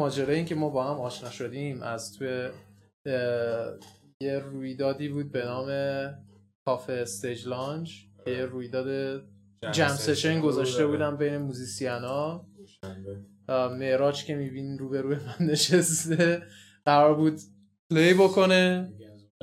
[0.00, 2.48] ماجرا این که ما با هم آشنا شدیم از توی
[4.22, 5.68] یه رویدادی بود به نام
[6.66, 9.20] کافه Stage Lounge یه رویداد
[9.72, 12.46] jam session گذاشته بودم بین موزیسین ها
[13.48, 16.42] معراج که می‌بینین رو به روی من نشسته.
[16.84, 17.40] قرار بود
[17.90, 18.92] play بکنه.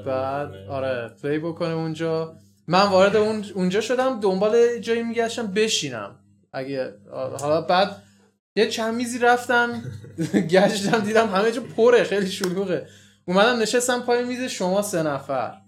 [0.05, 2.35] بعد آره play بکنه اونجا.
[2.67, 6.19] من وارد اون اونجا شدم دنبال جایی میگشتم بشینم.
[6.53, 8.03] اگه حالا بعد
[8.57, 9.81] یه چند میزی رفتم
[10.51, 12.87] گشتم دیدم همه جا پره خیلی شلوغه.
[13.25, 15.61] اومدم نشستم پای میز شما سه نفر.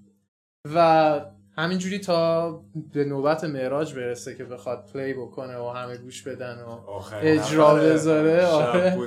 [0.76, 1.22] و
[1.58, 2.52] همینجوری تا
[2.94, 6.80] به نوبت معراج برسه که بخواد پلی بکنه و همه گوش بدن و
[7.22, 8.46] اجرا بذاره.
[8.46, 8.98] آره.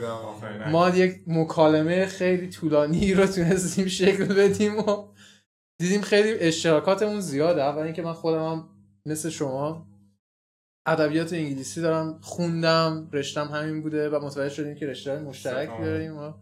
[0.71, 5.09] ما یک مکالمه خیلی طولانی رو تونستیم شکل بدیم و
[5.79, 7.63] دیدیم خیلی اشتراکاتمون زیاده.
[7.63, 8.69] اول اینکه من خودم هم
[9.07, 9.92] مثل شما
[10.87, 16.33] ادبیات انگلیسی دارم خوندم رشتم همین بوده و متوجه شدیم که رشته مشترک داریم و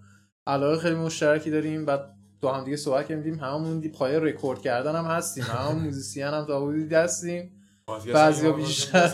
[0.47, 1.87] علاقه خیلی مشترکی داریم.
[1.87, 5.45] بعد با هم دیگه صحبت کردیم هممون پای رکورد کردن هم هستیم.
[5.45, 7.57] هم موزیسین هم داوودی هستیم
[8.15, 9.07] بعضی بیشتر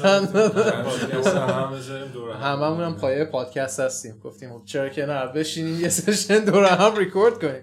[2.32, 4.18] هممون هم پایه پادکست هستیم.
[4.18, 7.62] گفتیم خب چرا که نه بشینیم یه session دور هم ریکورد کنیم.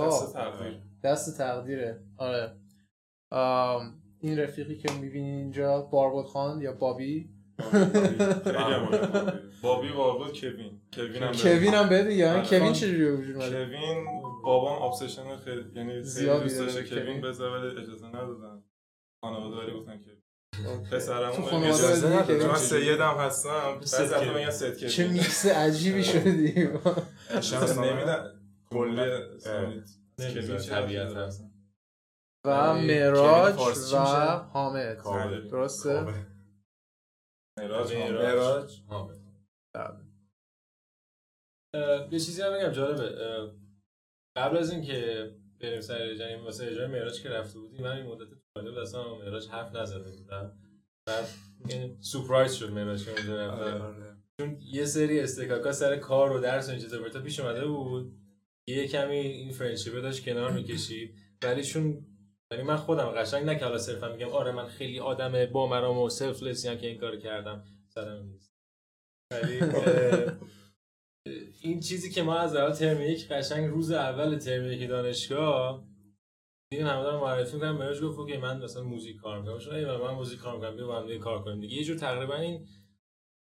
[0.00, 0.78] دست تقدیر.
[1.04, 2.00] دست تقدیره.
[2.18, 2.56] آره.
[4.28, 7.30] این رفیقی که می‌بینی اینجا باربود خان یا بابی؟
[9.62, 10.80] بابی باربود کوین.
[10.92, 14.04] کوین هم کوین هم بده یا کوین چجوری وجود اومده؟ کوین
[14.44, 18.62] بابام ابسشن خیلی یعنی زیاد دوست داشته کوین بزنه ولی اجازه ندادن.
[19.20, 20.10] خانواده گفتن که
[20.92, 22.46] پسرمون اجازه ندادن.
[22.46, 23.78] من سیدم هستم.
[23.80, 24.90] بعضی وقتا میگن سید کوین.
[24.90, 26.80] چه میکس عجیبی شده دیگه
[27.40, 28.24] شانس نمیدن.
[28.70, 29.20] کل
[30.70, 31.45] طبیعت هست؟
[32.46, 33.54] و معراج
[33.92, 33.96] و
[34.52, 35.02] حامد.
[35.50, 36.24] درسته؟
[37.58, 38.80] معراج معراج
[39.74, 40.06] بله.
[42.10, 43.16] یه چیزی هم بگم جالبه.
[44.36, 45.30] قبل از اینکه
[45.60, 49.14] بریم سر اجرا واسه اجرای معراج که رفته بودیم من این مدت طولانی بود اصلا
[49.14, 50.58] معراج حرف نزده بودم
[51.06, 51.28] بعد
[51.68, 54.16] این سورپرایز شد معراج که اونجا رفته.
[54.40, 58.12] چون یه سری استکاکا سر کار و درس و این چیزا برتا پیش اومده بود.
[58.68, 61.14] یه کمی این فرنشیپه داشت کنار می‌کشید.
[61.42, 62.06] ولی چون
[62.52, 65.98] یعنی من خودم قشنگ نه که حالا صرفا میگم آره من خیلی آدم با مرام
[65.98, 67.64] و سلفلس که این کار کردم.
[67.88, 68.56] سرم نیست.
[71.62, 75.86] این چیزی که ما از اول ترم یک قشنگ روز اول ترم یک دانشگاه
[76.70, 79.58] دیدیم همه دارم معرفی می‌کنم مراج گفت که من مثلا موزیک کار می‌کنم.
[79.58, 81.60] چون من موزیک کار می‌کنم بیا با هم کار کنیم.
[81.60, 82.66] دیگه یه جور تقریبا این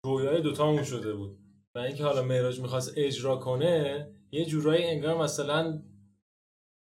[0.05, 1.39] رویای دوتامون شده بود.
[1.75, 5.83] و اینکه حالا معراج می‌خواست اجرا کنه یه جورایی انگار مثلا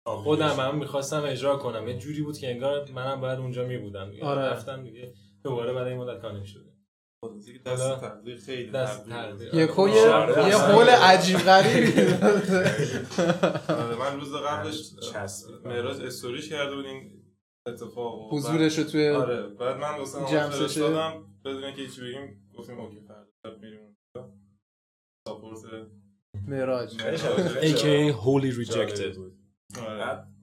[0.06, 1.88] خودم هم می‌خواستم اجرا کنم.
[1.88, 4.12] یه جوری بود که انگار منم باید اونجا میبودم.
[4.22, 4.42] آره.
[4.42, 5.14] رفتم دیگه
[5.44, 6.72] دوباره برای این مدت کار نمی‌شده
[7.66, 12.02] دست تقدیر خیلی دست تقدیر یه کو یه حول عجیب غریبی
[13.70, 14.92] آره، من روز قبلش
[15.66, 17.24] معراج استوریش کرده بود این
[17.68, 19.48] اتفاق حضورش رو توی آره.
[19.48, 21.26] بعد من واسه اون فرستادم.
[21.46, 24.34] بدون اینکه هیچ بگیم گفتیم اوکی فردا میریم اونجا.
[25.28, 25.60] support
[26.48, 26.98] معراج.
[27.62, 29.18] AKA Holy Rejected.
[29.20, 29.41] آره.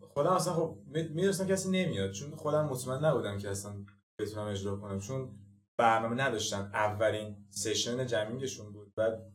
[0.00, 3.84] خودم اصلا خب می‌دونستم کسی نمیاد چون خودم مطمئن نبودم که اصلا
[4.18, 5.38] بتونم اجرا کنم چون
[5.78, 6.70] برنامه نداشتن.
[6.74, 8.94] اولین session jamming شون بود.
[8.94, 9.32] بعد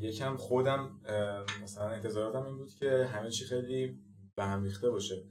[0.00, 1.00] یکم خودم
[1.62, 4.02] مثلا انتظاراتم این بود که همه چی خیلی
[4.36, 5.24] به هم ریخته باشه.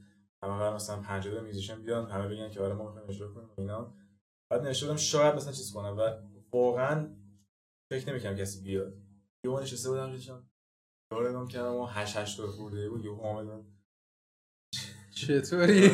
[0.43, 3.95] همه قرار مثلا 50 musician بیان همه بگن که آره ما می‌خوایم اجرا کنیم اینا.
[4.51, 6.09] بعد نشدم شاید مثلا چیز کنم و
[6.53, 7.15] واقعا
[7.91, 8.93] فکر نمی‌کنم کسی بیاد.
[9.45, 10.11] یه نشسته بودم
[11.13, 13.66] داره نگام کردم و هش هش دور خورده بود یه آمدن
[15.16, 15.90] چطوری؟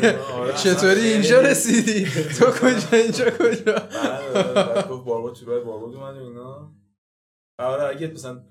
[0.64, 2.06] چطوری اینجا رسیدی؟
[2.40, 3.74] تو کجا اینجا کجا؟
[4.56, 6.76] بعد گفت بارباد تو راه بارباد اومد و اینا.
[7.60, 8.44] آره اگه مثلا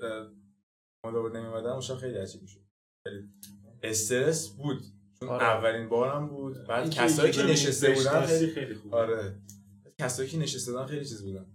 [1.04, 2.60] ما دوباره نمی‌اومدم اون خیلی عجیب می‌شد.
[3.82, 4.82] استرس بود
[5.20, 6.66] چون اولین بارم بود.
[6.66, 8.94] بعد کسایی که نشسته بودن خیلی خیلی خوب.
[8.94, 9.38] آره.
[9.98, 11.46] کسایی که نشسته بودن خیلی چیز بودن.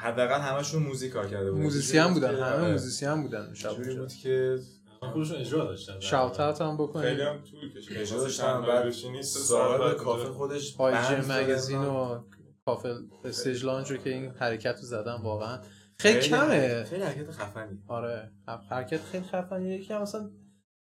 [0.00, 1.62] حداقل همشون موزیک کار کرده بودن.
[1.64, 4.58] موزیسین بودن همه موزیسین بودن جوری بود که
[5.00, 6.00] خودشون اجرا داشتن.
[6.00, 7.98] shout out هم خیلی بکنید هم طول کشید.
[7.98, 8.90] اجرا داشتن بعد
[9.22, 12.20] صاحب کافه خودش IG Magazine و
[12.66, 15.60] کافه Stage Lounge رو که این حرکت رو زدن واقعا.
[15.98, 16.84] خیلی کمه.
[16.84, 17.78] خیلی حرکت خفنی.
[17.88, 18.30] آره.
[18.70, 19.80] حرکت خیلی خفنیه.
[19.80, 20.30] یکی هم مثلا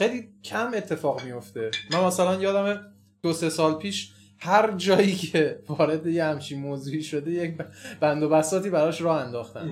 [0.01, 4.13] خیلی کم اتفاق میفته من مثلا یادم دو سه سال پیش
[4.45, 7.57] هر جایی که وارد یه همچین موضوعی شده یک
[8.01, 9.69] بند و بساتی براش راه انداختن.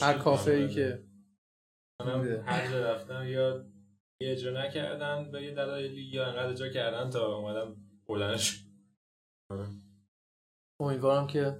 [0.00, 1.02] هر کافه ای که.
[2.00, 3.64] منم هر جا رفتم یا
[4.20, 7.76] یه اجرا نکردن به یه دلایلی یا انقدر اجرا کردن تا اومدم
[8.08, 8.64] بلندش.
[10.80, 11.56] امیدوارم که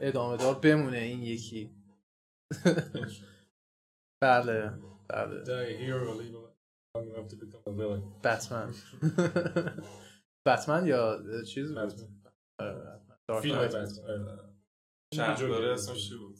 [0.00, 1.70] ادامه دار بمونه این یکی.
[4.22, 4.72] بله
[5.08, 5.44] بله.
[8.24, 8.74] بتمن
[10.46, 12.22] بتمن یا چیز بود؟
[13.42, 13.68] فیلم
[15.14, 16.38] شهرداره اسمش چی بود؟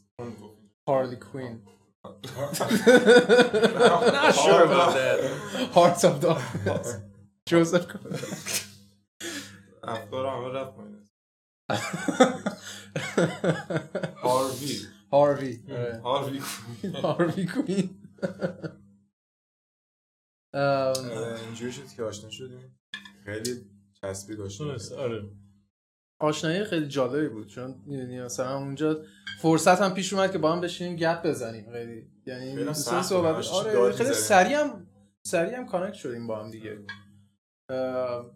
[0.88, 1.66] هارلی کوین.
[2.04, 2.12] Not
[4.44, 5.18] sure about that.
[5.76, 6.88] Hearts of Darkness
[7.48, 7.96] جوزف
[9.82, 11.06] افکار همه رفت پایین.
[14.22, 14.78] هاروی.
[15.12, 15.62] هاروی.
[16.04, 16.40] هاروی
[17.02, 18.12] هاروی کوین.
[21.46, 22.78] اینجوری شد که آشنا شدیم.
[23.24, 24.66] خیلی چسبی داشتیم
[24.98, 25.22] آره
[26.20, 29.02] آشنایی خیلی جالبی بود چون می‌دونی مثلا اونجا
[29.42, 33.46] فرصت هم پیش اومد که با هم بشینیم گپ بزنیم خیلی یعنی صحبت.
[33.48, 34.12] آره خیلی.
[34.12, 34.86] سریع هم
[35.26, 36.78] سریع هم connect شدیم با هم دیگه
[37.70, 38.30] اه،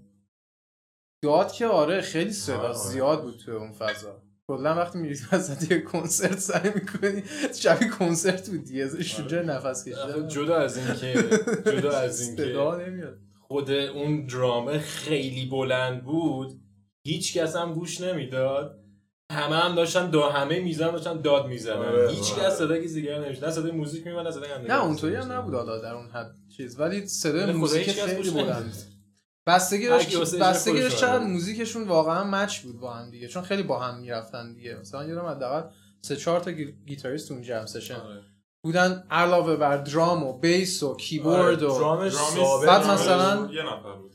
[1.23, 2.73] داد که آره خیلی صدا آره.
[2.73, 7.23] زیاد بود تو اون فضا کلا وقتی میری وسط یه کنسرت سعی می‌کنی
[7.55, 9.29] شبیه کنسرت بود دیگه ازش آره.
[9.29, 11.15] جای نفس کشیدن جدا از این که
[11.67, 13.19] جدا از این صدا نمیاد
[13.55, 16.61] خود اون درامه خیلی بلند بود
[17.07, 18.79] هیچ کس هم گوش نمی‌داد.
[19.33, 22.43] همه هم داشتن دا همه میزان داشتن داد می‌زنن آره، هیچ آره.
[22.43, 25.33] کس صدا کسی دیگه نمیشه نه صدای موزیک میمد نه صدای هم نه اونطوری هم
[25.33, 26.81] نبود حالا در اون حد چیز.
[26.81, 28.75] ولی صدای خدا موزیک خیلی بلند.
[29.47, 31.19] بستگی داشت بستگی داشت چقدر.
[31.25, 33.29] موزیکشون واقعا match بود با هم دیگه.
[33.29, 34.75] چون خیلی با هم می‌رفتن دیگه.
[34.81, 35.71] مثلا یادم حداقل
[36.03, 37.95] سه چهار تا گی- گیتاریست اون jam session.
[37.95, 38.23] آره.
[38.65, 42.87] بودن علاوه بر درام و بیس و کیبورد و درامش درامیست ثابت بعد.
[42.91, 44.15] مثلا- یه نفر بود.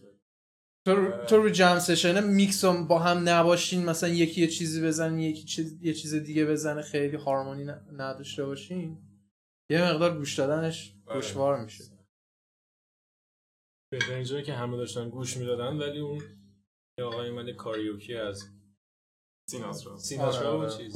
[0.86, 4.88] تو رو- تو رو jam session mix هم با هم نباشین مثلا یکی یه چیزی
[4.88, 7.64] بزنه یکی چیز یه چیز دیگه بزنه خیلی هارمونی
[7.94, 8.98] نداشته باشین.
[9.72, 11.20] یه مقدار گوش دادنش آره.
[11.20, 11.84] دشوار میشه.
[13.92, 16.22] بهترین جایی که همه داشتن گوش می‌دادن ولی اون
[17.00, 18.44] یه آقای من کاریوکی از
[19.50, 20.78] سیناترا سیناترا آره، و آره.
[20.78, 20.96] چیز.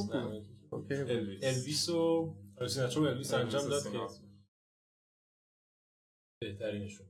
[1.10, 1.44] الویس.
[1.44, 1.90] الویس.
[1.90, 2.34] و آره،
[2.68, 4.28] سیناترا و الویس انجام داد که سیناترا.
[6.42, 7.08] بهترینشون.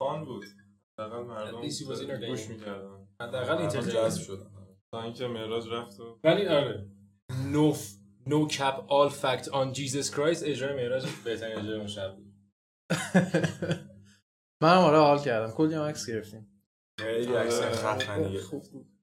[0.00, 0.44] فان بود.
[0.98, 1.60] حداقل مردم.
[2.26, 3.08] گوش می‌کردن.
[3.20, 4.50] حداقل جذب شدن.
[4.92, 6.90] تا اینکه معراج رفت و ولی آره.
[7.52, 7.74] نو
[8.26, 12.32] نو کپ آل فکت آن جیزس کرایست اجرای معراج بهترین اجرای اون شب بود.
[14.62, 15.54] من هم آره حال کردم.
[15.54, 16.64] کلی هم عکس گرفتیم.
[17.00, 18.40] خیلی عکس خفنیه.
[18.40, 19.01] خوب بود.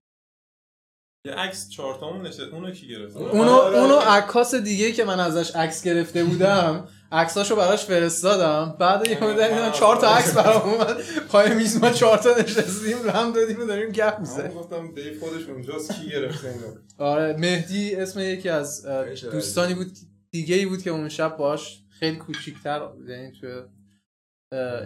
[1.26, 5.84] یه عکس چهارتامون نشد اونو کی گرفت؟ اونو اونو عکاس دیگه که من ازش عکس
[5.84, 8.76] گرفته بودم عکساشو براش فرستادم.
[8.80, 10.98] بعد یه مدت دیدم چهار تا عکس برام اومد.
[11.30, 14.52] پای میز ما چهار تا نشستیم رم دادیم و داریم گپ می‌زنیم.
[14.52, 16.76] گفتم دیو خودش اونجاست کی گرفته اینو.
[16.98, 18.86] آره مهدی اسم یکی از
[19.32, 19.92] دوستانی بود
[20.32, 23.48] دیگه ای بود که اون شب باش خیلی کوچیکتر یعنی تو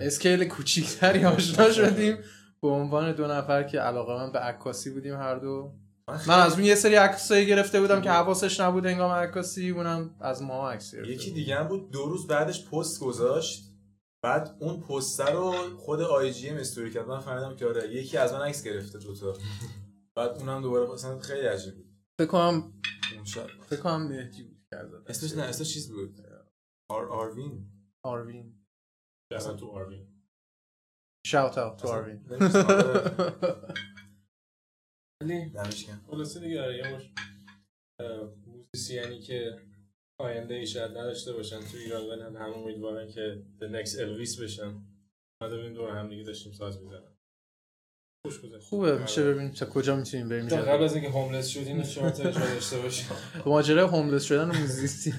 [0.02, 2.18] اسکیل کوچیکتری آشنا شدیم.
[2.62, 5.74] به عنوان دو نفر که علاقه من به عکاسی بودیم هر دو
[6.08, 10.42] من از اون یه سری عکسایی گرفته بودم که حواسش نبود انگام عکاسی اونم از
[10.42, 11.32] ما عکس گرفته یکی.
[11.32, 13.70] دیگه هم بود دو روز بعدش پست گذاشت.
[14.24, 17.08] بعد اون پستر رو خود IGM story کرد.
[17.08, 19.34] من فهمیدم که آره یکی از من عکس گرفته دوتا
[20.18, 21.86] بعد اونم دوباره مثلا خیلی عجیب بود.
[22.20, 22.74] فکر کنم
[23.16, 23.48] اون شب.
[23.70, 26.20] فکر کنم مهدی بود کرده اسمش نه اسمش چیز بود؟
[26.90, 27.70] آر آروین.
[28.06, 28.66] آروین.
[29.60, 30.08] تو آروین.
[31.26, 32.66] shout out to آروین نمی‌دونم.
[32.66, 32.94] آره.
[32.94, 33.74] ولی دمش گرم.
[36.12, 37.10] خلاصه دیگه آره یه مش
[38.48, 39.56] موزیسیانی که
[40.20, 44.42] آینده ای شاید نداشته باشن تو ایران ولی هم همه امیدوارن که the next Elvis
[44.42, 44.74] بشن.
[45.42, 47.18] ما ببینیم دور هم دیگه داشتیم ساز می‌زنن.
[48.26, 48.64] خوش گذشت.
[48.64, 50.48] خوبه میشه ببینیم تا کجا می‌تونیم بریم.
[50.48, 53.08] تا قبل از اینکه homeless شدیم شما اجرا داشته باشیم
[53.46, 55.14] ماجرای homeless شدن و موزیسین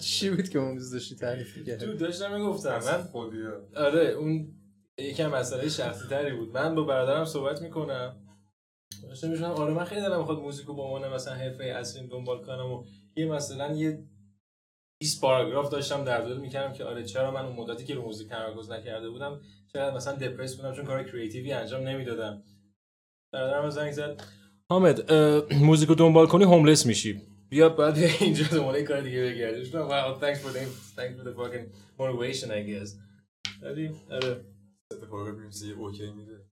[0.00, 2.78] چی بود که اون روز داشتی تعریف تو می‌کردی داشتم می‌گفتم.
[2.78, 4.54] من خودیه آره اون
[4.98, 6.48] یکم مسئله شخصی تری بود.
[6.48, 8.20] من با برادرم صحبت می‌کنم.
[9.02, 12.44] داشتم میشونم آره من خیلی دلم می‌خواد موزیک رو به عنوان مثلا حرفه اصلی دنبال
[12.44, 12.84] کنم و
[13.16, 14.04] یه مثلا یه
[15.00, 18.28] 20 پاراگراف داشتم در دل می‌کردم که آره چرا من اون مدتی که رو موزیک
[18.28, 19.40] تمرکز نکرده بودم
[19.72, 22.42] چرا مثلا دپرس بودم چون کار کریتیوی انجام نمی‌دادم.
[23.32, 24.22] برادرم زنگ زد.
[24.70, 25.12] حامد
[25.52, 27.20] موزیک رو دنبال کنی هوملس میشی.
[27.48, 30.60] بیا بعد اینجا دنبال کار دیگه بگردی گفتم واو thanks for the
[30.96, 31.66] thanks for the fucking
[31.98, 32.90] motivation I guess.
[33.62, 34.44] ولی آره.
[35.36, 36.43] می‌نویسه، یه اوکی میده.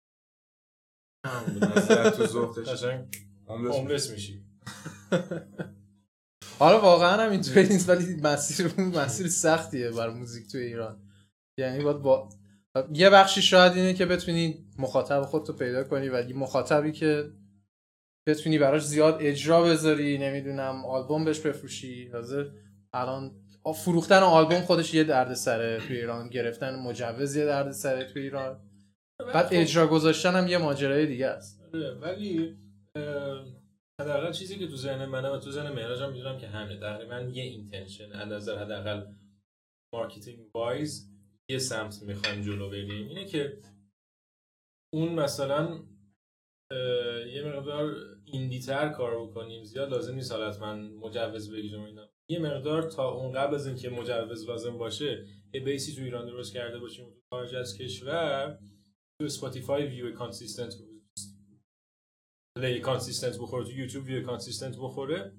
[1.77, 2.27] مثلا تو
[3.49, 4.45] هوملس میشی.
[6.59, 11.03] حالا واقعا هم اینطوری نیست ولی مسیر مسیر سختیه برای موزیک تو ایران.
[11.59, 12.29] یعنی باید با
[12.93, 17.31] یه بخشی شاید اینه که بتونی مخاطب خودتو پیدا کنی ولی مخاطبی که
[18.27, 22.09] بتونی براش زیاد اجرا بذاری نمی‌دونم آلبوم بهش بفروشی.
[22.13, 22.47] حاضر
[22.93, 23.33] الان
[23.85, 28.72] فروختن آلبوم خودش یه دردسره تو ایران گرفتن مجوز یه دردسره تو ایران.
[29.25, 31.63] بعد اجرا گذاشتن هم یه ماجرای دیگه است.
[31.75, 32.57] آره، ولی
[34.01, 37.21] حداقل چیزی که تو ذهن منه و تو ذهن معراج هم می‌دونم که همه تقریبا
[37.21, 39.07] یه intention از نظر حداقل
[39.95, 41.11] marketing wise
[41.51, 43.59] یه سمت می‌خوایم جلو بریم اینه که
[44.95, 45.79] اون مثلا
[47.33, 52.09] یه مقدار indie تر کار بکنیم زیاد لازم نیست حالت من مجوز بگیرم اینا.
[52.29, 56.27] یه مقدار تا اون قبل از اینکه مجوز لازم باشه یه base ی تو ایران
[56.27, 58.59] درست کرده باشیم تو خارج از کشور.
[59.23, 60.75] تو Spotify view consistent
[62.57, 65.37] play consistent بخوره تو YouTube view consistent بخوره.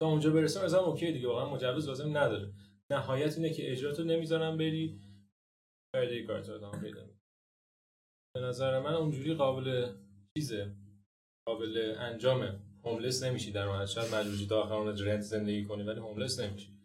[0.00, 1.28] تا اونجا برسه مثلا اوکی دیگه.
[1.28, 2.54] واقعا مجوز لازم نداره.
[2.90, 5.00] نهایت اینه که اجراتو نمی‌ذارم بری.
[5.94, 7.10] فایده کارت رو پیدا
[8.34, 9.92] به نظر من اونجوری قابل
[10.38, 10.76] چیزه.
[11.48, 12.60] قابل انجامه.
[12.84, 16.76] homeless نمیشی در واقع شاید مجبوری تا آخر rent زندگی کنی ولی homeless نمیشی.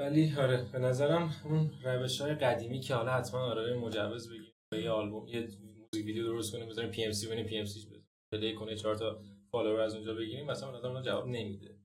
[0.00, 4.59] ولی آره به نظرم اون روش های قدیمی که حالا حتما آره مجوز بگیر.
[4.76, 8.02] یه آلبوم یه موزیک ویدیو درست کنیم بذاریم PMC ببینیم PMC
[8.32, 11.78] play کنه چهار تا follower از اونجا بگیریم مثلا نظر جواب نمیده.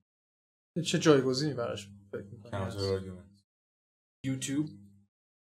[0.86, 3.12] چه جایگزینی براش فکر می‌کنی؟
[4.26, 4.70] YouTube.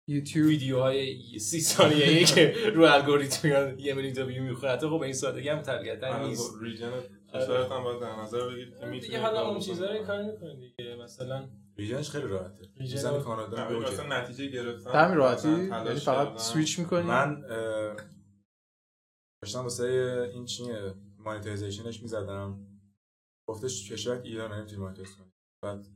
[0.08, 0.48] YouTube.
[0.48, 4.78] ویدیوهای سی ثانیه‌ای که رو الگوریتم میاد یه میلیون تا ویو می‌خوره.
[4.78, 6.52] خب این سادگی هم طبیعتا نیست.
[6.62, 6.92] region
[7.34, 10.96] کشورت هم باید در نظر بگیرید که دیگه حالا اون چیزا رو کار می‌کنید دیگه.
[10.96, 12.70] مثلا region ش خیلی راحته.
[12.76, 17.40] region کانادا به مثلا نتیجه گرفتن همین راحتی یعنی فقط سویچ می‌کنی؟ من
[19.42, 19.84] داشتم واسه
[20.32, 22.66] این چیه monetization ش می‌زدم.
[23.48, 25.32] گفتش کشور ایران نمی‌تونی monetize کنی.
[25.62, 25.86] بعد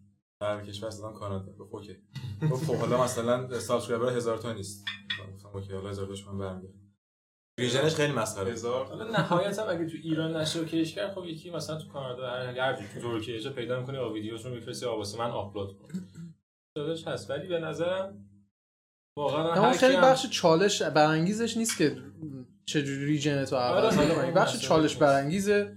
[0.43, 1.53] هر کشور اصلا کانادا.
[1.53, 1.97] گفت اوکی.
[2.51, 4.85] گفت خب حالا مثلا subscriber هزار تا نیست.
[5.35, 6.75] گفتم اوکی حالا هزار تاش من برمیاد
[7.61, 11.51] ویژنش خیلی مسخره هزار حالا نهایت هم اگه تو ایران نشه و کرد خب یکی
[11.51, 15.31] مثلا تو کانادا هر هر تو ترکیه جا پیدا می‌کنی و ویدیوشون میفرستی واسه من
[15.31, 15.89] آپلود کن
[16.77, 17.31] داداش هست.
[17.31, 18.27] ولی به نظرم
[19.17, 21.97] واقعا هر خیلی بخش چالش برانگیزش نیست که
[22.67, 25.77] چجوری region تو عوض آره، کنی بخش چالش برانگیزه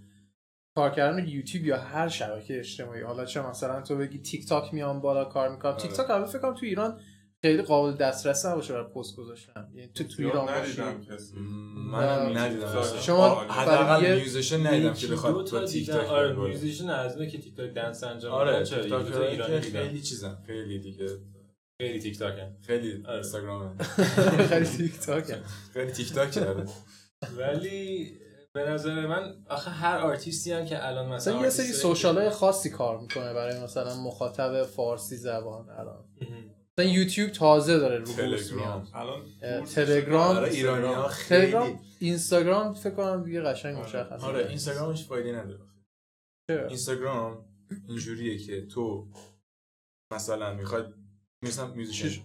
[0.75, 3.01] کار کردن یوتیوب یا هر شبکه اجتماعی.
[3.01, 5.71] حالا چه مثلا تو بگی تیک تاک میام بالا کار می‌کنم.
[5.71, 5.81] آره.
[5.81, 6.99] تیک تاک البته فکر کنم تو ایران
[7.43, 9.71] خیلی قابل دسترس نباشه برای پست گذاشتن.
[9.75, 10.81] یعنی تو تو ایران باشی
[11.75, 12.83] من ندیدم.
[13.01, 18.03] شما حداقل musician ندیدم که بخواد با تیک تاک آره musician از که TikTok dance
[18.03, 19.05] انجام آره تیک تاک
[19.62, 21.07] خیلی چیزا خیلی دیگه.
[21.81, 23.77] خیلی تیک تاک خیلی اینستاگرام
[24.50, 25.35] خیلی تیک تاک
[25.73, 26.65] خیلی تیک تاک کرده.
[27.38, 28.12] ولی
[28.53, 32.69] به نظر من آخه هر آرتیستی هم که الان مثلا یه سری social های خاصی
[32.69, 36.05] کار می‌کنه برای مثلا مخاطب فارسی زبان الان.
[36.80, 43.24] مثلا یوتیوب تازه داره رو تلگرام الان تلگرام برای ایرانی ها خیلی اینستاگرام فکر کنم
[43.24, 43.86] دیگه قشنگ آره.
[43.86, 45.60] مشخصه آره اینستاگرامش فایده نداره
[46.50, 47.46] چرا اینستاگرام
[47.88, 49.08] اینجوریه که تو
[50.13, 50.84] مثلا می‌خوای
[51.44, 52.22] مثلا musician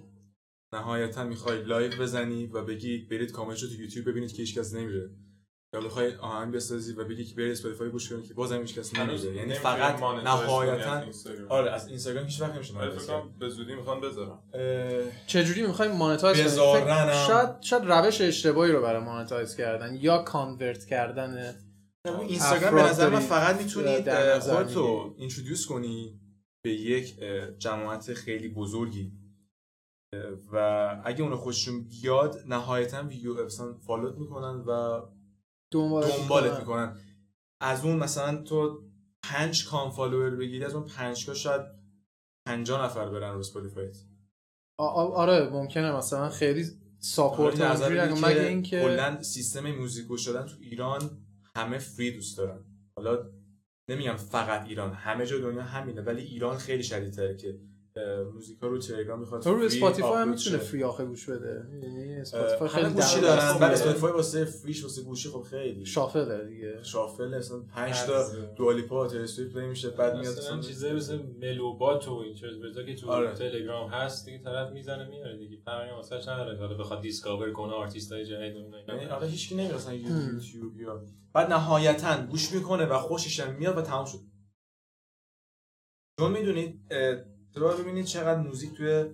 [0.72, 4.74] نهایتا می‌خوای live بزنی و بگی برید کامنت رو تو یوتیوب ببینید که هیچ کس
[4.74, 5.10] نمیره
[5.74, 8.94] یا بخوای آهنگ بسازی و بگی که بری اسپاتیفای گوش کنی که بازم هیچ کس
[8.94, 11.02] نمیره یعنی فقط نهایتا
[11.48, 12.92] آره از اینستاگرام هیچ وقت نمیشه آره
[13.38, 14.42] به زودی می‌خوان بذارم.
[15.26, 21.54] چه جوری می‌خوایم monetize شاید شاید روش اشتباهی رو برای monetize کردن یا convert کردن
[22.28, 26.20] اینستاگرام به نظر من فقط می‌تونید خودتو introduce کنی
[26.64, 27.18] به یک
[27.58, 29.12] جماعت خیلی بزرگی.
[30.52, 30.56] و
[31.04, 35.00] اگه اونو خوششون بیاد نهایتا ویدیو مثلا follow ت می‌کنن و
[35.70, 36.96] دنبالت, دنبالت می‌کنن.
[37.60, 38.82] از اون مثلا تو
[39.22, 41.62] پنج K هم follower بگیری از اون پنج K شاید
[42.46, 43.92] 50 نفر برن رو اسپاتیفای
[44.78, 46.64] آره ممکنه مثلا خیلی
[46.98, 51.10] support آره مگه اینکه کلا سیستم موزیک گوش دادن تو ایران
[51.56, 52.64] همه free دوست دارن.
[52.96, 53.30] حالا
[53.90, 57.60] نمیگم فقط ایران همه جا دنیا همینه ولی ایران خیلی شدیدتره که
[58.34, 61.66] موزیکا رو تلگرام می‌خواد تو رو اسپاتیفای هم می‌تونه free آخه گوش بده.
[61.82, 63.58] یعنی اسپاتیفای خیلی گوشی دارن.
[63.58, 65.86] بعد اسپاتیفای واسه free ش واسه گوشی خب خیلی.
[65.86, 66.82] shuffle دیگه.
[66.82, 72.08] shuffle اصلا 5 تا دوالیپا تیلور سویفت play میشه بعد میاد اصلا چیزایی مثل ملوبات
[72.08, 73.34] و این چیزا که تو آره.
[73.34, 75.56] تلگرام هست دیگه طرف می‌زنه میاره دیگه.
[75.64, 78.94] فرقی واسه نداره حالا بخواد discover کنه آرتیستای جدید و اینا.
[78.94, 83.78] یعنی آره هیچ کی نمیره اصلا یوتیوب یا بعد نهایتا گوش می‌کنه و خوشش میاد
[83.78, 84.18] و تمام شد.
[86.20, 86.80] چون می‌دونید
[87.58, 89.04] تو ببینید چقدر موزیک توی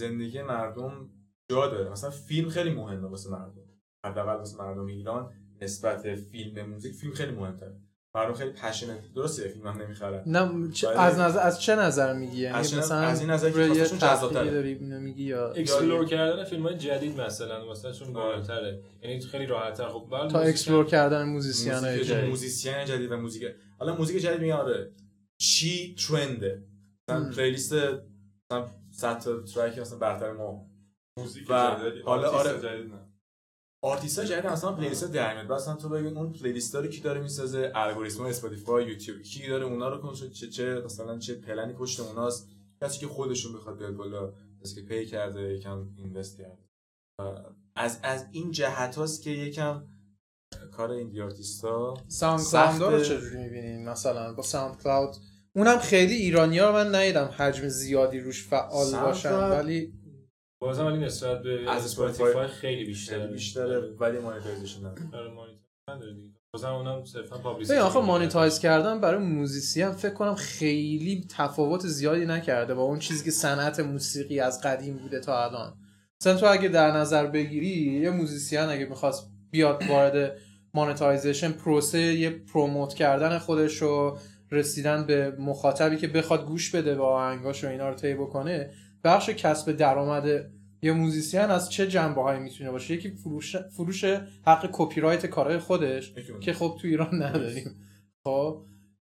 [0.00, 1.10] زندگی مردم
[1.50, 1.90] جا داره.
[1.90, 3.62] مثلا فیلم خیلی مهمه واسه مردم.
[4.04, 5.30] حداقل واسه مردم ایران
[5.62, 7.76] نسبت فیلم به موزیک فیلم خیلی مهمتره.
[8.16, 12.36] مردم خیلی passionate درسته فیلم هم نمی‌خرن نه چه از نظر از چه نظر میگی؟
[12.36, 14.50] یعنی از مثلا از این نظر که واسهشون جذاب‌تره.
[14.50, 18.82] داری میگی یا explore کردن فیلم های جدید مثلا واسهشون بالاتره.
[19.02, 19.88] یعنی خیلی راحت‌تر.
[19.88, 22.28] خب تا explore کردن musician جدید.
[22.28, 23.42] musician جدید و موزیک
[23.78, 24.92] حالا موزیک جدید میگن آره.
[25.38, 26.62] چی trend ه.
[27.10, 30.66] مثلا playlist مثلا 100 تا track مثلا برتر ما.
[31.18, 32.90] موزیک و حالا آره
[33.84, 37.72] آرتیست جدید مثلا playlist در میاد مثلا تو ببین اون playlist رو کی داره می‌سازه؟
[37.74, 39.22] الگوریتم اسپاتیفای یوتیوب.
[39.22, 42.48] کی داره اونا رو کنترل چه چه مثلا چه پلنی پشت اوناست؟
[42.80, 44.32] کسی که خودشون بخواد بیاد بالا
[44.62, 46.64] کسی که pay کرده یکم invest کرده.
[47.76, 49.86] از از این جهت هاست که یکم
[50.72, 55.16] کار این آرتیستا ساوند کلاود رو چجوری می‌بینین مثلا با ساوند کلاود
[55.56, 59.92] اونم خیلی ایرانی ها من ندیدم حجم زیادی روش فعال باشن ولی
[60.60, 63.26] بازم ولی نسبت به از اسپاتیفای خیلی بیشتره.
[63.26, 65.10] بیشتره ولی monetization نداره.
[65.12, 65.30] آره،
[66.54, 72.74] بازم اونم صرفا publicity آخه monetize کردن برای musician فکر کنم خیلی تفاوت زیادی نکرده
[72.74, 75.76] با اون چیزی که صنعت موسیقی از قدیم بوده تا الان.
[76.20, 80.36] مثلا تو اگه در نظر بگیری یه musician اگه می‌خواست بیاد وارد
[80.74, 84.18] monetization پروسه یه promote کردن خودش رو
[84.54, 88.70] رسیدن به مخاطبی که بخواد گوش بده و آهنگاش و اینا رو طی بکنه
[89.04, 90.50] بخش کسب درآمد
[90.82, 94.04] یه musician از چه جنبه هایی می‌تونه باشه؟ یکی فروش فروش
[94.46, 97.76] حق کپی رایت کارهای خودش که خب تو ایران نداریم.
[98.24, 98.64] خب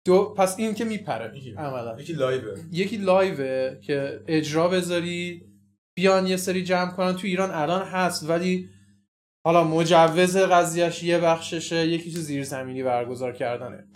[0.05, 2.01] دو پس این که میپره عملا.
[2.01, 2.59] یکی live ه.
[2.71, 5.45] یکی live ه که اجرا بذاری
[5.95, 7.15] بیان یه سری جمع کنن.
[7.15, 8.69] تو ایران الان هست ولی
[9.45, 13.87] حالا مجوز قضیهش یه بخششه یکی تو زیرزمینی برگزار کردنه.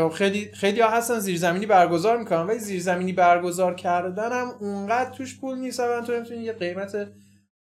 [0.00, 5.40] خب خیلی خیلی ها هستن زیرزمینی برگزار می‌کنن ولی زیرزمینی برگزار کردن هم اونقدر توش
[5.40, 5.80] پول نیست.
[5.80, 7.12] و تو نمی‌تونی یه قیمت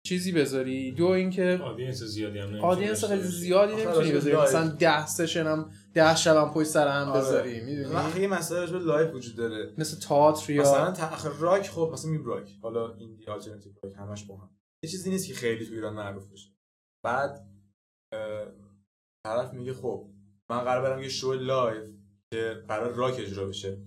[0.06, 0.92] چیزی بذاری.
[0.92, 4.36] دو اینکه audience زیادی هم audience خیلی زیادی نمی‌تونی بذاری.
[4.36, 7.20] مثلا 10 session هم 10 شب هم پشت سر هم آره.
[7.20, 7.60] بذاری.
[7.60, 9.72] می‌دونی؟ یه مسئله رو live وجود داره.
[9.78, 12.50] مثل تئاتر یا مثلا تأخر راک خب مثلا می راک.
[12.62, 14.50] حالا indie alternative rock همش با هم.
[14.82, 16.48] یه چیزی نیست که خیلی تو ایران معروف بشه.
[17.02, 17.46] بعد
[19.24, 20.06] طرف میگه خب
[20.50, 21.84] من قرار برم یه show live
[22.34, 23.78] که قرار راک اجرا بشه.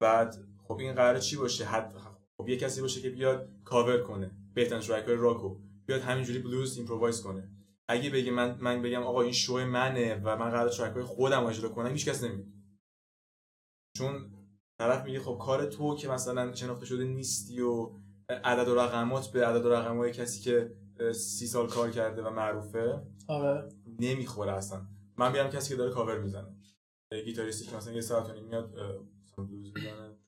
[0.00, 0.36] بعد
[0.68, 1.96] خب این قرار چی باشه؟ حد
[2.36, 4.30] خب یه کسی باشه که بیاد کاور کنه.
[4.54, 5.56] بهترین track های راکو.
[5.86, 7.50] بیاد همینجوری بلوز improvise کنه.
[7.88, 11.44] اگه بگی من من بگم آقا این شو منه و من قرار track های خودم
[11.44, 12.46] اجرا کنم هیچ کس نمیاد
[13.96, 14.30] چون
[14.78, 17.90] طرف میگه خب کار تو که مثلا شناخته شده نیستی و
[18.28, 20.74] عدد و رقمات به عدد و رقم کسی که
[21.12, 23.68] سی سال کار کرده و معروفه آره.
[24.00, 24.86] نمی‌خوره اصلا.
[25.16, 26.56] من بیام کسی که داره کاور می‌زنه.
[27.20, 28.74] گیتاریستی که مثلا یه ساعت و میاد
[29.38, 30.18] بلوز می‌زنه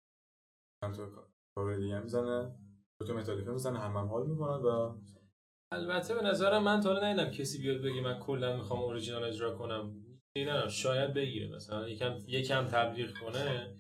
[0.85, 1.09] چند تا
[1.57, 2.55] کاور دیگه می‌زنه
[3.01, 4.97] دو تا متالیکا می‌زنه هم هم حال می‌کنن و
[5.73, 10.03] البته به نظرم من تا ندیدم کسی بیاد بگه من کلا می‌خوام اوریجینال اجرا کنم.
[10.37, 11.89] نه شاید بگیره مثلا.
[11.89, 13.77] یکم یکم تبلیغ کنه.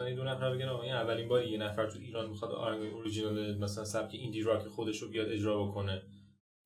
[0.00, 3.84] مثلا دو نفر بگن این اولین باری یه نفر تو ایران می‌خواد آهنگ اوریجینال مثلا
[3.84, 6.02] سبک indie rock خودش رو بیاد اجرا بکنه.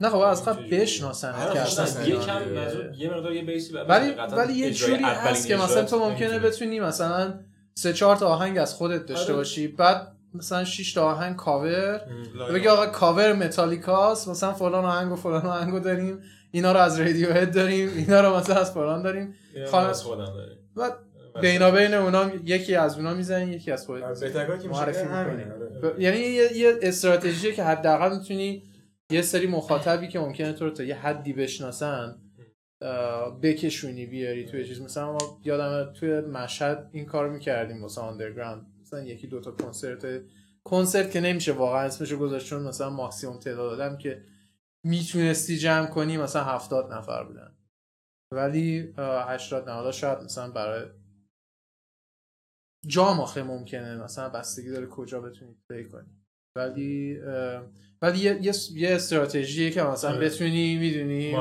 [0.02, 1.60] نه خب از قبل بشناسن آره،
[2.04, 2.40] که یکم
[2.96, 7.34] یه مقدار یه basey ولی ولی یه جوری هست که مثلا تو ممکنه بتونی مثلا
[7.74, 9.36] سه چهار تا آهنگ از خودت داشته آره.
[9.36, 12.00] باشی بعد مثلا 6 تا آهنگ کاور
[12.54, 16.18] بگی آقا کاور متالیکاست مثلا فلان آهنگ و فلان آهنگو داریم
[16.50, 19.34] اینا رو از Radiohead داریم اینا رو مثلا از فلان داریم.
[19.74, 20.58] از خودم داریم.
[20.76, 20.92] بعد
[21.40, 25.44] بینا بین اونا یکی از اونا می‌زنی یکی از خودت آره، معرفی می‌کنی.
[25.98, 28.62] یعنی یه استراتژی که حداقل می‌تونی
[29.12, 32.18] یه سری مخاطبی که ممکنه تو رو تا یه حدی بشناسن
[33.42, 34.80] بکشونی بیاری توی چیز.
[34.80, 40.22] مثلا ما یادم توی مشهد این کار می‌کردیم واسه آندرگراند مثلا یکی دوتا کنسرت
[40.64, 44.24] کنسرت که نمیشه واقعا اسمشو گذاشت چون مثلا ماکسیموم تعداد آدم که
[44.84, 47.56] می‌تونستی جمع کنی مثلا هفتاد نفر بودن.
[48.32, 50.90] ولی 80 90 شاید مثلا برای
[52.86, 54.04] جام آخه ممکنه.
[54.04, 56.21] مثلا بستگی داره کجا بتونید پلی کنی.
[56.56, 57.18] ولی
[58.02, 60.20] ولی یه, یه, یه استراتژیه که مثلا آره.
[60.20, 61.36] بتونی می‌دونی؟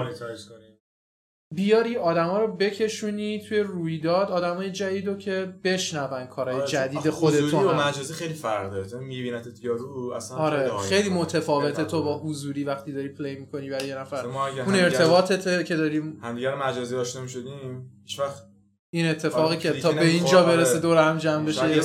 [1.53, 7.73] بیاری آدما رو بکشونی توی رویداد آدمای جدید که بشنون کارهای آره جدید خودتون و
[7.73, 12.91] مجازی خیلی فرق داره تو میبینت یارو اصلا آره خیلی, متفاوته تو با حضوری وقتی
[12.91, 14.25] داری پلی می‌کنی برای یه نفر.
[14.25, 16.19] اون ارتباطته که داریم.
[16.23, 18.43] همدیگه مجازی آشنا می‌شدیم هیچ وقت
[18.93, 21.81] این اتفاقی آره که تا به اینجا برسه دور هم جمع بشه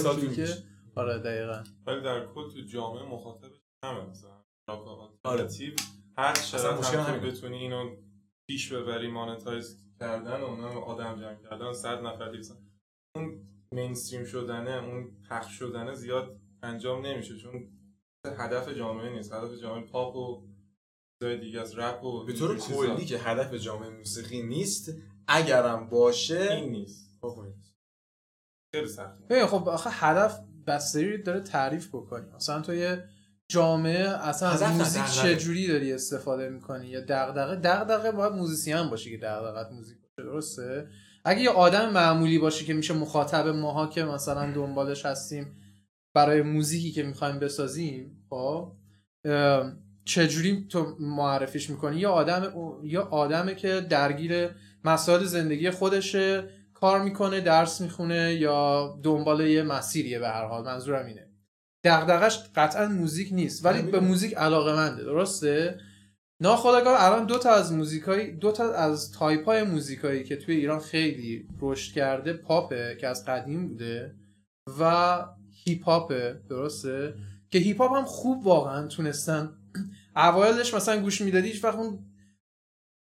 [0.96, 1.64] آره دقیقاً.
[1.86, 3.50] ولی در کل تو جامعه مخاطب
[3.84, 4.36] همه مثلا.
[5.24, 5.74] آلترناتیو
[6.18, 7.96] هر شرط بتونی اینو
[8.48, 12.44] پیش ببری مانتایز کردن و اونم آدم جمع کردن صد نفر دیگه
[13.16, 13.40] اون
[13.72, 17.68] مینستریم شدنه اون پخش شدنه زیاد انجام نمیشه چون
[18.26, 19.32] هدف جامعه نیست.
[19.32, 20.46] هدف جامعه پاپ و
[21.22, 24.92] چیزای دیگه از رپ و به طور کلی که هدف جامعه موسیقی نیست
[25.28, 27.20] اگرم باشه این نیست.
[28.74, 29.46] خیلی سخته.
[29.46, 32.26] خب آخه هدف بستری داره تعریف بکنی.
[32.36, 33.04] مثلا تو یه
[33.48, 39.16] جامعه اصلا از موزیک چجوری داری استفاده می‌کنی؟ یا دغدغه؟ دغدغه باید موزیسین باشی که
[39.16, 40.88] دغدغت موزیک باشه درسته؟
[41.24, 45.56] اگه یه آدم معمولی باشه که میشه مخاطب ماها که مثلا دنبالش هستیم
[46.14, 48.72] برای موزیکی که می‌خوایم بسازیم خب
[50.04, 52.52] چجوری تو معرفیش می‌کنی؟ یا آدم
[52.84, 54.50] یا آدمه که درگیر
[54.84, 56.48] مسائل زندگی خودشه
[56.80, 61.30] کار می‌کنه درس می‌خونه یا دنبال یه مسیریه به هر حال منظورم اینه.
[61.84, 65.78] دغدغش قطعا موزیک نیست ولی به موزیک علاقه منده درسته؟
[66.40, 70.80] ناخودآگاه الان دو تا از موزیکای دو تا از تایپ های موزیکایی که توی ایران
[70.80, 74.14] خیلی رشد کرده پاپه که از قدیم بوده
[74.80, 75.18] و
[75.64, 77.14] هیپ هاپه درسته؟
[77.50, 79.52] که هیپ هاپ هم خوب واقعا تونستن
[80.16, 81.98] اوایلش مثلا گوش می‌دادی هیچ وقت اون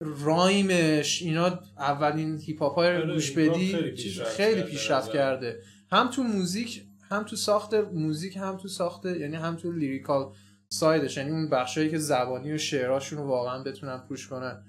[0.01, 3.95] rhyme ش اینا اولین هیپ هاپ های گوش بدی
[4.37, 5.11] خیلی پیشرفت.
[5.13, 10.33] کرده هم تو موزیک هم تو ساخت موزیک هم تو ساخت یعنی هم تو lyrical
[10.71, 14.65] side ش یعنی اون بخشایی که زبانی و شعراشون رو واقعا بتونن push کنن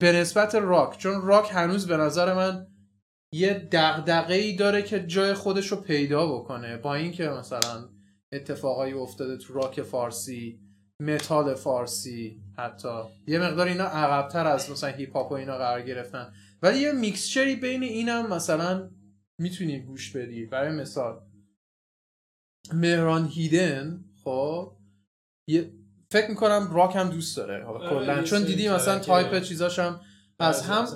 [0.00, 2.66] به نسبت راک چون راک هنوز به نظر من
[3.34, 7.88] یه دغدغه ای داره که جای خودش رو پیدا بکنه با اینکه مثلا
[8.32, 10.60] اتفاقایی افتاده تو راک فارسی
[11.00, 13.02] متال فارسی حتی.
[13.26, 16.32] یه مقدار اینا عقبتر از مثلا هیپ هاپ و اینا قرار گرفتن.
[16.62, 18.90] ولی یه mixture ی بین اینم مثلا
[19.38, 20.46] می‌تونی گوش بدی.
[20.46, 21.20] برای مثال
[22.72, 24.72] مهراد هیدن خب
[25.48, 25.72] یه
[26.10, 27.64] فکر می‌کنم راک هم دوست داره.
[27.64, 30.00] حالا آره، کلا چون دیدی مثلا تایپ چیزاش هم
[30.38, 30.86] از هم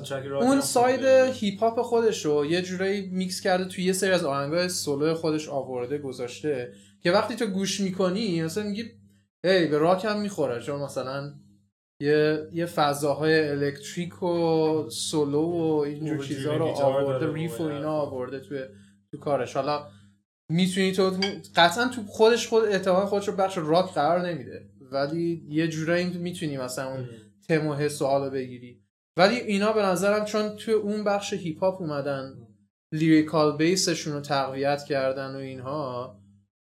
[0.40, 1.04] اون side.
[1.34, 5.48] هیپ هاپ خودش رو یه جورایی میکس کرده توی یه سری از آهنگای سولو خودش
[5.48, 8.90] آورده گذاشته که وقتی تو گوش می‌کنی مثلا میگی
[9.44, 11.34] ای به راک هم می‌خوره چون مثلا
[12.00, 17.92] یه یه فضاهای electric و سولو و اینجور جوری رو آورده riff و اینا.
[17.92, 18.60] آورده توی
[19.10, 19.56] تو کارش.
[19.56, 19.86] حالا
[20.48, 21.12] می‌تونی تو
[21.56, 24.70] قطعا تو خودش خود احتمال خودش رو بخش راک قرار نمیده.
[24.80, 27.08] ولی یه جورایی می‌تونی مثلا اون
[27.48, 28.80] تم و حس و حالو بگیری.
[29.16, 32.34] ولی اینا به نظرم چون توی اون بخش هیپ هاپ اومدن
[32.92, 36.16] lyrical base شون رو تقویت کردن و اینها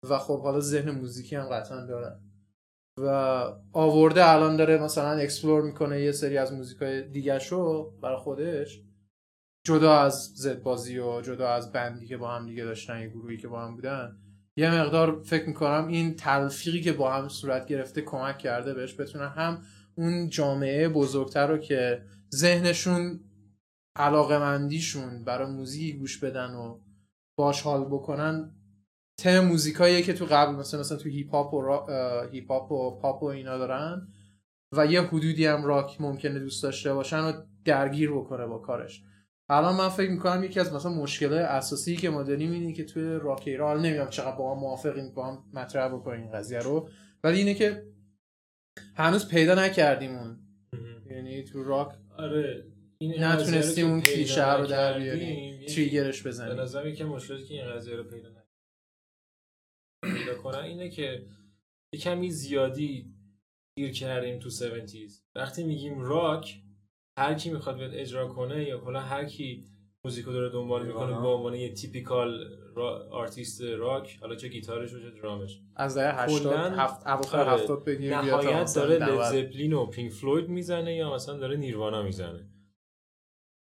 [0.09, 2.19] و خب حالا ذهن موزیکی هم قطعا دارن.
[3.01, 3.07] و
[3.73, 7.39] آورده الان داره مثلا explore می‌کنه یه سری از موزیکای دیگه
[8.01, 8.81] برای خودش
[9.65, 13.47] جدا از زدبازی و جدا از بندی که با هم دیگه داشتن یه گروهی که
[13.47, 14.17] با هم بودن
[14.57, 19.27] یه مقدار فکر می‌کنم این تلفیقی که با هم صورت گرفته کمک کرده بهش بتونن
[19.27, 19.61] هم
[19.95, 22.01] اون جامعه بزرگتر رو که
[22.35, 23.19] ذهنشون
[23.95, 26.79] علاقه مندیشون برای موزیک گوش بدن و
[27.37, 28.58] باش حال بکنن
[29.19, 31.87] تم موزیکایی که تو قبل مثلا مثلا تو هیپ هاپ و را...
[32.31, 34.07] هیپ هاپ و پاپ و اینا دارن
[34.77, 37.31] و یه حدودی هم راک ممکنه دوست داشته باشن و
[37.65, 39.03] درگیر بکنه با کارش.
[39.49, 43.03] الان من فکر می‌کنم یکی از مثلا مشکل اساسی که ما داریم اینه که توی
[43.03, 46.89] راک ایران نمی‌دونم چقدر با هم موافقیم با هم مطرح بکنیم این قضیه رو
[47.23, 47.83] ولی اینه که
[48.95, 50.39] هنوز پیدا نکردیم اون.
[51.11, 52.65] یعنی تو راک آره
[52.97, 55.65] این نتونستیم اون کلیشه رو در بیاریم.
[55.65, 58.29] تریگرش به بزنیم نظرم یکی از مشکلاتی که این قضیه رو پیدا
[60.41, 61.25] کنن اینه که
[61.93, 63.13] یه کمی زیادی
[63.77, 66.61] گیر کردیم تو 70s وقتی میگیم راک
[67.17, 69.69] هر کی می‌خواد بیاد اجرا کنه یا کلا هر کی
[70.05, 71.21] موزیکو داره دنبال می‌کنه.
[71.21, 73.07] به عنوان یه تیپیکال را...
[73.11, 75.61] آرتیست راک حالا چه گیتارش و چه درامش.
[75.75, 79.19] از دهه 80 کلاً هفت اواخر آره، 70 بگیر بیا تا نهایت داره 90.
[79.19, 82.49] لد زپلین و پینک فلوید می‌زنه یا مثلا داره نیروانا می‌زنه.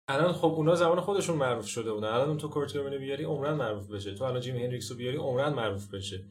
[0.08, 2.08] الان خب اونا زمان خودشون معروف شده بودن.
[2.08, 4.14] الان تو کرت بیاری عمراً معروف بشه.
[4.14, 6.26] تو الان جیمی هندریکس رو بیاری عمراً معروف بشه.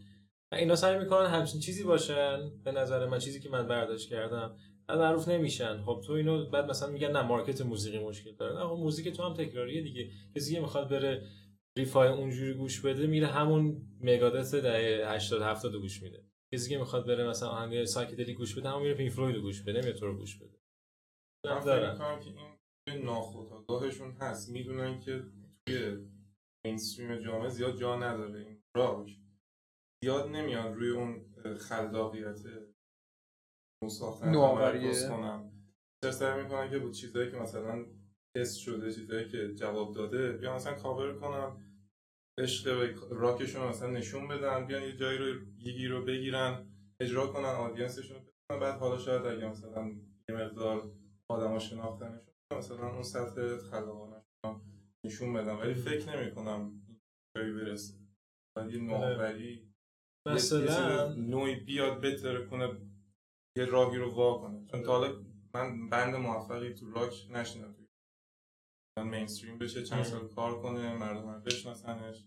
[0.53, 4.57] اینا سعی می‌کنن همچین چیزی باشن به نظر من چیزی که من برداشت کردم
[4.89, 5.83] معروف نمیشن.
[5.83, 8.59] خب تو اینو بعد مثلا میگن نه market موسیقی مشکل داره.
[8.59, 10.11] نه خب موزیک تو هم تکراریه دیگه.
[10.37, 11.27] کسی که می‌خواد بره
[11.79, 16.25] riff ای اونجوری گوش بده میره همون مگادت دهه 80 70 رو گوش میده.
[16.55, 19.73] کسی که می‌خواد بره مثلا آهنگ psychedelic گوش بده همون میره پینک فلوید گوش بده
[19.73, 20.61] نمیره تو رو گوش بده.
[21.45, 22.35] من فکر که
[22.93, 24.51] این ناخودآگاهشون هست.
[24.51, 25.23] می‌دونن که
[25.67, 25.97] توی
[26.67, 28.41] mainstream جامعه زیاد جا نداره.
[28.41, 29.11] این راک
[30.05, 32.41] زیاد نمیان روی اون خلاقیت
[33.91, 34.81] ساختن نوآوریه.
[34.81, 35.51] تمرکز کنن
[36.03, 37.87] بیشتر سعی می‌کنن که با چیزایی که مثلا
[38.37, 41.57] تست شده چیزایی که جواب داده بیان مثلا کاور کنن
[42.39, 42.69] عشق
[43.11, 45.27] راکشون مثلا نشون بدن بیان یه جایی رو
[45.59, 46.67] یه گیر رو بگیرن
[47.01, 48.17] اجرا کنن آدینسشون
[48.51, 49.89] رو بعد حالا شاید اگه مثلا
[50.29, 50.93] یه مقدار
[51.31, 54.23] آدما شناختنشون مثلا اون سطح خلاقانه
[55.07, 55.53] نشون بدن.
[55.57, 56.83] ولی فکر نمی کنم
[57.37, 57.95] جایی برسه.
[58.57, 59.70] باید یه نوآوری یه- یه
[60.27, 62.69] مثلا نوعی بیاد بتره کنه
[63.57, 64.67] یه راهی رو وا کنه.
[64.71, 65.13] چون تا حالا
[65.55, 67.77] من بند موفقی تو راک نشنیدم
[69.05, 72.25] مینستریم بشه چند سال کار کنه مردم هم بشناسنش.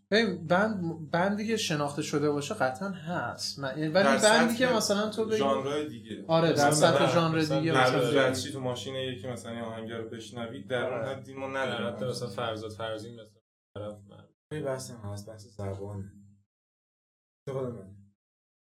[0.48, 3.60] بند بندی که شناخته شده باشه قطعا هست.
[3.60, 6.26] من- یعنی ولی بندی که مثلا تو بگی ژانرهای دیگه.
[6.28, 10.84] آره در سطح ژانر دیگه مثلا تو ماشین یکی مثلا یه آهنگر رو بشنوی در
[10.84, 11.16] اون آره.
[11.16, 13.42] حدی ما در حد نداریم مثلا فرزاد فرزین مثلا
[13.76, 16.12] طرف من بحث هست بحث زبانه.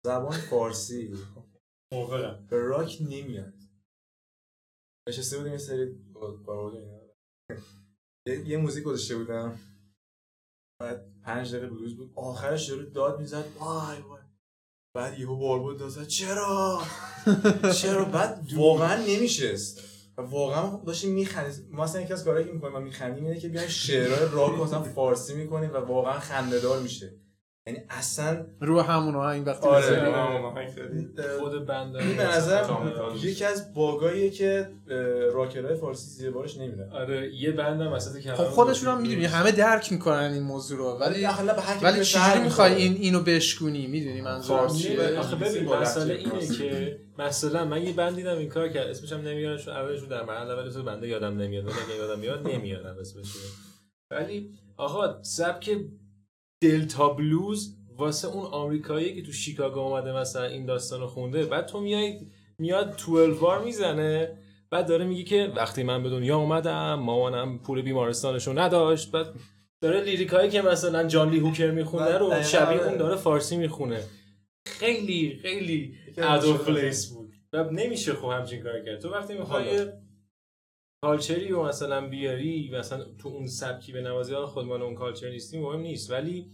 [0.06, 1.14] زبان فارسی.
[1.92, 2.46] موافقم.
[2.46, 3.54] به راک نمیاد.
[5.08, 5.96] نشسته بودیم یه سری
[8.26, 9.58] یه, یه موزیک گذاشته بودم.
[10.80, 12.12] بعد پنج دقیقه بلوز بود.
[12.16, 14.22] آخرش داره داد می‌زد وای وای.
[14.96, 16.82] بعد یهو واربود دازه چرا؟
[17.74, 19.80] چرا؟ بعد واقعا نمیشست.
[20.16, 21.68] واقعا داشتیم میخندیم.
[21.70, 24.82] ما اصلا یکی از کارهایی که می‌کنیم ما میخندیم اینه که بیایم شعرهای راک مثلا
[24.82, 27.21] فارسی می‌کنیم و واقعا خنده‌دار میشه.
[27.66, 32.64] یعنی اصلا رو همون آهنگ وقتی آره خود بند به نظر
[33.22, 34.68] یکی از باگاییه که
[35.32, 39.52] راکرهای فارسی زیر بارش نمیرن آره یه بند هم وسط خب خودشون هم می‌دونی همه
[39.52, 41.26] درک می‌کنن این موضوع رو ولی
[41.82, 46.98] ولی چجوری می‌خوای این اینو بشکونی؟ می‌دونی منظورم خب، چیه؟ آخه ببین مسئله اینه که
[47.18, 50.50] مثلا من یه بند دیدم این کار کرد اسمش هم نمیارم چون اولش در مرحله
[50.50, 51.64] اول بنده یادم نمیاد.
[51.64, 53.26] ولی یادم میاد نمیارم اسمش
[54.10, 55.70] ولی آقا سبک
[56.62, 61.80] دلتا بلوز واسه اون آمریکایی که تو شیکاگو اومده مثلا این داستانو خونده بعد تو
[61.80, 62.20] میای
[62.58, 64.38] میاد 12 بار می‌زنه
[64.70, 69.26] بعد داره میگه که وقتی من به دنیا اومدم مامانم پول بیمارستانشو نداشت بعد
[69.80, 74.00] داره لیریکایی که مثلا جان لی هوکر می‌خونه رو شبیه اون داره فارسی می‌خونه.
[74.66, 77.32] خیلی خیلی ادو پلیس بود.
[77.52, 79.00] و نمیشه خب همچین کار کرد.
[79.00, 79.86] تو وقتی می‌خوای
[81.04, 85.80] کالچری و مثلا بیاری مثلا تو اون سبکی به نوازی خودمان اون کالچر نیستیم مهم
[85.80, 86.10] نیست.
[86.10, 86.52] ولی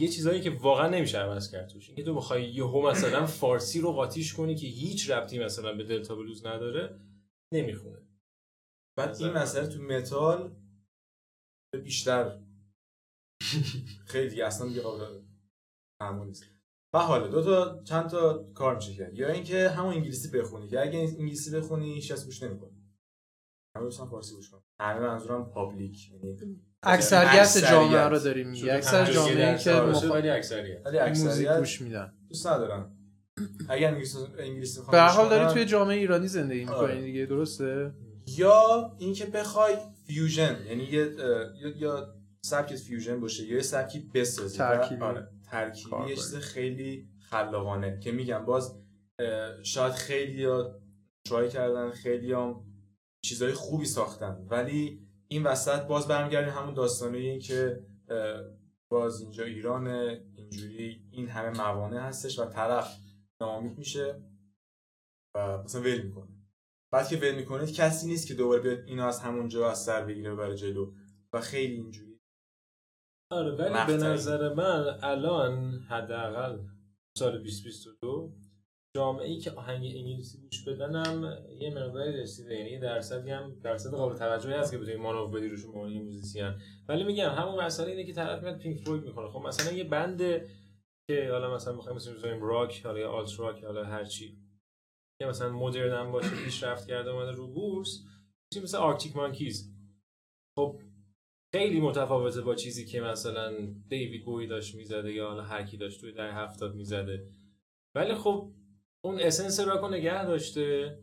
[0.00, 1.88] یه چیزایی که واقعا نمیشه عوض کرد توش.
[1.88, 6.14] اینکه تو بخوای یهو مثلا فارسی رو قاطیش کنی که هیچ ربطی مثلا به دلتا
[6.14, 7.00] بلوز نداره
[7.52, 7.98] نمی‌خونه.
[8.98, 10.56] بعد این مسئله تو متال
[11.84, 12.40] بیشتر.
[14.06, 15.20] خیلی اصلا دیگه قابل
[16.26, 16.44] نیست.
[16.94, 19.18] و حالا دو تا چند تا کار میشه کرد.
[19.18, 22.75] یا اینکه همون انگلیسی بخونی که اگه انگلیسی بخونی هیچ کس گوش نمی‌کنه.
[23.76, 28.74] همه دوستان فارسی گوش کنن همه منظورم public یعنی اکثریت جامعه رو داریم میگه.
[28.74, 30.86] اکثر جامعه که مخالی اکثریت.
[30.86, 32.12] ولی موزیک گوش میدن.
[32.28, 32.92] دوست ندارن
[33.68, 37.00] اگر انگلیسی انگلیسی به هر حال داری توی جامعه ایرانی زندگی می‌کنی آره.
[37.00, 37.94] دیگه درسته؟
[38.26, 39.74] یا اینکه بخوای
[40.06, 41.14] fusion یعنی یه
[41.76, 44.58] یا سبک fusion باشه یا یه سبکی بسازی.
[44.58, 45.02] ترکیبی.
[45.02, 45.28] آره.
[45.50, 48.00] ترکیبی یه چیز خیلی خلاقانه.
[48.00, 48.78] که میگم باز
[49.62, 50.80] شاید خیلی ها
[51.28, 52.54] ترای کردن خیلی هم
[53.28, 54.46] چیزهای خوبی ساختن.
[54.50, 57.86] ولی این وسط باز برمیگردیم همون داستانه این که
[58.88, 59.86] باز اینجا ایران
[60.34, 62.98] اینجوری این همه موانع هستش و طرف
[63.40, 64.22] ناامید میشه
[65.34, 66.28] و مثلا ول می‌کنه.
[66.92, 70.34] بعد که ول می‌کنه کسی نیست که دوباره بیاد اینو از همونجا از سر بگیره
[70.34, 70.92] برای جلو
[71.32, 72.20] و خیلی اینجوری.
[73.30, 76.58] آره ولی به نظر من الان حداقل
[77.18, 78.32] سال 2022
[78.96, 82.54] جامعه ای که آهنگ انگلیسی گوش بدن هم یه مقداری رسیده.
[82.54, 86.54] یعنی درصدی هم درصد قابل توجهی هست که بتونی مانور بدی روشون به musician.
[86.88, 89.28] ولی میگم همون مسئله اینه که طرف میاد Pink Floyd می‌کنه.
[89.28, 90.18] خب مثلا یه band
[91.10, 94.38] که حالا مثلا می‌خوایم مثلا بزنیم راک حالا یا alt rock حالا هر چی.
[95.22, 98.04] یا مثلا مدرن هم باشه پیشرفت کرده اومده رو بورس
[98.52, 99.72] چیزی مثل Arctic Monkeys.
[100.58, 100.80] خب
[101.54, 106.00] خیلی متفاوته با چیزی که مثلا دیوید بوی داشت می‌زده یا حالا هر کی داشت
[106.00, 107.26] توی دهه هفتاد می‌زده.
[107.94, 108.52] ولی خب
[109.06, 110.98] اون essence rock رو نگه داشته.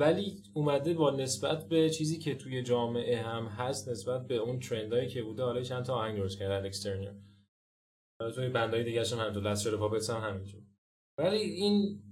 [0.00, 4.94] ولی اومده با نسبت به چیزی که توی جامعه هم هست نسبت به اون trend
[4.94, 7.14] ایی که بوده حالا چند تا آهنگ درست کرده الکس ترنر
[8.34, 10.62] توی band ای دیگه هم همینطور Last Shadow Puppets هم همینطور
[11.18, 12.02] ولی این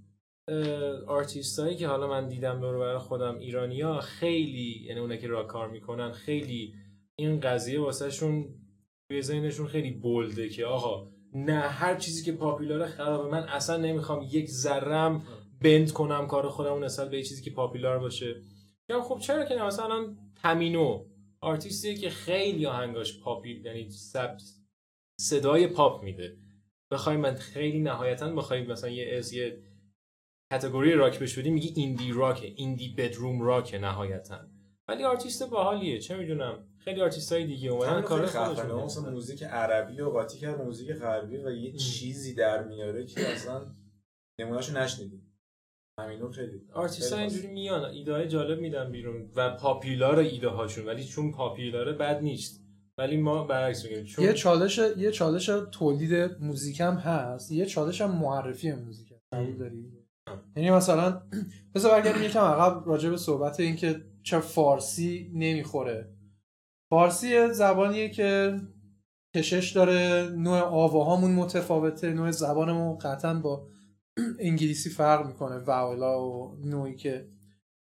[1.06, 5.28] آرتیست هایی که حالا من دیدم دور و بر خودم ایرانیا خیلی یعنی اونایی که
[5.28, 6.74] را کار می‌کنن خیلی
[7.18, 8.54] این قضیه واسه شون
[9.10, 13.30] توی ذهنشون خیلی bold ه که آقا نه هر چیزی که popular ه خرابه.
[13.30, 15.22] من اصلا نمی‌خوام یک ذرم
[15.60, 18.42] bend کنم کار خودم نسبت به چیزی که popular باشه.
[18.88, 21.04] یا خب چرا که مثلا تامینو
[21.40, 24.36] آرتیستی که خیلی آهنگاش پاپی یعنی سب
[25.20, 26.36] صدای پاپ میده.
[26.90, 29.62] بخوای من خیلی نهایتا بخوای مثلا یه از یه
[30.50, 34.38] category rock بهش میگی indie rock indie bedroom rock نهایتا.
[34.88, 36.71] ولی آرتیست باحالیه چه می‌دونم.
[36.84, 41.36] خیلی آرتیست های دیگه اومدن کار خودشون مثلا موزیک عربی و قاطی کرد موزیک غربی
[41.36, 43.66] و یه چیزی در میاره که اصلا
[44.40, 45.32] نمونهشو نشنیدیم
[46.00, 50.86] همینو خیلی آرتیست ها اینجوری میان ایده های جالب میدن بیرون و popular ایده هاشون
[50.86, 52.62] ولی چون popular ه بد نیست.
[52.98, 58.00] ولی ما برعکس میگیم چون یه چالش یه چالش تولید موزیک هم هست یه چالش
[58.00, 59.92] هم معرفی موزیک قبول داری؟
[60.56, 61.22] یعنی مثلا
[61.74, 66.11] بذار برگردیم یکم عقب راجع به صحبت این که چه فارسی نمی‌خوره.
[66.92, 68.60] فارسی زبانیه که
[69.36, 73.66] کشش داره نوع آواهامون متفاوته نوع زبانمون قطعا با
[74.38, 77.28] انگلیسی فرق می‌کنه واولا و نوعی که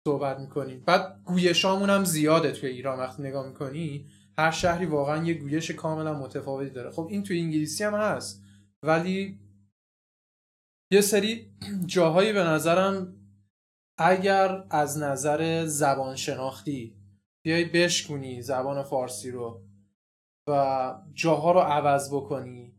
[0.07, 0.83] صحبت می‌کنیم.
[0.85, 6.13] بعد گویشامون هم زیاده توی ایران وقتی نگاه می‌کنی هر شهری واقعا یه گویش کاملا
[6.13, 6.91] متفاوتی داره.
[6.91, 8.43] خب این توی انگلیسی هم هست
[8.83, 9.39] ولی
[10.91, 11.51] یه سری
[11.85, 13.15] جاهایی به نظرم
[13.97, 17.02] اگر از نظر زبان شناختی
[17.45, 19.61] بیای بشکونی زبان فارسی رو
[20.49, 22.75] و جاها رو عوض بکنی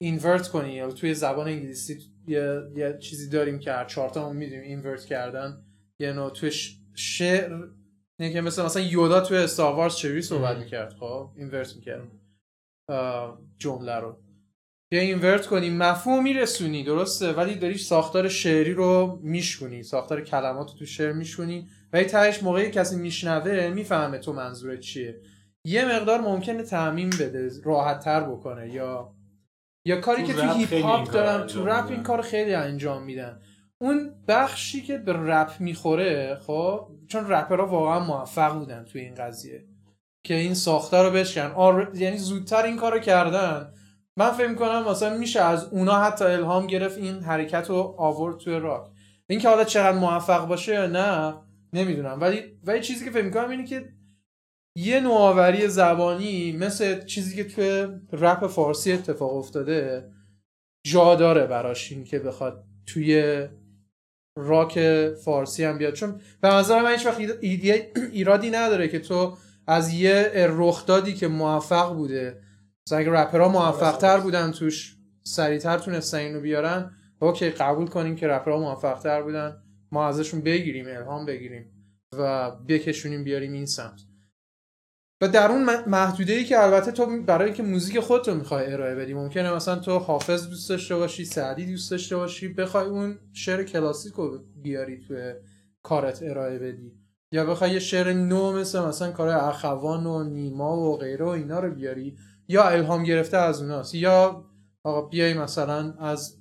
[0.00, 0.72] اینورت کنی.
[0.72, 5.64] یا توی زبان انگلیسی یه, یه چیزی داریم که چهارتا هم می‌دونیم اینورت کردن.
[6.00, 6.50] یه نوع توی
[6.94, 7.52] شعر
[8.18, 12.08] اینه که مثلا مثلا یودا توی استار وارز چجوری صحبت می‌کرد؟ خب اینورت می‌کرد
[13.58, 14.22] جمله رو.
[14.92, 20.78] یا اینورت کنی مفهوم میرسونی درسته؟ ولی داری ساختار شعری رو میشونی ساختار کلمات رو
[20.78, 25.20] تو شعر میشونی ولی تهش موقعی کسی میشنوه می‌فهمه تو منظور چیه.
[25.64, 29.14] یه مقدار ممکنه تعمین بده راحت تر بکنه یا
[29.86, 33.40] یا کاری که تو هیپ هاپ دارن تو رپ این کار خیلی انجام میدن.
[33.80, 39.64] اون بخشی که به رپ می‌خوره خب چون رپرها واقعا موفق بودن تو این قضیه.
[40.24, 41.52] که این ساخته رو بشکن.
[41.56, 41.90] آر...
[41.94, 43.72] یعنی زودتر این کارو کردن.
[44.16, 48.58] من فکر کنم مثلا میشه از اونا حتی الهام گرفت این حرکت رو آورد توی
[48.58, 48.90] راک.
[49.26, 51.34] اینکه حالا چقدر موفق باشه یا نه
[51.72, 52.20] نمی‌دونم.
[52.20, 53.88] ولی ولی چیزی که فکر می‌کنم اینه که
[54.76, 60.10] یه نوآوری زبانی مثل چیزی که توی رپ فارسی اتفاق افتاده
[60.86, 63.46] جا داره براش این که بخواد توی
[64.36, 64.80] راک
[65.24, 65.94] فارسی هم بیاد.
[65.94, 67.20] چون به نظر من هیچ وقت
[68.12, 72.40] ایرادی نداره که تو از یه رخدادی که موفق بوده.
[72.86, 78.28] مثلا اگه رپرها موفق تر بودن توش سریعتر تونستن اینو بیارن اوکی قبول کنیم که
[78.28, 79.62] رپرها موفق تر بودن.
[79.92, 81.70] ما ازشون بگیریم الهام بگیریم
[82.18, 84.00] و بکشونیم بیاریم این سمت.
[85.22, 88.94] و در اون محدوده ای که البته تو برای اینکه موزیک خودت رو می‌خوای ارائه
[88.94, 93.62] بدی ممکنه مثلا تو حافظ دوست داشته باشی سعدی دوست داشته باشی بخوای اون شعر
[93.62, 95.34] کلاسیک رو بیاری توی
[95.82, 96.92] کارت ارائه بدی.
[97.32, 101.60] یا بخوای یه شعر نو مثل مثلا کار اخوان و نیما و غیره و اینا
[101.60, 102.16] رو بیاری.
[102.48, 103.94] یا الهام گرفته از اوناست.
[103.94, 104.44] یا
[104.84, 106.39] آقا بیای مثلا از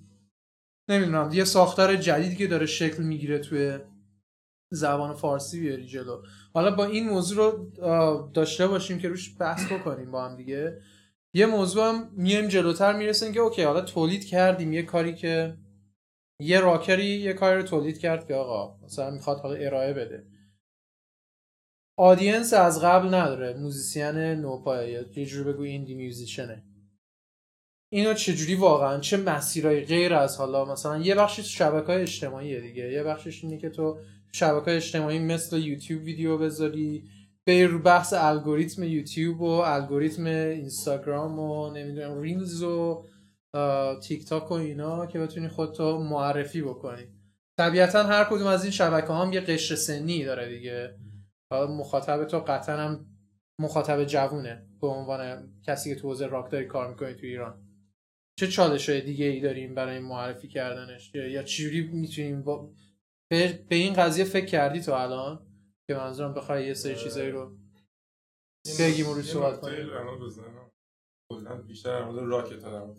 [0.90, 3.80] نمی‌دونم یه ساختار جدیدی که داره شکل می‌گیره توی
[4.72, 6.22] زبان فارسی بیاری جلو.
[6.54, 10.82] حالا با این موضوع رو داشته باشیم که روش بحث بکنیم با هم دیگه.
[11.34, 15.58] یه موضوع هم میایم جلوتر می‌رسیم که اوکی حالا تولید کردیم یه کاری که
[16.42, 20.28] یه راکری یه کاری رو تولید کرد که آقا مثلا می‌خواد حالا ارائه بده.
[21.98, 26.64] audience از قبل نداره musician نوپای یا یه جور بگو indie musician ه
[27.92, 32.92] اینو چجوری واقعا؟ چه مسیرهای غیر از حالا؟ مثلا یه بخشش شبکه های اجتماعیه دیگه.
[32.92, 34.00] یه بخشش اینه که تو
[34.32, 37.04] شبکه اجتماعی مثل یوتیوب ویدیو بذاری
[37.46, 43.06] به بحث الگوریتم یوتیوب و الگوریتم اینستاگرام و نمی‌دونم Reels و
[44.04, 47.04] تیک تاک و اینا که بتونی خودتو معرفی بکنی.
[47.58, 50.96] طبیعتا هر کدوم از این شبکه هم یه قشر سنی داره دیگه.
[51.52, 53.06] مخاطب تو قطعا هم
[53.60, 54.66] مخاطب جوونه.
[54.82, 57.69] به عنوان کسی که تو حوزه راک داری کار می‌کنی تو ایران.
[58.40, 62.74] چه چالش های دیگه ای داریم برای معرفی کردنش؟ یا چجوری می‌تونیم با...
[63.32, 63.66] به...
[63.70, 65.48] این قضیه فکر کردی تو الان؟
[65.88, 67.58] که منظورم بخوای یه سری چیزایی رو
[68.80, 69.88] بگیم و روی صحبت کنیم.
[71.68, 72.96] بیشتر مورد راک تا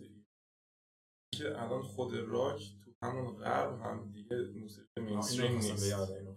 [1.34, 5.92] که الان خود راک تو همون غرب هم دیگه موسیقی مینستریم نیست.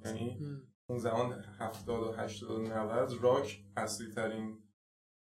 [0.06, 0.40] یعنی
[0.90, 4.64] اون زمان 70 و 80 و 90 راک اصلی ترین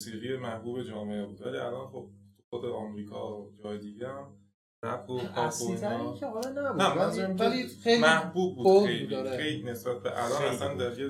[0.03, 1.41] موسیقی محبوب جامعه بود.
[1.41, 2.11] ولی الان خب
[2.51, 4.37] خود آمریکا و جای دیگه هم.
[4.85, 10.03] رپ و پاپ و اینا که حالا نبود ولی خیلی محبوب بود خیلی خیلی نسبت
[10.03, 11.07] به الان اصلا در یه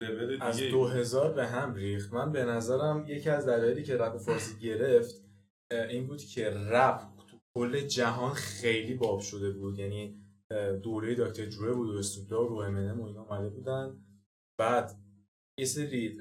[0.00, 2.12] لول از 2000 به هم ریخت.
[2.12, 5.24] من به نظرم یکی از دلایلی که رپ فارسی گرفت
[5.70, 9.78] این بود که رپ تو کل جهان خیلی باب شده بود.
[9.78, 10.20] یعنی
[10.82, 13.96] دوره دکتر جوه بود و استوپدار و امنم و اینا اومده بودن.
[14.58, 14.92] بعد
[15.58, 16.18] یه سری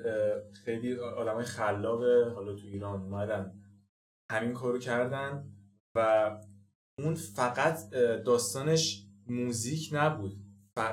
[0.66, 3.60] خیلی آدمای خلاق حالا تو ایران اومدن.
[4.34, 5.52] همین کارو کردن
[5.96, 6.30] و
[7.00, 7.90] اون فقط
[8.26, 10.38] داستانش موزیک نبود.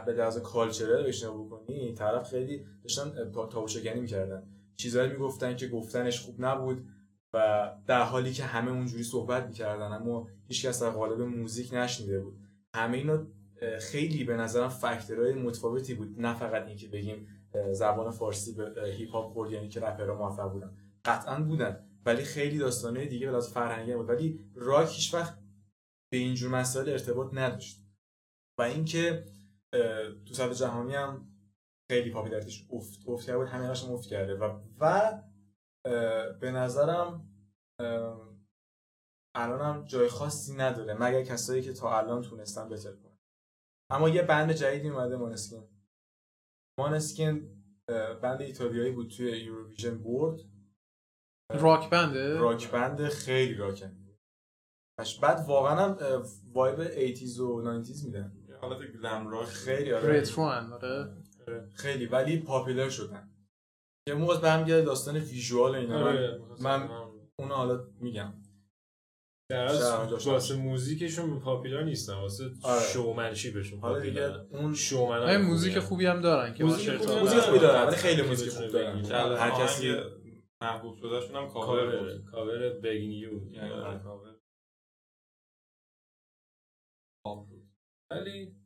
[0.06, 4.42] به لحاظ کالچره بشنو بکنی طرف خیلی داشتن تابوشگنی می‌کردن.
[4.76, 6.88] چیزایی می‌گفتن که گفتنش خوب نبود
[7.34, 12.38] و در حالی که همه اونجوری صحبت می‌کردن اما هیچکس در قالب موزیک نشنیده بود.
[12.74, 13.26] همه اینا
[13.80, 16.20] خیلی به نظرم فکتورهای متفاوتی بود.
[16.20, 17.26] نه فقط اینکه بگیم
[17.72, 20.76] زبان فارسی به هیپ هاپ خورد یعنی که رپرها موفق بودن.
[21.04, 21.89] قطعا بودن.
[22.04, 24.08] ولی خیلی داستانه دیگه از فرهنگی بود.
[24.08, 25.38] ولی راک هیچ وقت
[26.12, 27.84] به اینجور مسائل ارتباط نداشت.
[28.58, 29.24] و اینکه
[30.26, 31.36] تو سطح جهانی هم
[31.90, 34.34] خیلی پاپیلاریتیش افت افت کرده بود همه افت کرده.
[34.34, 35.12] و و
[36.40, 37.28] به نظرم
[39.34, 43.18] الانم جای خاصی نداره مگر کسایی که تا الان تونستن بتر کنن.
[43.90, 45.68] اما یه بند جدیدی اومده مانسکین.
[46.78, 47.64] مانسکین
[48.22, 50.40] بند ایتالیایی بود توی یوروویژن برد
[51.54, 53.96] راک بنده؟ راک بند خیلی راکن.
[55.22, 56.22] بعد واقعا هم
[56.52, 58.32] vibe 80 و 90 میدن.
[58.60, 60.12] حالت glam rock خیلی آره.
[60.12, 61.68] retro آره.
[61.74, 63.30] خیلی ولی popular شدن.
[64.08, 66.08] یه موقع به هم داستان visual اینا.
[66.08, 66.40] آره.
[66.60, 66.88] من
[67.38, 68.34] اونو حالا میگم.
[69.50, 72.82] در از واسه موزیکشون popular نیستن واسه آره.
[72.92, 77.86] شومنشی بهشون حالا دیگه اون شومن موزیک خوبی هم دارن که موزیک خوبی دارن.
[77.86, 79.04] ولی خیلی موزیک خوب دارن.
[79.36, 79.94] هر کسی
[80.62, 82.24] محبوب شده شون هم کاور بود.
[82.24, 84.40] کاور بگین یو یعنی کاور.
[88.10, 88.56] ولی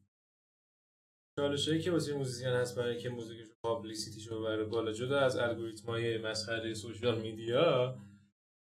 [1.39, 5.37] چالشایی که واسه musician هست برای که موزیکش publicity ش رو ببره بالا جدا از
[5.37, 7.99] الگوریتمای مسخره social media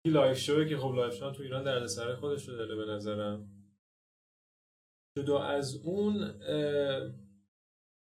[0.05, 2.85] این live show ه که خب live show تو ایران دردسر خودش رو داره به
[2.85, 3.49] نظرم.
[5.17, 6.41] جدا از اون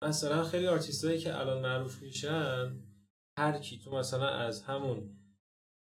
[0.03, 2.92] مثلا خیلی آرتیستایی که الان معروف میشن
[3.39, 5.17] هر کی تو مثلا از همون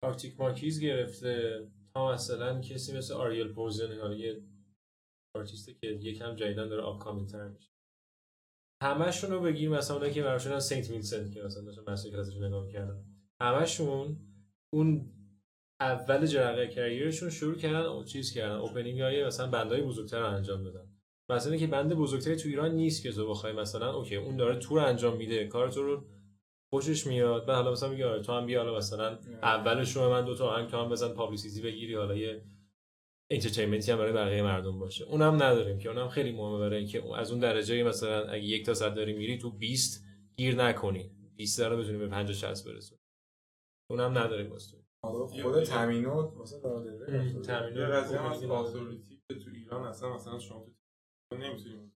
[0.03, 4.43] Arctic Monkeys گرفته تا مثلا کسی مثل Ariel Posen یه
[5.35, 7.71] آرتیستی که یکم جدیدا داره upcoming تر میشه.
[8.83, 10.89] همشون رو بگیر مثلا اونایی که معروف St.
[10.89, 13.05] Vincent که مثلا داشتم کلاسش نگاه می‌کردم
[13.41, 14.17] همشون
[14.73, 15.13] اون
[15.81, 18.55] اول جرقه career شون شروع کردن چیز کردن.
[18.55, 20.89] opening های مثلا band های بزرگتر رو انجام دادن.
[21.29, 24.79] مثلا که band بزرگتری تو ایران نیست که تو بخوای مثلا اوکی اون داره تور
[24.79, 26.05] انجام میده کار تو رو
[26.73, 27.45] خوشش میاد.
[27.45, 30.49] بعد حالا مثلا میگه آره تو هم بیا حالا مثلا اولش رو من دو تا
[30.49, 32.45] آهنگ تو هم بزن publicity بگیری حالا یه
[33.31, 35.05] entertainment ی هم برای بقیه مردم باشه.
[35.05, 38.73] اونم نداریم که اونم خیلی مهمه برای اینکه از اون درجه مثلا اگه یک تا
[38.73, 40.05] صد داری میری تو 20
[40.37, 41.11] گیر نکنی.
[41.35, 43.01] 20 رو بتونی به 50 60 برسونی
[43.89, 44.77] اونم نداریم واسه.
[45.41, 50.39] خود تامینو واسه داره تامینو قضیه هم از authority ی که تو ایران اصلا مثلا
[50.39, 50.65] شما
[51.31, 51.93] تو نمی‌تونید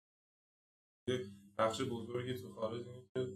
[1.57, 3.27] بخش بزرگی تو خارج اینه که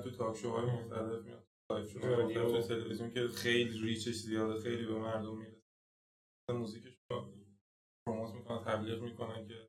[0.00, 1.46] تو talk show های مختلف میاد.
[1.70, 5.62] live تو تلویزیون که خیلی reach ش زیاده خیلی به مردم می‌رسه.
[6.50, 7.32] موزیکش رو
[8.06, 9.68] promote می‌کنن تبلیغ می‌کنن که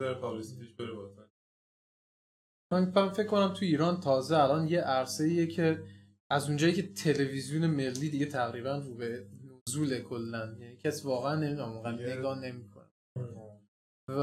[0.00, 1.28] در publicity ش بره بالاتر.
[2.72, 5.84] من فکر کنم تو ایران تازه الان یه عرصه ایه که
[6.30, 9.28] از اونجایی که تلویزیون ملی دیگه تقریبا رو به
[9.68, 10.56] نزول کلا.
[10.60, 12.79] یعنی کسی واقعا نمی‌دونم واقعا نگاه نمی‌کنه.
[14.18, 14.22] و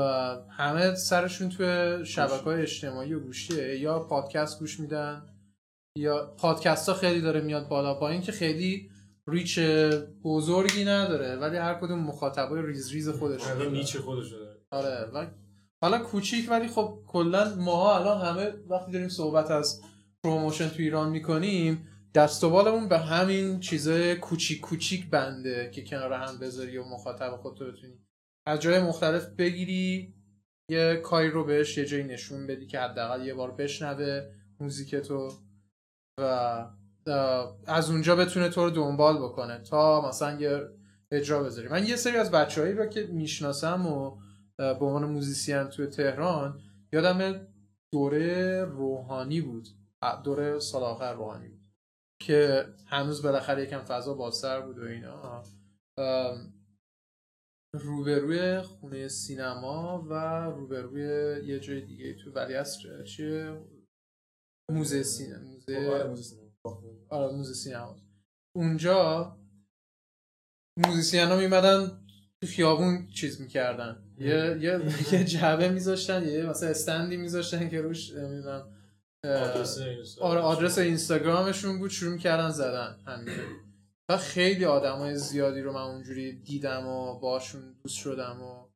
[0.50, 3.80] همه سرشون توی شبکه های اجتماعی و گوشیه.
[3.80, 5.26] یا پادکست گوش میدن
[5.98, 7.94] یا پادکست ها خیلی داره میاد بالا.
[7.94, 8.90] با اینکه خیلی
[9.28, 9.60] reach
[10.24, 13.70] بزرگی نداره ولی هر کدوم مخاطبای ریز ریز خودش داره.
[13.70, 14.58] niche خودش داره.
[14.72, 15.28] آره و
[15.82, 19.82] حالا کوچیک ولی خب کلا ماها الان همه وقتی داریم صحبت از
[20.24, 26.14] promotion تو ایران می‌کنیم دست و بالمون به همین چیزای کوچیک کوچیک بنده که کنار
[26.14, 27.94] هم بذاری و مخاطب خودتو بتونی
[28.48, 30.14] از جای مختلف بگیری
[30.72, 34.22] یه کاری رو بهش یه جایی نشون بدی که حداقل یه بار بشنوه
[34.60, 35.32] موزیک تو
[36.20, 36.68] و
[37.68, 40.62] از اونجا بتونه تو رو دنبال بکنه تا مثلا یه
[41.12, 41.68] اجرا بذاری.
[41.68, 44.18] من یه سری از بچههایی رو که می‌شناسم و
[44.58, 46.60] به عنوان موزیسین توی تهران
[46.94, 47.48] یادم
[47.92, 49.68] دوره روحانی بود.
[50.24, 51.68] دوره سال آخر روحانی بود.
[52.22, 55.44] که هنوز بالاخره یکم فضا بازتر بود و اینا.
[57.74, 60.14] روبروی خونه سینما و
[60.46, 61.02] روبروی
[61.46, 63.62] یه جای دیگه تو ولی اصر چیه؟
[64.72, 65.50] موزه سینما
[66.08, 66.38] موزه
[67.10, 67.96] آره موزه سینما.
[68.56, 69.38] اونجا
[70.78, 72.02] موزیسین ها میمدن
[72.42, 74.04] تو خیابون چیز می‌کردن.
[74.18, 74.82] یه یه
[75.14, 78.74] یه جعبه میذاشتن یه مثلا استندی میذاشتن که روش نمی‌دونم
[80.22, 83.67] آره آدرس اینستاگرامشون بود شروع می‌کردن زدن همینجوری.
[84.10, 88.68] و خیلی آدمای زیادی رو من اونجوری دیدم و باشون دوست شدم و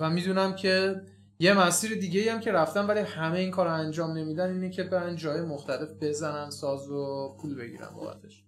[0.00, 1.02] و می‌دونم که
[1.40, 4.84] یه مسیر دیگه هم که رفتم ولی همه این کار رو انجام نمیدن اینه که
[4.84, 8.44] برن جای مختلف بزنن ساز و پول بگیرن بابتش.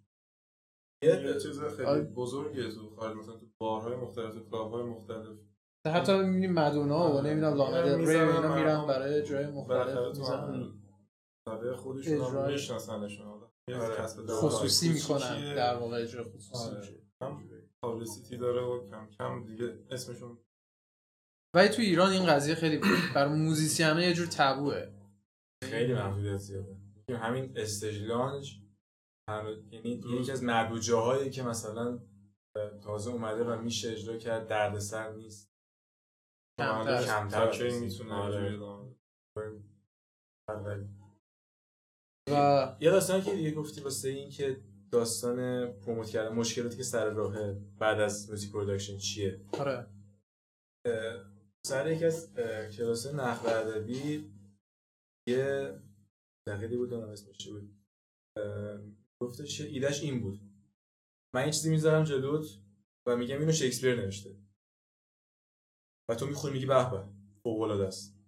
[1.03, 5.39] یه چیز خیلی بزرگیه تو خارج مثلا تو بارهای مختلف تو کلاب‌های مختلف.
[5.87, 10.73] حتی می‌بینیم مدونا و نمی‌دونم لانا ری اینا میرن برای جای مختلف می‌زنن.
[11.77, 13.27] خودشون هم میشناسنشون.
[13.27, 13.36] آره.
[14.31, 16.81] خصوصی می‌کنن در واقع اجرا خصوصی آره.
[16.81, 16.95] میشه.
[17.83, 20.39] پابلیسیتی داره و کم کم دیگه اسمشون
[21.57, 22.81] ولی تو ایران این قضیه خیلی
[23.15, 24.87] برای موزیسیانه یه جور تبوه.
[25.65, 26.77] خیلی محدودیت زیاده.
[27.11, 28.61] همین استجلانج
[29.71, 31.99] یعنی یکی از معدود جاهایی که مثلا
[32.83, 35.51] تازه اومده و میشه اجرا کرد دردسر نیست.
[36.61, 37.05] کمتر.
[37.05, 37.71] کمتر.
[37.71, 38.59] می‌تونه آره.
[42.31, 44.61] و یه داستانی که دیگه گفتی واسه این که
[44.93, 49.87] داستان پروموت کردن مشکلاتی که سر راه بعد از موزیک پروداکشن چیه؟ آره.
[51.67, 52.35] سر یکی از
[52.77, 54.33] کلاس نحو ادبی
[55.29, 55.75] یه
[56.47, 57.77] دقیقی بود دارم اسمش بود.
[59.23, 60.41] گفتش ایدهش این بود.
[61.35, 62.61] من یه چیزی می‌ذارم جلوت
[63.07, 64.37] و میگم اینو شکسپیر نوشته.
[66.11, 67.05] و تو می‌خوری میگی به به
[67.43, 68.19] فوق العاده است.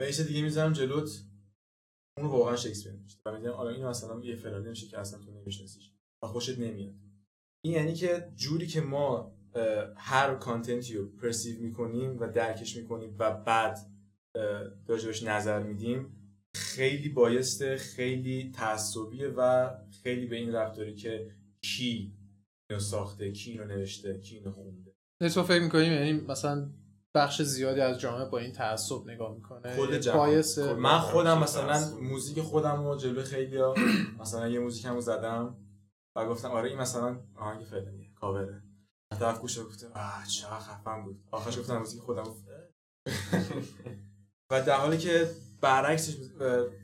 [0.00, 1.24] و یه دیگه می‌ذارم جلوت
[2.18, 5.30] اون واقعا شکسپیر نوشته و میگم آره اینو مثلا یه فلانی میشه که اصلا تو
[5.30, 5.92] نمیشناسیش.
[6.22, 6.94] و خوشت نمیاد.
[7.64, 9.36] این یعنی که جوری که ما
[9.96, 13.78] هر کانتنتی رو پرسیو می‌کنیم و درکش می‌کنیم و بعد
[14.86, 16.16] راجبش نظر میدیم
[16.54, 19.70] خیلی بایسته خیلی تعصبیه و
[20.02, 21.30] خیلی به این رفت داره که
[21.62, 22.12] کی
[22.70, 24.94] اینو ساخته کی اینو نوشته کی اینو خونده.
[25.34, 26.70] تو فکر می‌کنیم یعنی مثلا
[27.14, 29.76] بخش زیادی از جامعه با این تعصب نگاه می‌کنه.
[29.76, 33.74] خود خب، من خودم مثلا موزیک خودم رو جلو خیلی ها
[34.20, 35.56] مثلا یه موزیک همو زدم
[36.16, 38.62] و گفتم آره این مثلا آهنگ فلانیه کاوره.
[39.18, 41.24] طرف گوشه گفته آه چه خفن بود.
[41.30, 42.24] آخرش گفتم موزیک خودم
[44.52, 45.30] و در حالی که
[45.60, 46.16] برعکسش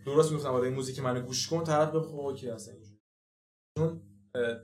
[0.07, 3.01] درست می‌گفتم آره این موزیک منو گوش کن طرف به خب اوکی اصلا اینجوری.
[3.79, 4.03] چون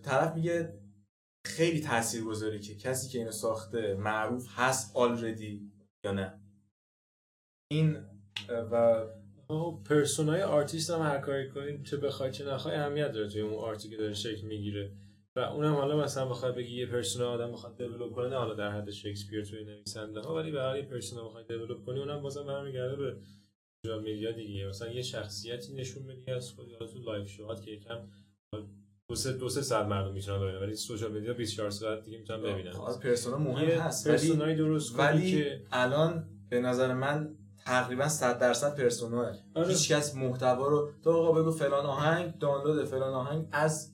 [0.02, 0.81] طرف میگه
[1.44, 5.72] خیلی تاثیر گذاری که کسی که اینو ساخته معروف هست already
[6.04, 6.40] یا نه.
[7.70, 7.96] این
[8.48, 9.06] و
[9.84, 13.54] persona ی آرتیست هم هر کاری کنید چه بخوای چه نخوای اهمیت داره توی اون
[13.54, 14.92] art ی که داره شکل می‌گیره.
[15.36, 18.90] و اونم حالا مثلا بخواد بگی یه persona آدم بخواد develop کنه حالا در حد
[18.90, 22.96] شکسپیر توی نویسنده ها ولی به هر یه persona بخواد develop کنی اونم بازم برمیگرده
[22.96, 23.16] به
[24.02, 24.66] media دیگه.
[24.66, 28.08] مثلا یه شخصیتی نشون بدی از خود یا تو live show ات که یکم
[29.12, 32.42] دو سه دو سه ساعت مردم می‌تونن ببینن ولی social media 24 ساعت دیگه می‌تونن
[32.42, 32.72] ببینن.
[32.72, 38.38] خب، persona مهم هست persona ی درست ولی که الان به نظر من تقریبا 100
[38.38, 39.68] درصد personal آره.
[39.68, 43.92] هیچ کس محتوا رو تو آقا بگو فلان آهنگ دانلود فلان آهنگ از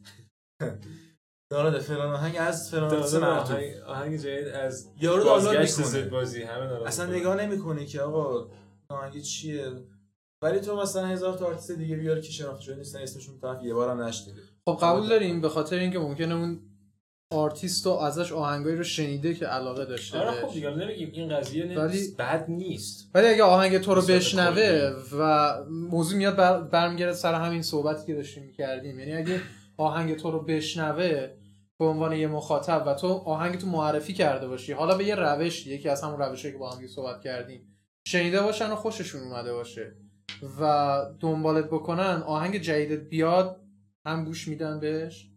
[1.53, 6.03] دانلود فلان آهنگ از فلان آهنگ آهنگ جدید از یارو دانلود می‌کنه.
[6.03, 8.51] بازی همه اصلا نگاه نمی‌کنه که آقا
[8.91, 9.73] آهنگ چیه؟
[10.43, 13.75] ولی تو مثلا هزار تا آرتیست دیگه بیار که شناخته شده نیستن اسمشون طرف یه
[13.75, 16.61] بارم نشنیده خب قبول داریم به خاطر اینکه ممکنه اون
[17.31, 21.79] آرتیست رو ازش آهنگایی رو شنیده که علاقه داشته آره خب دیگه نمیگیم این قضیه
[21.79, 23.11] ولی بد نیست.
[23.15, 26.61] ولی اگه آهنگ تو رو بشنوه و موضوع میاد بر...
[26.61, 28.99] برمیگرده سر همین صحبتی که داشتیم می‌کردیم.
[28.99, 29.41] یعنی اگه
[29.77, 31.29] آهنگ تو رو بشنوه
[31.79, 35.67] به عنوان یه مخاطب و تو آهنگ تو معرفی کرده باشی حالا به یه روش
[35.67, 39.95] یکی از همون روشی که با هم صحبت کردیم شنیده باشن و خوششون اومده باشه
[40.61, 43.61] و دنبالت بکنن آهنگ جدیدت بیاد
[44.09, 45.31] هم گوش میدن بهش.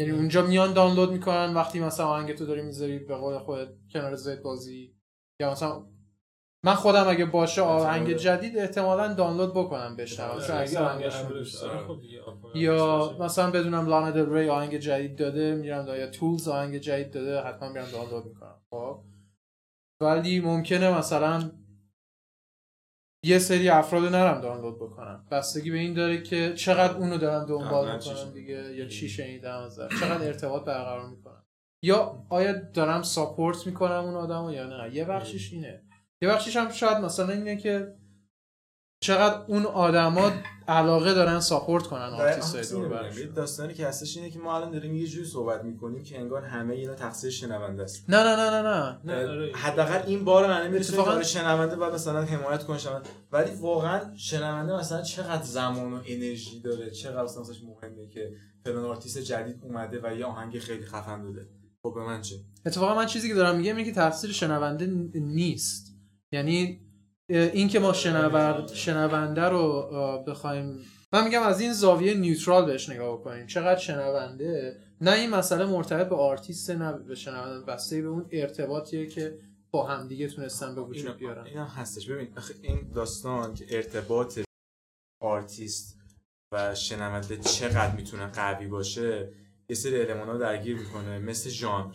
[0.00, 4.14] یعنی اونجا میان دانلود می‌کنن وقتی مثلا آهنگ تو داری می‌ذاری به قول خودت کنار
[4.14, 4.94] زید بازی.
[5.40, 5.86] یا مثلا
[6.64, 12.00] من خودم اگه باشه آهنگ جدید احتمالا دانلود بکنم بشنوم چون خب
[12.54, 17.40] یا مثلا بدونم لانا دل ری آهنگ جدید داده میرم یا تولز آهنگ جدید داده
[17.40, 18.62] حتما میرم دانلود می‌کنم.
[18.70, 19.04] خب.
[20.02, 21.50] ولی ممکنه مثلا
[23.22, 27.94] یه سری افراد نرم دانلود بکنم بستگی به این داره که چقدر اونو دارم دنبال
[27.96, 31.44] می‌کنم دیگه؟ یا چی شنیدم ازش چقدر ارتباط برقرار می‌کنم
[31.82, 35.82] یا آیا دارم support می‌کنم اون آدمو یا نه؟ یه بخشش اینه.
[36.22, 37.94] یه بخشش هم شاید مثلا اینه که
[39.00, 40.30] چقدر اون آدما
[40.68, 45.06] علاقه دارن support کنن آرتیست رو داستانی که هستش اینه که ما الان داریم یه
[45.06, 48.04] جوری صحبت می‌کنیم که انگار همه اینا تقصیر شنونده است.
[48.08, 49.28] نه نه نه نه نه.
[49.28, 49.52] آره.
[49.54, 51.22] حداقل این بار من نمی‌تونه اتفاقا...
[51.22, 53.08] شنونده بعد مثلا حمایت کنه شنونده.
[53.32, 58.32] ولی واقعا شنونده مثلا چقدر زمان و انرژی داره چقدر مثلا مهمه که
[58.64, 61.48] فلان آرتیست جدید اومده و یه آهنگ خیلی خفن داده
[61.82, 62.36] خب به من چه؟
[62.66, 65.94] اتفاقا من چیزی که دارم میگم اینه که تقصیر شنونده نیست.
[66.32, 66.87] یعنی
[67.28, 69.90] این که ما شنورد شنونده رو
[70.26, 75.64] بخوایم من میگم از این زاویه neutral بهش نگاه بکنیم چقدر شنونده؟ نه این مسئله
[75.64, 79.38] مرتبط به آرتیست نه به شنونده بسته به اون ارتباطیه که
[79.70, 81.44] با همدیگه تونستن به وجود بیارن.
[81.44, 82.10] این هم هستش.
[82.10, 82.28] ببین
[82.62, 84.38] این داستان که ارتباط
[85.22, 85.98] آرتیست
[86.52, 89.32] و شنونده چقدر می‌تونه قوی باشه
[89.68, 91.94] یه سری المانا درگیر می‌کنه مثل ژانر.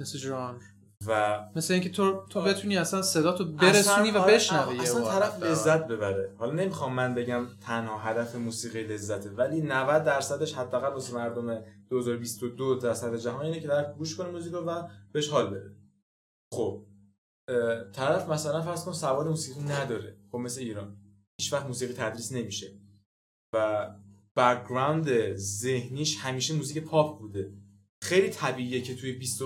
[0.00, 0.62] مثل ژانر.
[1.06, 5.42] و مثل اینکه تو تو بتونی اصلا صدا تو برسونی و آره، بشنوی اصلا طرف
[5.42, 6.34] لذت ببره.
[6.38, 12.74] حالا نمی‌خوام من بگم تنها هدف موسیقی لذته ولی 90 درصدش حداقل واسه مردم 2022
[12.74, 14.82] درصد جهان اینه که طرف گوش کنه موزیک و
[15.12, 15.76] بهش حال بده.
[16.52, 16.86] خب
[17.92, 20.16] طرف مثلا فرض کن سواد موسیقی نداره.
[20.32, 20.96] خب مثل ایران.
[21.40, 22.78] هیچ وقت موسیقی تدریس نمیشه.
[23.54, 23.88] و
[24.36, 27.52] background ذهنیش همیشه موزیک پاپ بوده.
[28.02, 29.42] خیلی طبیعیه که توی 20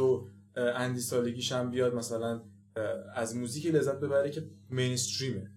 [0.57, 2.43] اندی سالگیش هم بیاد مثلا
[3.15, 5.51] از موزیک لذت ببره که mainstream ه.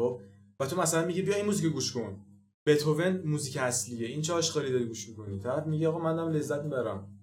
[0.00, 0.20] خب؟
[0.60, 2.26] و تو مثلا میگه بیا این موزیک گوش کن.
[2.66, 4.08] بتوون موزیک اصلیه.
[4.08, 7.18] این چه آشغالی داری گوش می‌کنی؟ طرف میگه آقا منم لذت می‌برم.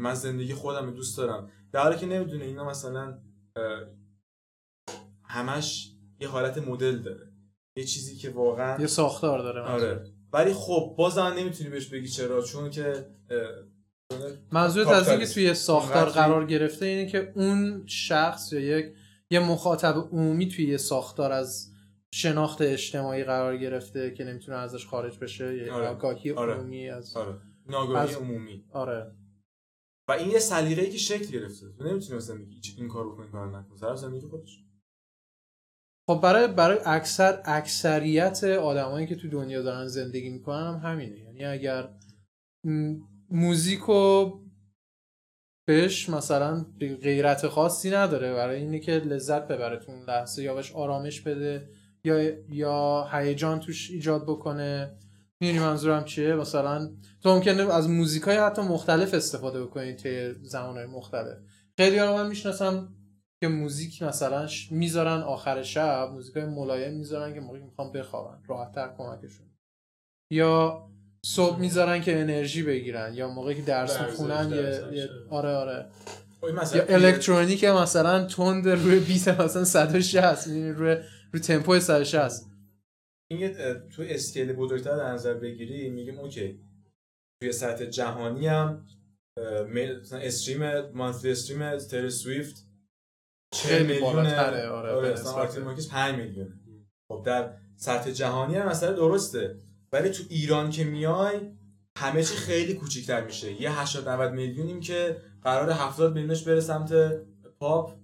[0.00, 1.50] من زندگی خودم دوست دارم.
[1.72, 3.18] در حالی که نمی‌دونه اینا مثلا
[5.24, 7.32] همش یه حالت مدل داره.
[7.76, 9.60] یه چیزی که واقعا یه ساختار داره.
[9.60, 10.04] آره.
[10.32, 12.42] ولی خب بازم نمی‌تونی بهش بگی چرا.
[12.42, 13.10] چون که
[14.52, 18.94] منظورت از اینکه توی ساختار قرار گرفته اینه که اون شخص یا یک
[19.30, 21.72] یه مخاطب عمومی توی یه ساختار از
[22.14, 25.56] شناخت اجتماعی قرار گرفته که نمی‌تونه ازش خارج بشه.
[25.56, 25.88] یه آره.
[25.88, 26.54] آگاهی آره.
[26.54, 27.40] عمومی از آره.
[27.66, 28.64] ناگاهی عمومی.
[28.72, 29.12] آره.
[30.08, 31.66] و این یه سلیقه‌ای که شکل گرفته.
[31.78, 34.64] تو نمی‌تونی مثلا بگی این کارو کن کار نکن سر زندگی خودش.
[36.08, 41.18] خب برای برای اکثر اکثریت آدمایی که تو دنیا دارن زندگی می‌کنن هم همینه.
[41.18, 41.88] یعنی اگر
[43.30, 44.32] موزیکو
[45.66, 48.34] بهش مثلا غیرت خاصی نداره.
[48.34, 50.42] برای اینه که لذت ببره تو اون لحظه.
[50.42, 51.70] یا بهش آرامش بده
[52.04, 54.98] یا یا هیجان توش ایجاد بکنه.
[55.40, 56.90] می‌دونی منظورم چیه؟ مثلا
[57.22, 61.38] تو ممکنه از موزیکای حتی مختلف استفاده بکنید توی زمانهای مختلف.
[61.76, 62.94] خیلی ها من می‌شناسم
[63.40, 68.42] که موزیک مثلا می‌ذارن آخر شب موزیکای ملایم می‌ذارن که موقعی می‌خوام بخوابن.
[68.46, 69.46] راحتتر کمکشون.
[70.32, 70.82] یا
[71.22, 74.50] صبح می‌ذارن که انرژی بگیرن یا موقعی که درس می‌خونن
[74.92, 75.86] یه آره آره.
[76.74, 80.96] یا الکترونیک مثلا تند روی بیت مثلا 160 یعنی روی
[81.32, 82.44] روی تمپو 160
[83.30, 83.54] این
[83.96, 86.60] تو اسکیل بزرگتر در نظر بگیری میگیم اوکی.
[87.40, 88.86] توی سطح جهانی هم
[89.74, 92.66] مثلا استریم مانثلی استریم تر سویفت
[93.54, 95.14] 40 میلیون آره آره
[95.90, 96.60] 5 میلیون.
[97.08, 99.56] خب در سطح جهانی هم مثلا درسته.
[99.92, 101.40] ولی تو ایران که میای
[101.98, 103.62] همه چی خیلی کوچیک‌تر میشه.
[103.62, 106.92] یه 80 90 میلیونیم که قرار 70 میلیونش بره سمت
[107.60, 107.98] پاپ.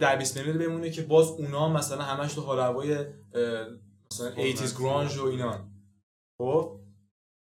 [0.00, 3.06] در 20 میلیون بمونه که باز اونا مثلا همش تو حال هوای
[4.12, 5.70] مثلا 80s گرانج و اینا.
[6.40, 6.80] خب؟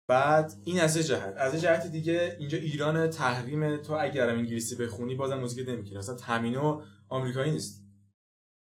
[0.08, 1.34] بعد این از جهت.
[1.36, 6.82] از جهت دیگه اینجا ایران تحریم تو اگرم انگلیسی بخونی بازم موزیک نمی‌کنی مثلا تامینو
[7.08, 7.84] آمریکایی نیست.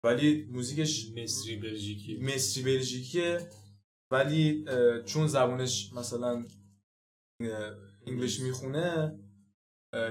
[0.04, 2.18] ولی موزیکش مصری بلژیکی.
[2.18, 3.50] مصری بلژیکیه.
[4.12, 4.66] ولی
[5.06, 6.46] چون زبونش مثلا
[8.08, 9.20] انگلیش می‌خونه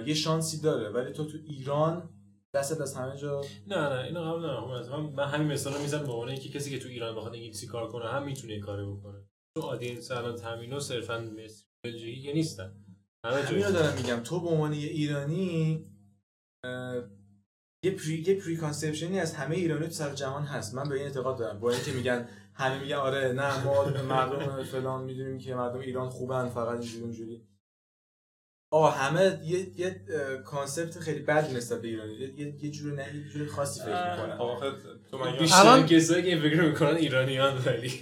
[0.07, 0.88] یه شانسی داره.
[0.88, 2.11] ولی تو تو ایران
[2.55, 5.14] دست از همه جا نه نه اینو قبول ندارم.
[5.14, 8.09] من همین مثلا می‌زنم به عنوان اینکه کسی که تو ایران بخواد انگلیسی کار کنه
[8.09, 9.24] هم می‌تونه این کارو بکنه.
[9.57, 12.84] تو آدینس الان تامینو صرفا مصری بلژیکی نیستن.
[13.26, 14.20] همه جا دارم میگم.
[14.20, 15.84] تو به عنوان یه ایرانی
[17.84, 20.74] یه پری یه پری کانسپشنی از همه ایرانی تو سر جهان هست.
[20.74, 21.61] من به این اعتقاد دارم.
[21.61, 22.28] با اینکه میگن
[22.59, 27.42] همه میگن آره نه ما مردم فلان می‌دونیم که مردم ایران خوبن فقط اینجوری اونجوری.
[28.72, 30.00] آه همه یه یه
[30.44, 32.12] concept خیلی بد نسبت به ایرانی.
[32.14, 34.72] یه یه جور نه یه جور خاصی فکر می‌کنن آخه
[35.11, 37.92] تو من بیشتر کسایی که فکر می‌کنن ایرانیان ولی؟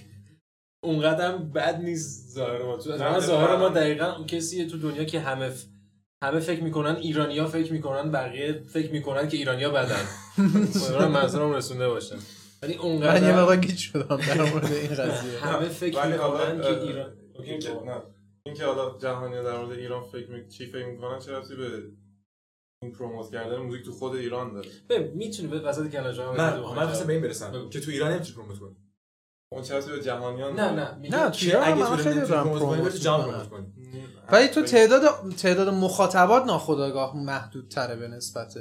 [0.84, 2.76] اونقدر بد نیست ظاهر ما.
[2.76, 5.52] تو ظاهر ما دقیقا کسی تو دنیا که همه
[6.24, 10.04] همه فکر می‌کنن ایرانیا فکر می‌کنن بقیه فکر می‌کنن که ایرانیا بدن.
[11.08, 12.18] منظورم رسونده باشم
[12.64, 15.38] ولی اونقدر من یه مقدار گیج شدم در مورد این قضیه.
[15.40, 17.12] همه فکر می‌کنن که ایران
[18.46, 20.48] این که حالا جهانی در مورد ایران فکر می...
[20.48, 21.82] چی فکر می‌کنن چه ربطی به
[22.82, 27.06] این پروموت کردن موزیک تو خود ایران داره؟ ببین می‌تونی به وسط کلمه من من
[27.06, 28.76] به این برسم که تو ایران نمی‌تونی پروموت کنی.
[29.52, 33.02] اون چه به جهانیان نه نه نه تو اگه تو خیلی دارم پروموت
[33.50, 33.72] کنی
[34.32, 38.54] ولی تو تعداد تعداد مخاطبات ناخودآگاه محدود تره به نسبت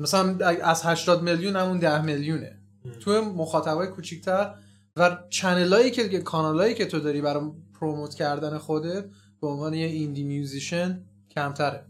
[0.00, 2.62] مثلا از 80 میلیون همون 10 میلیونه.
[3.00, 4.54] تو مخاطبای کوچیکتر
[4.96, 9.04] و channel ایی که کانالایی که تو داری برای promote کردن خودت
[9.40, 11.86] به عنوان یه indie musician کمتره.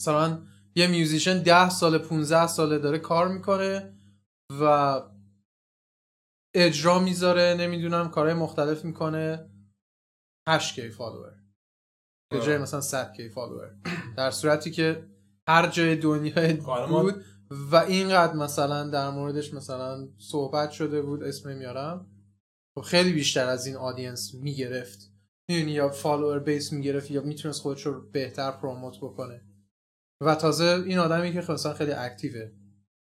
[0.00, 0.42] مثلا
[0.74, 3.94] یه musician 10 سال 15 ساله داره کار می‌کنه
[4.60, 4.94] و
[6.54, 9.50] اجرا می‌ذاره نمی‌دونم کارهای مختلف می‌کنه.
[10.48, 11.34] 8 K follower.
[12.30, 13.74] به جای مثلا 100 K follower.
[14.16, 15.08] در صورتی که
[15.50, 16.56] هر جای دنیا
[16.88, 17.24] بود
[17.72, 22.06] و اینقدر مثلا در موردش مثلا صحبت شده بود اسم میارم
[22.78, 25.12] خب خیلی بیشتر از این audience می‌گرفت.
[25.50, 29.44] می‌دونی یا follower base می‌گرفت یا می‌تونست خودش رو بهتر promote بکنه.
[30.22, 32.52] و تازه این آدمی که مثلا خیلی active ه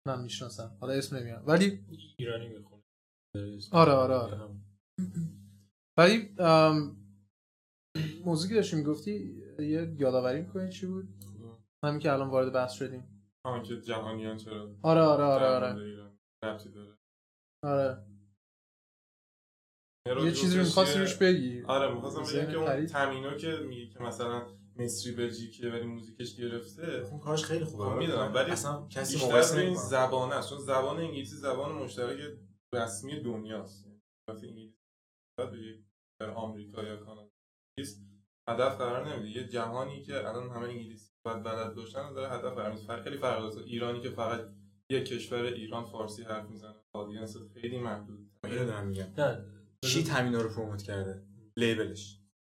[0.07, 0.77] من می‌شناسم.
[0.79, 1.43] حالا اسم نمیارم.
[1.47, 1.85] ولی
[2.17, 2.83] ایرانی می‌خونه.
[3.71, 4.37] آره آره آره.
[5.97, 6.35] ولی
[8.25, 11.16] موزیکی داشتی می‌گفتی؟ یه یادآوری می‌کنی چی بود؟
[11.83, 13.31] همین که الان وارد بحث شدیم.
[13.45, 15.75] همین که جهانیان چرا آره آره آره آره.
[17.63, 18.03] آره.
[20.23, 21.63] یه چیزی رو می‌خواستی روش بگی.
[21.63, 27.07] آره می‌خواستم بگم که اون تامینو که میگه که مثلا مصری بلژیکیه ولی موزیکش گرفته
[27.11, 27.85] اون کارش خیلی خوبه.
[27.85, 30.49] خب می‌دونم ولی اصلا کسی مقایسه این زبانه است.
[30.49, 32.19] چون زبان انگلیسی زبان مشترک
[32.73, 33.87] رسمی دنیاست.
[34.29, 35.85] وقتی انگلیسی
[36.19, 37.31] در آمریکا یا کانادا
[38.49, 39.29] هدف قرار نمیده.
[39.29, 43.65] یه جهانی که الان همه انگلیسی بعد بلد داشتن داره هدف میده خیلی فرق داره.
[43.65, 44.41] ایرانی که فقط
[44.89, 48.19] یه کشور ایران فارسی حرف می‌زنه آدینس خیلی محدود.
[48.43, 49.07] اینو دارم میگم.
[49.85, 51.23] چی تامینا رو پروموت کرده؟
[51.57, 52.19] لیبلش.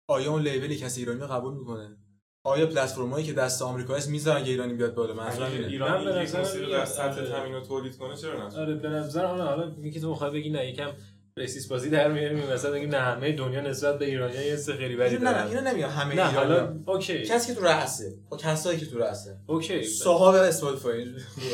[0.10, 1.98] آیا اون لیبلی کسی ایرانی رو قبول می‌کنه؟
[2.46, 5.68] آیا پلتفرمایی که دست آمریکا است می‌ذارن یه ایرانی بیاد بالا؟ منظورم اینه.
[5.68, 9.76] ایران به نظر در سطح تامین تولید کنه چرا نه؟ آره به نظر حالا حالا
[9.76, 10.92] میگی تو می‌خوای بگی نه یکم
[11.38, 14.96] ریسیس بازی در میاریم مثلا میگیم نه همه دنیا نسبت به ایرانی‌ها یه سه خیلی
[14.96, 17.24] بدی نه نه اینو نمیگم همه نه حالا اوکی.
[17.24, 19.38] کسی که تو رأسه با کسایی که تو رأسه.
[19.48, 19.84] اوکی.
[19.84, 21.06] صاحب اسپاتیفای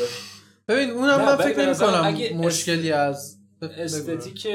[0.68, 4.48] ببین اونم من فکر نمی‌کنم مشکلی از استتیک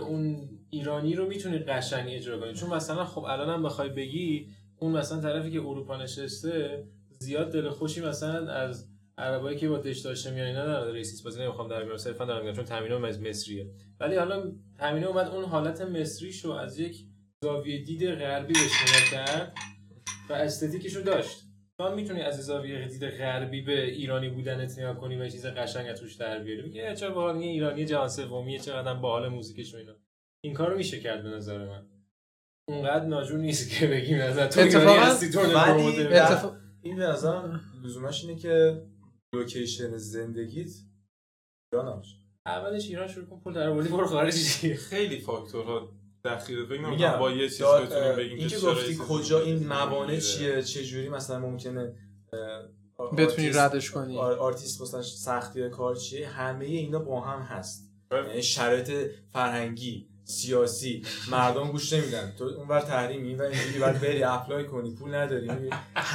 [0.00, 2.54] اون ایرانی رو می‌تونی قشنگ اجرا کنی.
[2.54, 4.48] چون مثلا خب الان هم بخوای بگی
[4.78, 6.84] اون مثلا طرفی که اروپا نشسته
[7.18, 8.88] زیاد دل خوشی مثلا از
[9.18, 12.44] عربایی که با دش داشته میان اینا در ریسیس بازی نمی‌خوام در بیارم صرفا دارم
[12.44, 17.06] میگم چون تامینو از مصریه ولی حالا تامینو اومد اون حالت مصری شو از یک
[17.44, 19.54] زاویه دید غربی بهش کرد
[20.30, 21.42] و استتیکش رو داشت.
[21.78, 26.14] تو می‌تونی از زاویه دید غربی به ایرانی بودنت نگاه کنی و چیز قشنگ توش
[26.14, 26.62] در بیاری.
[26.62, 29.92] میگه چه باحال ایرانی جهان سومی چقدر باحال موزیکش و اینا.
[30.40, 31.86] این کارو میشه کرد به نظر من.
[32.68, 35.40] اونقدر ناجور نیست که بگیم از تو ایرانی هستی تو
[36.82, 38.82] این به نظرم لزومش اینه که
[39.34, 40.70] location زندگیت؟
[41.72, 42.02] ایران
[42.46, 44.34] اولش ایران شروع کن پول در برو خارج
[44.74, 45.92] خیلی فاکتورها
[46.24, 51.08] دخیل میگم با یه چیز بتونیم بگیم اینکه گفتی کجا این موانع چیه چه جوری
[51.08, 51.94] مثلا ممکنه
[53.18, 54.18] بتونی ردش کنی.
[54.18, 57.92] آرتیست مثلا سختی کار چیه؟ همه اینا با هم هست.
[58.12, 60.08] یعنی شرایط فرهنگی.
[60.28, 61.02] سیاسی.
[61.30, 62.32] مردم گوش نمیدن.
[62.38, 64.90] تو اونور تحریمی و اینجوری باید بری apply کنی.
[64.90, 65.50] پول نداری.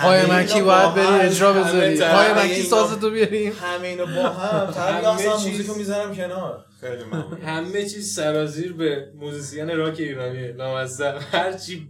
[0.01, 1.99] پای مکی باید بری اجرا بذاری.
[1.99, 3.53] پای مکی ساز تو بیاریم.
[3.62, 4.74] همه اینا با هم.
[4.88, 6.66] همه اصلا موزیکو می‌ذارم کنار.
[6.82, 7.41] خیلی ممنون.
[7.41, 11.24] همه چیز سرازیر به موزیسین راک ایرانی نامزد.
[11.32, 11.89] هر چی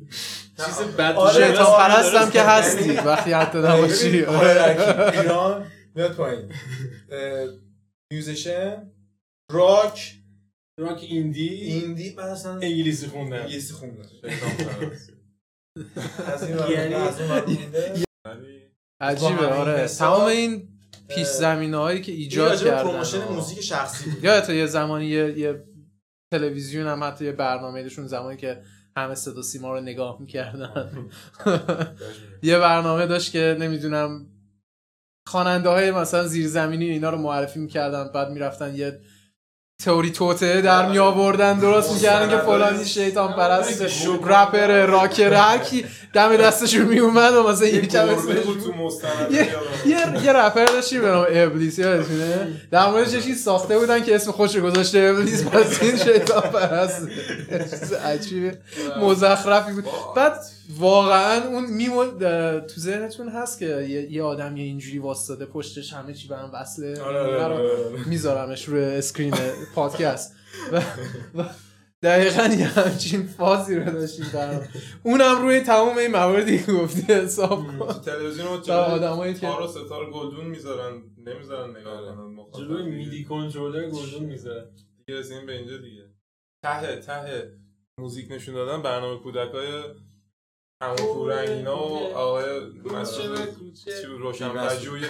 [0.65, 2.91] چیز بد آره تا پرستم که هستی.
[2.91, 4.07] وقتی حتی نباشی.
[4.07, 5.65] ایران
[5.95, 6.53] میاد پایین.
[8.11, 8.91] میوزیشن
[9.51, 10.20] راک
[10.81, 13.39] راک ایندی؟ ایندی بعد اصلا انگلیسی خوندن.
[13.39, 14.05] انگلیسی خوندن.
[16.33, 16.95] از این یعنی
[19.01, 19.87] عجیبه آره.
[19.87, 20.67] تمام این
[21.07, 24.23] پیش زمینه هایی که ایجاد کردن promotion موزیک شخصی بود.
[24.23, 25.63] یادت یه زمانی یه, یه
[26.33, 28.61] تلویزیون هم حتی یه برنامه داشون زمانی که
[28.97, 31.09] همه صدا سیما رو نگاه می‌کردن.
[32.43, 34.27] یه برنامه داشت که نمی‌دونم
[35.27, 38.99] خواننده های مثلا زیرزمینی اینا رو معرفی می‌کردن بعد می‌رفتن یه
[39.85, 43.81] تئوری توطئه در می آوردن درست می‌کردن که فلانی شیطان پرست
[44.25, 48.07] رپر rocker هرکی دم دستشون می اومد و مثلا یه کم
[50.23, 54.57] یه رپر داشتیم به نام ابلیس یادتونه؟ در مورد چیزی ساخته بودن که اسم خودشو
[54.57, 57.07] گذاشته ابلیس پس این شیطان پرست.
[58.05, 58.57] عجیبه.
[59.01, 59.85] مزخرفی بود.
[60.15, 60.39] بعد
[60.79, 62.19] واقعا اون میمون
[62.59, 67.01] تو ذهنتون هست که یه آدم یه اینجوری واسطه پشتش همه چی برام وصله.
[67.01, 69.33] آره، آره، آره، میذارمش روی screen
[69.75, 70.35] پادکست.
[71.35, 71.45] و
[72.03, 74.67] دقیقا یه همچین فازی رو داشتیم برام
[75.03, 77.65] اونم روی تمام این مواردی که گفتی حساب
[78.05, 83.89] تلویزیون رو آدمایی که تار و ستار گلدون می‌ذارن؟ نمی‌ذارن نگاه کنن جلوی میدی کنترلر
[83.89, 84.65] گلدون می‌ذارن
[84.97, 86.03] دیگه رسیم به اینجا دیگه.
[86.63, 87.51] ته ته
[87.97, 89.67] موزیک نشون دادن برنامه کودکای
[90.81, 93.39] همون پورنگ اینا و آقای مسعود
[94.07, 95.01] روشن پژوهی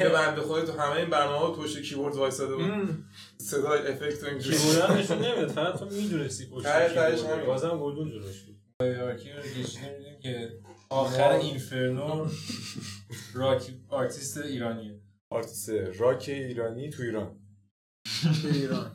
[0.00, 3.04] یه بنده خدایی تو همه این برنامه ها توش کیبورد وایساده بود.
[3.38, 8.42] صدای افکت و اینجوری کیبورد نشون نمی‌داد فقط تو می‌دونستی پشت کیبورد بازم گلدون جلوش
[8.42, 8.56] بود.
[8.82, 10.60] hierarchy رو کشیده که
[10.90, 12.26] آخر inferno
[13.34, 15.00] راک آرتیست ایرانیه.
[15.32, 17.40] آرتیست راک ایرانی تو ایران.
[18.44, 18.90] ایران.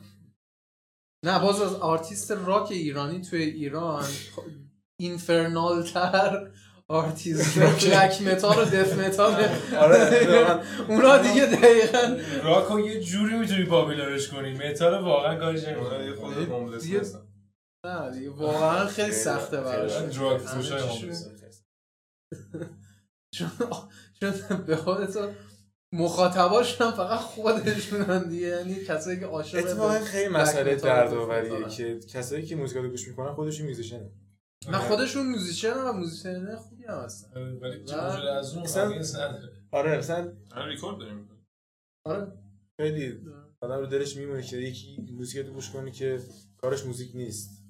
[1.24, 4.04] نه باز از آرتیست راک ایرانی توی ایران.
[5.00, 6.50] infernal تر
[6.88, 9.48] آرتیست black metal و death metal
[9.78, 14.52] آره اونا دیگه دقیقا راکو یه جوری می‌تونی popular ش کنی.
[14.52, 16.34] متال واقعا کارش نمی‌کنه خود
[17.86, 19.92] نه دیگه واقعا خیلی سخته براش.
[19.92, 20.10] دراگ
[23.30, 23.50] چون
[24.66, 25.28] به خودتو
[25.92, 28.46] مخاطباش هم فقط خودشونن دیگه.
[28.46, 33.34] یعنی کسایی که عاشق اتفاقا خیلی مسئله دردآوریه که کسایی که موزیک رو گوش می‌کنن
[33.34, 34.10] خودشون musician ن
[34.68, 37.40] نه خودشون musician و musician خوبی هم هستن.
[37.40, 37.92] ولی
[38.28, 38.66] از اون
[39.72, 41.28] آره مثلا آره ریکورد داریم.
[42.04, 42.32] آره.
[42.80, 43.20] خیلی
[43.60, 46.20] آدم رو دلش میمونه که یکی موزیک رو گوش کنه که
[46.58, 47.62] کارش موزیک نیست.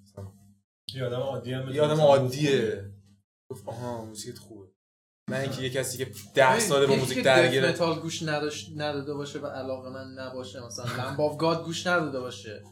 [0.95, 2.91] یه آدم عادی هم یه آدم عادیه.
[3.51, 4.69] گفت آها موزیک خوبه.
[5.31, 9.39] نه اینکه یه کسی که ده ساله با موزیک درگیره متال گوش نداشت نداده باشه
[9.39, 12.65] و علاقه‌مند نباشه مثلا Lamb of God گوش نداده باشه.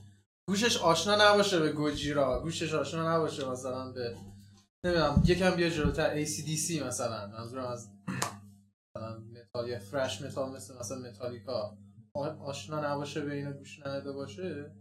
[0.49, 4.17] گوشش آشنا نباشه به Gojira گوشش آشنا نباشه مثلا به
[4.85, 6.25] نمی‌دونم یکم بیا جلوتر.
[6.25, 7.27] ACDC مثلا.
[7.27, 7.91] منظورم از
[8.97, 11.79] مثلا metal thrash metal مثل مثلا متالیکا.
[12.45, 14.73] آشنا نباشه به اینو گوش نداده باشه؟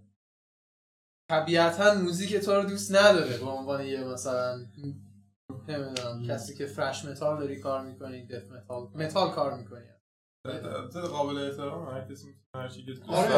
[1.32, 4.66] طبیعتا موزیک تو رو دوست نداره به عنوان یه مثلا
[5.68, 9.93] نمی‌دونم کسی که thrash metal داری کار می‌کنی death metal metal کار می‌کنی.
[11.12, 11.88] قابل احترام.
[11.90, 13.36] هر کسی هر چی که آره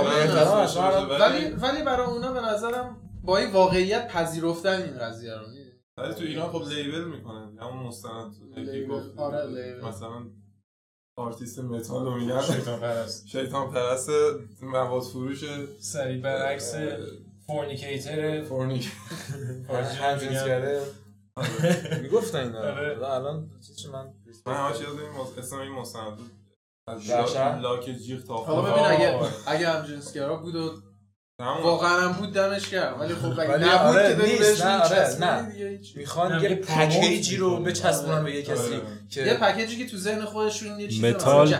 [1.19, 5.45] ولی ولی برای اونا به نظرم با این واقعیت پذیرفتن این قضیه رو.
[5.97, 8.35] ولی تو ایران خب label می‌کنن همون مستند
[9.17, 10.25] آره مثلا
[11.17, 12.41] آرتیست متال رو میگن.
[12.41, 13.27] شیطان پرست.
[13.31, 14.09] شیطان پرست
[14.61, 15.43] مواد فروش.
[15.79, 16.75] صلیب برعکس
[17.47, 18.41] fornicator.
[18.43, 18.91] fornic
[20.01, 20.81] همجنسگره
[21.37, 21.99] آره.
[22.01, 22.59] می‌گفتن اینا.
[22.59, 23.09] آره.
[23.11, 24.13] الان چیزی من
[24.45, 26.17] من همش یاد این اسم این مستند
[27.61, 28.61] لاک جیغ تا حالا.
[28.61, 30.81] ببین اگه اگه همجنسگرا بود و.
[31.39, 34.37] واقعا هم بود دمش کرد ولی خب اگه ولی نبود آره، که داری.
[34.37, 35.79] بهش نه، آره،.
[35.95, 38.83] می‌خوان هم یه پکیجی رو بچسبونن به یه کسی آره.
[39.15, 41.51] یه که پکیجی که تو ذهن خودشون یه چیزی متال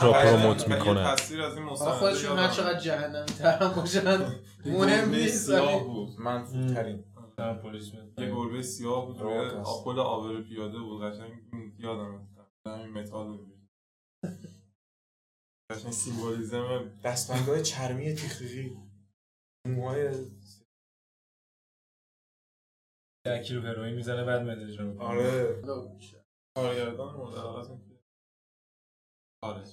[0.00, 0.12] را.
[0.12, 4.18] پروموت می‌کنه تصویر از این خودشون هر چقدر جهنمی ترم باشن
[4.66, 5.50] مهم نیست
[6.18, 7.04] منفور ترین
[7.62, 9.48] پلیس یه گربه سیاه بود روی.
[9.64, 11.32] آپل آبر پیاده بود قشنگ
[11.78, 12.28] یادم
[12.66, 13.59] همین متال بود
[15.70, 18.76] قشنگ سیمبولیزم دستبندهای چرمی تیخیقی
[19.66, 20.30] موهای
[23.26, 25.06] ده کیلو هروئین می‌زنه بعد اجرا می‌کنه.
[25.06, 25.62] آره.
[26.56, 28.00] کارگردان مورد علاقه که
[29.44, 29.68] خارج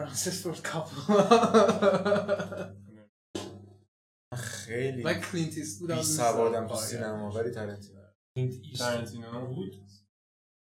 [0.00, 1.20] فرانسیس فورد کاپولا
[4.36, 6.66] خیلی من کلینت هم بی سوادم.
[6.66, 8.00] تو سینما ولی ترنتینو.
[8.36, 8.78] کلینت ایستوود.
[8.88, 9.99] ترنتینو بود؟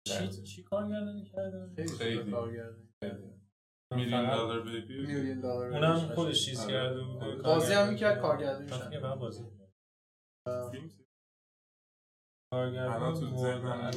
[0.05, 2.89] چی چی کارگردانی کرده خیلی کارگردانی.
[3.95, 6.71] Million Dollar Baby میلیون دلار اونم خودش چیز آره.
[6.71, 9.43] کرده بود بازی هم می‌کرد کارگردانی شد کنم بازی.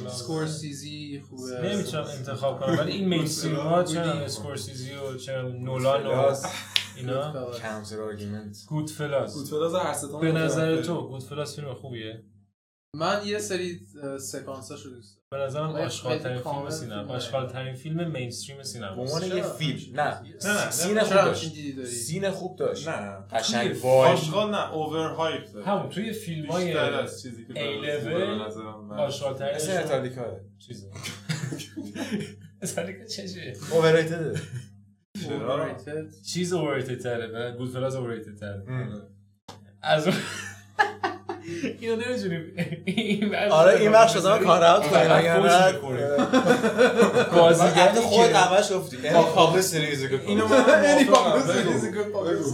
[0.07, 1.61] اسکورسیزی خوبه.
[1.73, 6.45] نمی‌تونم انتخاب کنم ولی این mainstream ها چه اسکورسیزی و چه نولان و فلاس
[6.97, 12.23] اینا؟ کانسر آرگومنت گود فلاس گودفلاز هر ستان به نظر تو گود فلاس فیلم خوبیه؟
[12.95, 13.79] من یه سری
[14.19, 17.13] سکانساشو دوست به نظرم آشغال ترین فیلم سینما.
[17.13, 19.99] آشغال ترین فیلم مینستریم به سینما عنوان یه؟ فیلم.
[20.01, 20.21] نه.
[20.45, 21.85] نه، سین خوب داشت.
[21.85, 22.87] سین خوب داشت.
[22.89, 23.17] نه.
[23.31, 24.11] قشنگ وای.
[24.11, 28.47] آشغال نه اوور هایپ همون توی فیلم های بیشتر از چیزی که A به level
[28.47, 30.87] نظرم من- آشغال مثل ترین اتالیکا چیزه.
[32.61, 34.35] مثلا که چشه اوورریتد.
[36.25, 38.63] چیز اوورریتد تره گود فلاس اوورریتد تره.
[39.81, 40.15] از اون
[41.79, 42.53] اینو نمی‌تونیم
[42.85, 45.71] این بخش آره این بخش شما کار اوت کنیم اگر نه
[47.33, 48.97] بازیگری خود اولش گفتی.
[49.03, 51.07] یعنی کابل سریز اینو من یعنی.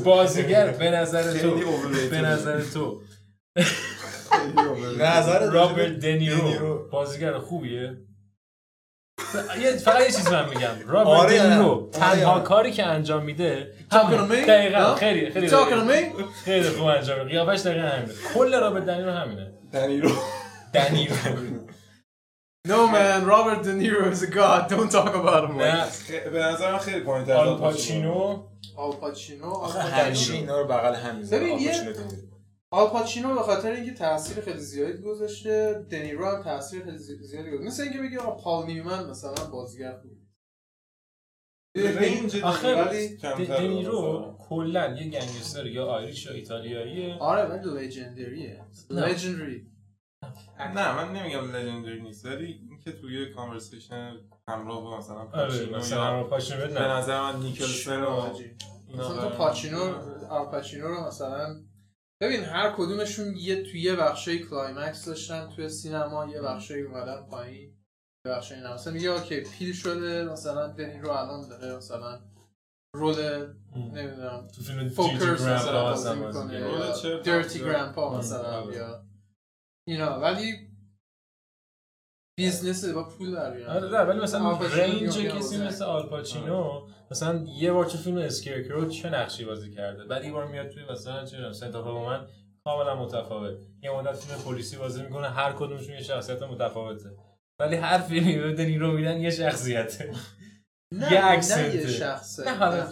[0.05, 1.59] بازیگر به نظر تو.
[2.11, 3.01] به نظر تو.
[3.55, 5.01] overrated.
[5.17, 6.89] نظر رابرت دنیرو.
[6.91, 7.81] بازیگر خوبیه.
[7.81, 7.97] یه-
[9.85, 13.23] فقط یه چیز من میگم رابرت آره؟ دنیرو آره تنها یا نه؟ کاری که انجام
[13.23, 13.71] میده?
[14.47, 15.49] دقیقا؟ خیلی خیلی?
[16.45, 20.11] خیلی خوب انجام میده قیافش دقیقا همینه کل رابرت دنیرو همینه دنیرو
[20.73, 21.15] دنیرو
[22.67, 24.61] No man, Robert De Niro is a god.
[24.71, 25.57] Don't talk about him.
[25.57, 25.85] نه
[26.31, 28.43] به نظر من خیلی پایین آل پاچینو
[28.77, 29.79] آل پاچینو آل آخه.
[29.79, 31.59] همیشه اینا رو بغل هم می‌زنه ببین،
[32.75, 33.31] یه- opportunity میده.
[33.31, 37.49] آل پاچینو به خاطر اینکه تاثیر خیلی زیادی گذاشته دنیرو هم تاثیر خیلی زی- زیادی
[37.49, 37.67] گذاشته.
[37.67, 40.15] مثل اینکه بگی آقا پال نیومن مثلا بازیگر خوبی
[41.75, 47.17] range آخه ولی د- دنیرو کلا یه gangster یا Irish یا ایتالیاییه.
[47.19, 48.65] آره ولی legendary ه.
[48.89, 49.67] legendary
[50.59, 50.95] نه.
[50.95, 54.15] من نمیگم legendary نیست ولی اینکه توی conversation
[54.47, 58.09] همراه با مثلا آره پاچینو به نظر من نیکلسن و
[58.87, 59.79] اینا مثلا تو پاچینو
[60.29, 61.55] آل پاچینو رو مثلا
[62.21, 67.77] ببین هر کدومشون یه توی یه بخشای climax داشتن توی سینما یه بخشای اومدن پایین
[68.25, 68.73] یه بخشای نه.
[68.73, 72.19] مثلا میگه اوکی پیل شده مثلا دنیرو الان داره مثلا
[72.95, 73.15] رول
[73.75, 76.59] نمی‌دونم تو فیلم فوکرز جیجی مثلا بازی می‌کنه
[77.23, 78.73] درتی یا- گرامپا مثلا.
[78.73, 79.05] یا
[79.87, 80.19] اینا.
[80.19, 80.69] ولی
[82.37, 83.75] بیزنس با پول در بیارن.
[83.75, 85.57] آره نه ولی مثلا رنج کسی.
[85.57, 90.47] مثل آلپاچینو مثلا یه بار تو فیلم اسکیرکرو چه نقشی بازی کرده بعد یه بار
[90.47, 92.27] میاد توی مثلا چه سنت آف من
[92.63, 97.09] کاملا متفاوت یه مدت فیلم پلیسی بازی می‌کنه هر کدومشون یه شخصیت متفاوته
[97.59, 100.11] ولی هر فیلمی به دنیرو میدن یه شخصیته
[100.91, 101.75] نه یه نه accent ه.
[101.75, 102.87] یه شخصه نه، حالا-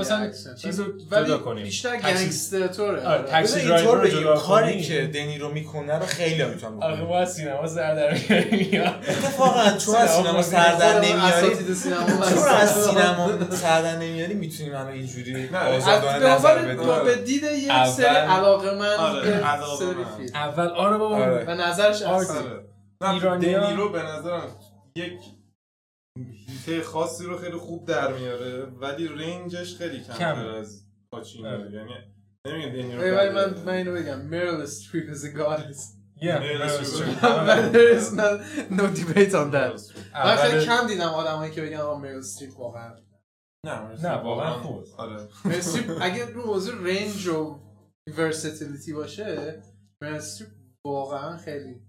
[0.00, 0.56] مثلا accent.
[0.56, 1.64] چیزو ولی جدا کنیم.
[1.64, 4.82] بیشتر gangster توره آره، Taxi Driver رو جدا کاری.
[4.82, 9.94] که دنیرو می‌کنه رو خیلی ها می‌تونن آخه ما سینما سر در میاریم اتفاقا چون
[9.96, 11.00] از سینما سر در
[11.74, 12.84] سینما چون از.
[12.84, 17.70] سینما سر در نمیاریم می‌تونیم همه اینجوری نه، آزادانه به نظر بدیم به دید یک
[17.70, 19.28] علاقه من آره،
[20.34, 21.18] اول آره بابا.
[21.44, 22.36] به نظرش اصلا.
[23.00, 24.42] نه ایرانی‌ها- دنیرو به نظرم
[24.96, 25.12] یک
[26.66, 30.48] هیته خاصی رو خیلی خوب در میاره ولی رنجش خیلی کمتر.
[30.48, 31.48] از پاچینو.
[31.48, 31.72] آره.
[31.72, 31.94] یعنی
[32.46, 33.64] نمیگم دنیرو ولی من.
[33.64, 35.96] من اینو بگم میرل استریپ is a goddess.
[36.16, 36.38] Yeah,
[37.76, 38.28] there is no,
[38.70, 39.72] no debate on that.
[40.14, 42.96] من خیلی کم دیدم آدمایی که بگن آقا میرل استریپ واقعا.
[43.66, 45.28] نه نه واقعا خوب آره.
[46.00, 47.60] اگه رو موضوع range و
[48.18, 49.62] versatility باشه
[50.02, 50.44] مرسی
[50.86, 51.82] واقعا خیلی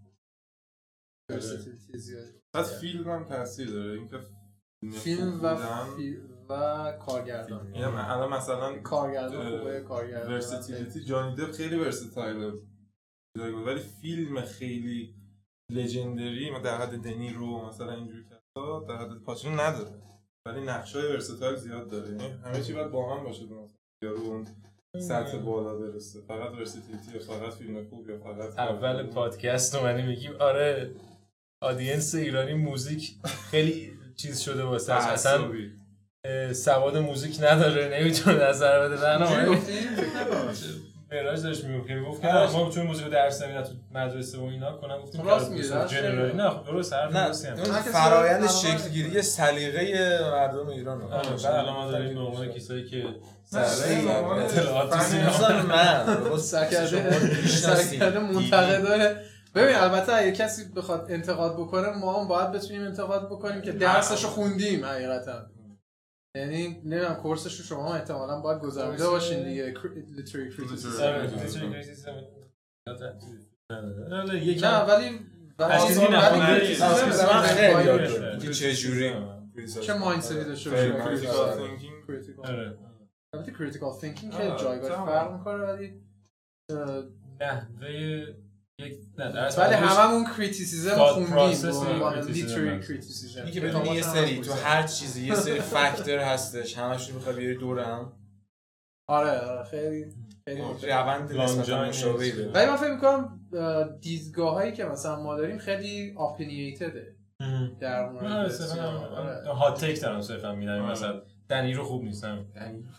[1.32, 4.00] versatility زیادی بعد فیلم هم تاثیر داره.
[4.00, 4.18] اینکه
[5.04, 5.58] فیلم و
[6.50, 7.76] و کارگردان.
[7.76, 10.34] یعنی الان مثلا کارگردان خوبه کارگردان.
[10.34, 12.52] versatility جانی دپ خیلی versatile
[13.66, 15.16] ولی فیلم خیلی
[15.72, 20.02] legendary در حد دنیرو مثلا اینجوری کسا در حد پاچینو نداره.
[20.48, 22.08] ولی نقشای versatile زیاد داره.
[22.08, 23.44] یعنی همه چی باید با هم باشه
[24.04, 24.48] یا رو اون
[25.00, 26.22] سطح بالا برسه.
[26.22, 30.96] فقط versatility یا فقط فیلم خوب یا فقط اول پادکست اومدی میگیم آره
[31.64, 35.42] audience ایرانی موزیک خیلی چیز شده واسه اصلا.
[36.54, 38.00] سواد موزیک نداره.
[38.00, 38.96] نمی‌تونه نظر بده.
[39.02, 39.60] برنامه
[41.12, 41.88] معراج داشت می‌گفت.
[41.88, 45.52] که گفت که ما چون موزیک درس نمیدن تو مدرسه و اینا کنم گفتیم راست
[45.52, 47.56] میگه generally نه درست حرف درستی هم.
[47.82, 51.08] فرآیند شکل گیری سلیقه مردم ایران رو.
[51.08, 53.06] بعد الان ما داریم به عنوان کسایی که
[53.54, 55.64] اطلاعات سینما.
[55.64, 56.38] من.
[56.38, 59.16] سرکرده منتقدای
[59.56, 64.28] ببین البته اگه کسی بخواد انتقاد بکنه ما هم باید بتونیم انتقاد بکنیم که درسشو
[64.28, 65.46] خوندیم حقیقتا.
[66.38, 69.74] یعنی نمی‌دونم کورسش رو شما احتمالا باید گذرونده باشین دیگه.
[70.16, 70.50] لیتری
[74.62, 75.20] نه ولی
[75.60, 75.74] ولی
[78.54, 79.14] چه جوری
[79.82, 80.96] چه mindset ی داشته باشه
[83.34, 86.02] البته critical thinking خیلی جایگاهش فرق می‌کنه ولی
[87.42, 88.45] نحوه
[89.58, 96.20] ولی هممون criticism خوندیم literary criticism اینکه یه سری تو هر چیزی یه سری فاکتور
[96.20, 98.14] هستش همش رو می‌خوای بیاری دور هم
[99.10, 100.14] آره آره خیلی
[100.46, 100.62] خیلی
[100.92, 103.40] روند نسبتا مشابهی ولی من فکر می‌کنم
[104.02, 107.16] دیدگاه هایی که مثلا ما داریم خیلی اپینیتده
[107.80, 108.52] در مورد
[109.48, 110.86] هات تک دارم صرفا میدم.
[110.86, 112.46] مثلا دنی رو خوب نیستم.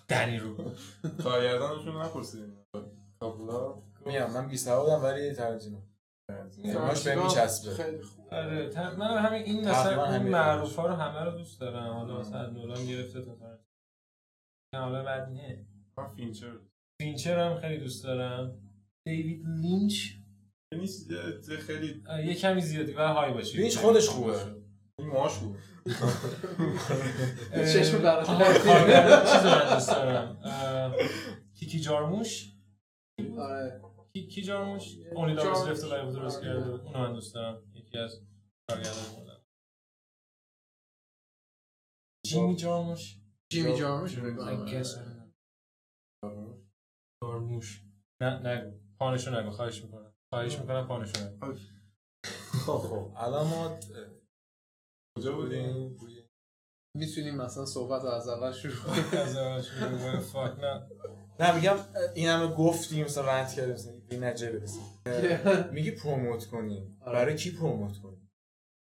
[0.09, 0.57] دنی رو.
[1.25, 2.57] کارگردانشون نپرسیدیم
[3.21, 4.31] کاپولا؟ میام.
[4.31, 5.83] من بی سوادم ولی ترجمه
[6.65, 7.75] همش به میچسبه.
[7.75, 8.35] خیلی خوب.
[8.35, 11.93] آره من همین این مثلا این معروف ها رو همه رو دوست دارم.
[11.93, 13.37] حالا مثلا نولان گرفته تا
[14.75, 15.67] حالا بعد نه.
[15.99, 16.59] من فینچر
[17.03, 18.59] فینچر هم خیلی دوست دارم.
[19.07, 20.13] دیوید لینچ؟
[20.73, 21.11] نیست
[21.57, 22.93] خیلی یه کمی زیادی.
[22.93, 23.59] و های باشه.
[23.59, 24.57] لینچ خودش خوبه.
[24.99, 25.59] این ماش خوبه.
[27.73, 30.93] چشم برات چیز رو دوست دارم.
[31.55, 32.53] کیکی جارموش؟
[33.39, 33.81] آره.
[34.17, 38.21] کی کی جارموش اونی دارموس رفت لایو درست کرده اونو من دوست دارم یکی از
[38.71, 39.45] کارگردان بودن
[42.27, 43.21] جیمی جارموش
[43.53, 44.17] جیمی جارموش
[47.23, 47.83] جارموش
[48.23, 49.51] نه نه پانشو نگو.
[49.51, 50.15] خواهش می‌کنم.
[50.33, 51.55] خواهش می‌کنم پانشو نگو.
[52.67, 53.79] خب خب الان ما
[55.19, 55.97] کجا بودیم؟
[56.97, 59.05] می‌تونیم مثلا صحبت رو از اول شروع کنیم.
[59.23, 60.21] از اول شروع کنیم.
[60.21, 60.89] فاک نه.
[61.41, 61.77] نه میگم
[62.15, 63.96] این همه گفتیم مثلا رنت کردیم.
[64.11, 64.83] این نجه برسیم
[65.73, 66.99] میگی پروموت کنیم.
[67.07, 68.31] برای کی پروموت کنیم؟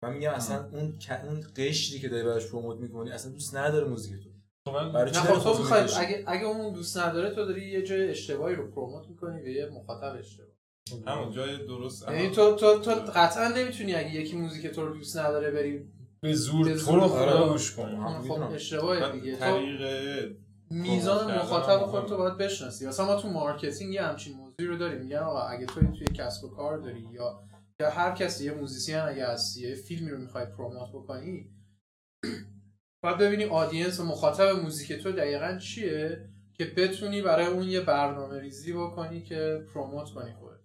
[0.03, 0.95] من میگم اصلا اون
[1.29, 4.31] اون قشری که داری براش promote می‌کنی اصلا دوست نداره موزیک تو.
[4.73, 8.55] برای نه خب تو می‌خوای اگه اگه اون دوست نداره تو داری یه جای اشتباهی
[8.55, 10.49] رو promote می‌کنی به یه مخاطب اشتباه
[11.07, 15.17] همون جای درست یعنی تو تو تو قطعا نمی‌تونی اگه یکی موزیک تو رو دوست
[15.17, 15.89] نداره بری
[16.21, 17.97] به زور تو رو خدا گوش کنی.
[18.29, 19.37] خب اشتباه دیگه.
[19.37, 20.37] طریق
[20.71, 22.87] میزان مخاطب خودت رو باید بشناسی.
[22.87, 25.01] مثلا ما تو marketing یه همچین موضوعی رو داریم.
[25.01, 27.43] میگن آقا اگه تو توی کسب و کار داری یا
[27.81, 31.51] یا هر کسی یه musician اگه هستی یه فیلمی رو می‌خوای promote بکنی
[33.05, 38.41] باید ببینی audience و مخاطب موزیک تو دقیقا چیه که بتونی برای اون یه برنامه
[38.41, 40.61] ریزی بکنی که promote کنی خودت.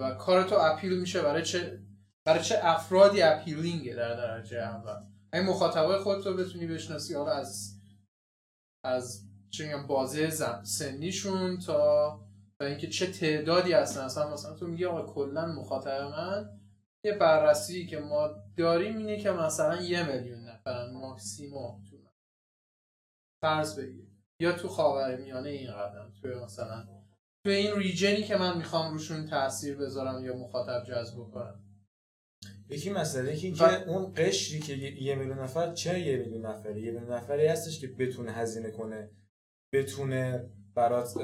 [0.00, 1.82] و کار تو appeal میشه برای چه
[2.26, 4.96] برای چه افرادی appealing ه در درجه اول.
[5.32, 7.77] این مخاطبای خودت رو بتونی بشناسی حالا از
[8.84, 10.30] از چه بازه
[10.64, 12.20] سنیشون تا
[12.60, 14.00] و اینکه چه تعدادی هستن.
[14.00, 16.60] اصلا مثلا تو میگی آقا کلا مخاطب من
[17.04, 21.96] یه بررسی که ما داریم اینه که مثلا یه میلیون نفرن ماکسیموم تو
[23.42, 24.08] فرض بگیر
[24.40, 26.86] یا تو خاور میانه این قدم تو مثلا
[27.44, 31.67] تو این ریجنی که من می‌خوام روشون تاثیر بذارم یا مخاطب جذب کنم
[32.70, 36.90] یکی مسئله که, که اون قشری که یه میلیون نفر چه یه میلیون نفره؟ یه
[36.90, 39.10] میلیون نفری هستش که بتونه هزینه کنه
[39.72, 41.14] بتونه برات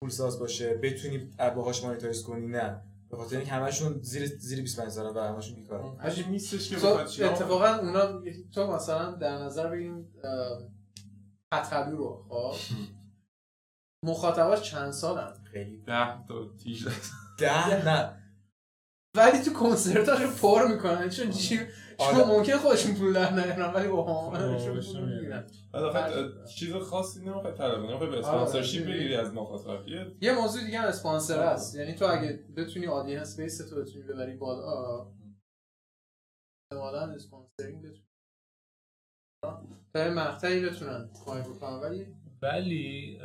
[0.00, 2.82] پولساز باشه بتونی باهاش مانیتوریز کنی؟ نه.
[3.10, 6.00] به خاطر اینکه همشون زیر زیر 25 سالن و همشون بیکارن.
[6.00, 6.86] عجیب نیستش که تو
[7.24, 8.22] اتفاقا اونا
[8.54, 10.12] تو مثلا در نظر بگیم
[11.52, 12.54] پتلو رو خب؟
[14.08, 16.92] مخاطباش چند سالن؟ خیلی 10 تا 18
[17.38, 18.27] ده؟ نه.
[19.16, 21.58] ولی تو کنسرتاشو پر می‌کنن چون چی؟
[21.98, 25.44] چون ممکن خودشون پول در نیارن ولی اوه
[26.56, 29.88] چیز خاصی نمی‌خواد طلب نمی‌خواد به sponsorship بگیری از مخاطب
[30.20, 31.74] یه موضوع دیگه هم اسپانسر هست.
[31.74, 35.06] یعنی تو اگه بتونی audience base تو بتونی ببری بالا
[36.72, 38.04] احتمالاً sponsoring بتونی.
[39.44, 42.06] تا مقطعی بتونن کمک بکنن ولی
[42.42, 43.18] ولی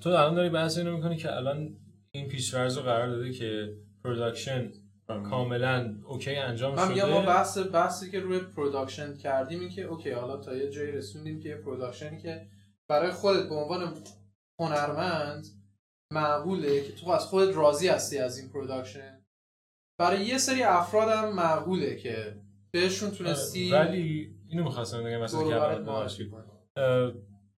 [0.00, 1.76] تو الان داری بحث اینو می‌کنی که الان
[2.14, 4.72] این پیش‌فرض رو قرار داده که production
[5.20, 7.04] کاملا okay انجام من شده.
[7.04, 10.92] من ما بحث بحثی که روی production کردیم این که okay حالا تا یه جایی
[10.92, 12.46] رسوندیم که production ی که
[12.88, 13.94] برای خودت به عنوان
[14.60, 15.46] هنرمند
[16.12, 19.24] معقوله که تو از خودت راضی هستی از این production
[19.98, 22.36] برای یه سری افراد هم معقوله که
[22.70, 26.30] بهشون تونستی ولی اینو می‌خواستم بگم مثلا که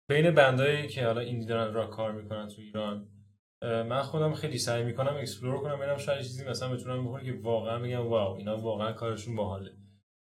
[0.09, 3.09] بین بندایی که حالا indie دارن را کار می‌کنن تو ایران
[3.65, 7.79] من خودم خیلی سعی می‌کنم explore کنم ببینم شاید چیزی مثلا بتونم بخوره که واقعا
[7.79, 9.71] بگم wow اینا واقعا کارشون باحاله.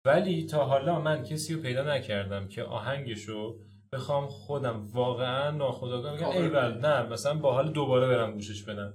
[0.05, 3.59] ولی تا حالا من کسی رو پیدا نکردم که آهنگشو
[3.93, 8.95] بخوام خودم واقعا ناخودآگاه بگم ای بل نه مثلا باحال دوباره برم گوشش بدم.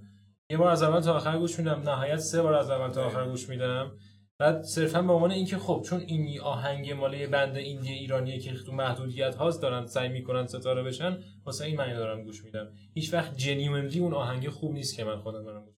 [0.49, 3.25] یه بار از اول تا آخر گوش میدم نهایت سه بار از اول تا آخر
[3.25, 3.91] گوش میدم.
[4.39, 8.71] بعد صرفا به عنوان اینکه خب چون این آهنگ مال بند ایندی ایرانیه که تو
[8.71, 12.71] محدودیت هاست دارن سعی می‌کنن ستاره بشن واسه این معنی دارم گوش میدم.
[12.93, 15.75] هیچ وقت جنیونلی اون آهنگ خوب نیست که من خودم دارم گوش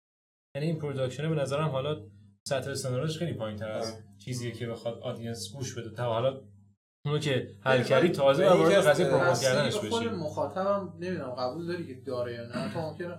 [0.55, 2.05] یعنی این production به نظرم حالا
[2.47, 4.03] سطح سناریوش خیلی پایین تر از آره.
[4.25, 5.89] چیزیه که بخواد audience گوش بده.
[5.89, 6.41] تا حالا
[7.05, 10.09] اونو که حل کردی تازه وارد قضیه promote کردنش بشی.
[10.09, 13.17] مخاطبم نمی‌دونم قبول داری که داره یا نه؟ تا ممکنه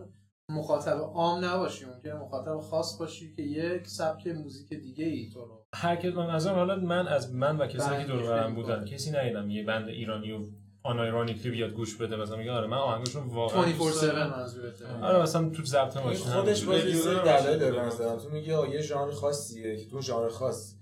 [0.51, 5.65] مخاطب عام نباشی ممکنه مخاطب خاص باشی که یک سبک موزیک دیگه ای تو رو.
[5.75, 9.11] هر کس من از حالا من از من و کسایی که دور برم بودن کسی
[9.11, 10.39] ندیدم یه band ایرانی و
[10.83, 13.77] unironically بیاد گوش بده مثلا میگه آره من آهنگشون واقعا 24/7
[14.15, 18.81] منظورته آره مثلا تو ضبط ماشین خودش باز یه دلایل داره مثلا تو میگی یه
[18.81, 20.77] ژانر خاصیه که تو ژانر خاص.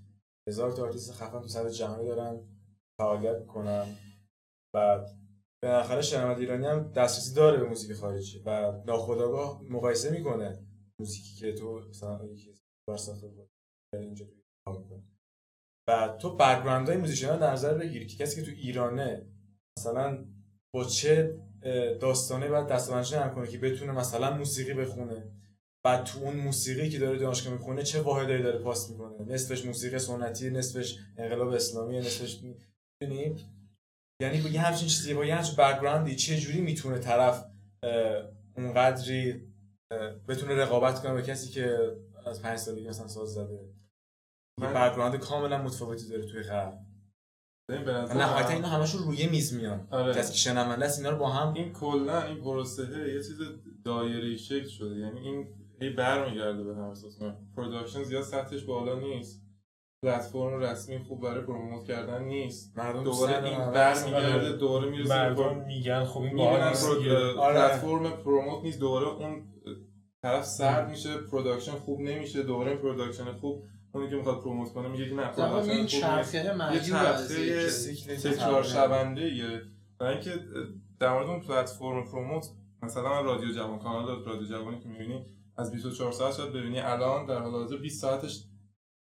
[0.47, 2.39] هزار تا آرتیست خفن تو سطح جهانی دارن
[2.97, 3.85] فعالیت می‌کنن.
[4.73, 5.22] بعد
[5.63, 10.65] بالاخره شنونده ایرانی هم دسترسی داره به موزیک خارجی و ناخودآگاه مقایسه می‌کنه
[10.99, 12.55] موزیکی که تو مثلا یکی
[12.89, 13.27] ساخته
[13.93, 14.25] اینجا
[15.89, 19.27] و تو background های musician در نظر بگیری که کسی که تو ایرانه
[19.79, 20.25] مثلا
[20.73, 21.39] با چه
[21.99, 25.31] داستانه باید دستبندی کنه که بتونه مثلا موسیقی بخونه
[25.85, 29.33] بعد تو اون موسیقی که داره دانشگاه می‌خونه چه واحدایی داره پاس می‌کنه.
[29.33, 32.39] نصفش موسیقی سنتی نصفش انقلاب اسلامی نصفش
[34.23, 37.45] یعنی یه همچین چیزی با یه همچین بک‌گراندی چه جوری می‌تونه طرف
[38.57, 39.47] اونقدری
[40.27, 41.77] بتونه رقابت کنه با کسی که
[42.25, 43.59] از پنج سالگی مثلا ساز زده؟
[44.61, 46.79] یه بک‌گراند کاملا متفاوتی داره توی غرب.
[47.69, 49.87] نهایتا اینا همشون روی میز میان.
[49.91, 50.13] آره.
[50.13, 53.37] کسی که شنونده است اینا رو با هم این کلا این پروسه یه چیز
[53.85, 54.95] دایره شکل شده.
[54.95, 55.47] یعنی این
[55.81, 57.19] هی برمیگرده به هم اساس
[57.55, 59.42] production زیاد سطحش بالا نیست.
[60.03, 62.77] پلتفرم رسمی خوب برای promote کردن نیست.
[62.77, 67.57] مردم دوباره این برمیگرده دوباره می‌رسه مردم میگن خب این آره.
[67.57, 69.43] پلتفرم promote نیست دوباره اون
[70.21, 74.87] طرف سرد میشه production خوب نمیشه دوباره این production خوب اونی که می‌خواد promote کنه
[74.87, 79.61] میگه که نه production این چرخه یه چرخه تکرار شونده ایه
[79.99, 80.31] و اینکه
[80.99, 82.45] در مورد اون پلتفرم promote
[82.81, 85.25] مثلا رادیو جوان کانال رادیو جوانی که می‌بینی
[85.57, 86.79] از 24 ساعت شاید ببینی.
[86.79, 88.43] الان در حال حاضر 20 ساعتش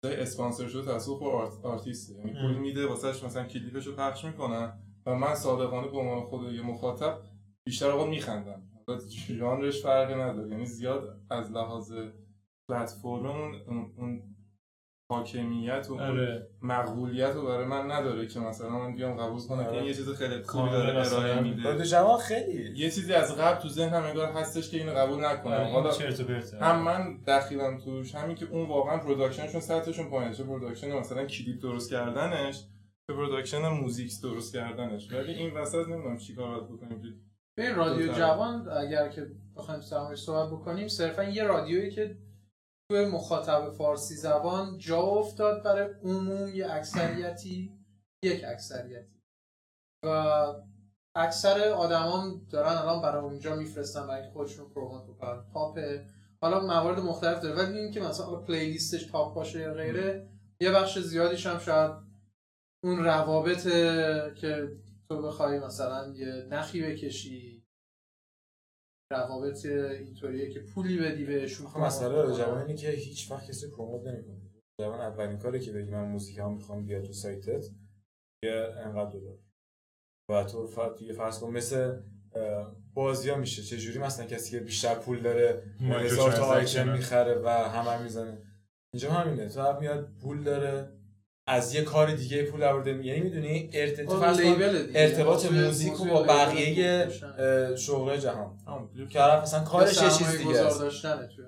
[0.03, 5.15] اسپانسر شده توسط خود آرت، آرتیست یعنی پول میده واسهش مثلا کلیپشو پخش می‌کنن و
[5.15, 7.21] من صادقانه به عنوان خود یه مخاطب
[7.63, 8.63] بیشتر آقا میخندم.
[9.09, 10.49] ژانرش فرقی نداره.
[10.49, 11.93] یعنی زیاد از لحاظ
[12.69, 13.25] پلتفرم
[13.67, 14.35] اون, اون
[15.11, 16.47] حاکمیت و آره.
[16.61, 19.63] مقبولیت رو برای من نداره که مثلا من بیام قبول کنم.
[19.63, 21.85] که این یه چیز خیلی خوبی داره ارائه میده.
[21.85, 22.79] جوان خیلی.
[22.79, 25.53] یه چیزی از قبل تو ذهنم انگار هستش که اینو قبول نکنم.
[25.53, 25.91] آره، حالا
[26.61, 30.33] هم من دخیلم توش همین که اون واقعا production شون سطحشون پایینه.
[30.33, 32.63] چه production مثلا کلیپ درست کردنش
[33.07, 35.13] چه production موزیک درست کردنش.
[35.13, 37.25] ولی این وسط نمی‌دونم چیکار باید بکنیم
[37.57, 39.27] به رادیو جوان اگر که
[39.57, 42.17] بخوایم سرمایش صحبت بکنیم صرفا یه رادیویی که
[42.89, 47.71] توی مخاطب فارسی زبان جا افتاد برای عموم یه اکثریتی
[48.23, 49.19] یک اکثریتی.
[50.03, 50.07] و
[51.15, 55.79] اکثر آدمان دارن الان برای اونجا میفرستن برای اینکه خودشون پروموت بکنن پاپ
[56.41, 60.29] حالا موارد مختلف داره ولی این که مثلا پلیلیستش تاپ باشه یا غیره
[60.61, 61.91] یه بخش زیادیش هم شاید
[62.83, 63.63] اون روابط
[64.35, 64.67] که
[65.09, 67.58] تو بخوای مثلا یه نخی بکشی
[69.11, 71.67] روابط اینطوریه که پولی بدی بهشون.
[71.67, 74.41] خب مسئله جوانی که هیچ وقت کسی پروموت نمی‌کنه.
[74.81, 77.65] جوان اولین کاری که بگی من موزیک هم می‌خوام بیاد تو سایتت
[78.43, 79.37] یه انقدر دلار.
[80.31, 82.01] و تو فرض یه فرض کن مثل
[82.93, 83.63] بازی ها میشه.
[83.63, 88.41] چه جوری مثلا کسی که بیشتر پول داره هزار تا آیتم می‌خره و همه می‌زنه.
[88.93, 89.49] اینجا همینه.
[89.49, 90.98] تو میاد پول داره
[91.49, 93.05] از یه کار دیگه پول آورده.
[93.05, 94.39] یعنی می‌دونی ارتباط
[94.95, 97.07] ارتباط موزیک با بقیه
[97.75, 98.57] شغل جهان.
[99.09, 101.05] که طرف مثلا کارش یه چیز دیگه است.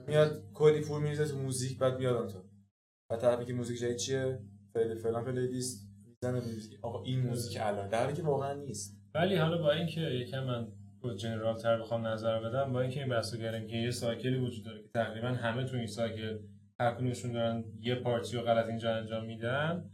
[0.07, 2.43] میاد کلی پول میریزه تو موزیک بعد میاد تو
[3.09, 4.39] بعد طرفی که موزیک جدید چیه؟
[4.73, 5.87] فعلا فعلا playlist.
[6.23, 6.79] می‌زنه موزیک.
[6.81, 8.97] آقا این موزیک الان در حالی که واقعا نیست.
[9.15, 10.67] ولی حالا با اینکه یکم من
[11.17, 14.65] general تر بخوام نظر بدم با اینکه این بحثو کردیم که یه cycle ی وجود
[14.65, 16.37] داره که تقریبا همه تو این cycle
[16.81, 19.91] هر دارن یه part ی رو غلط اینجا انجام میدن.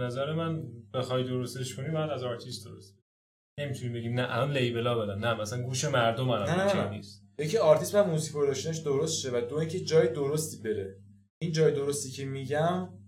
[0.00, 0.62] نظر من
[0.94, 2.98] بخوای درستش کنی بعد از آرتیست درست
[3.60, 5.18] نمی‌تونیم بگیم نه الان label ا بدن.
[5.18, 7.24] نه مثلا گوش مردم الان نیست.
[7.38, 11.00] یکی آرتیست و موزیک production ش درست شه و دو اینکه جای درستی بره.
[11.42, 12.98] این جای درستی که میگم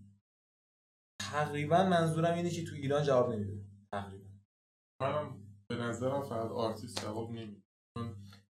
[1.20, 3.64] تقریبا منظورم اینه که تو ایران جواب نمیده.
[3.92, 4.28] تقریبا.
[5.02, 7.62] منم به نظرم فقط آرتیست جواب نمیده.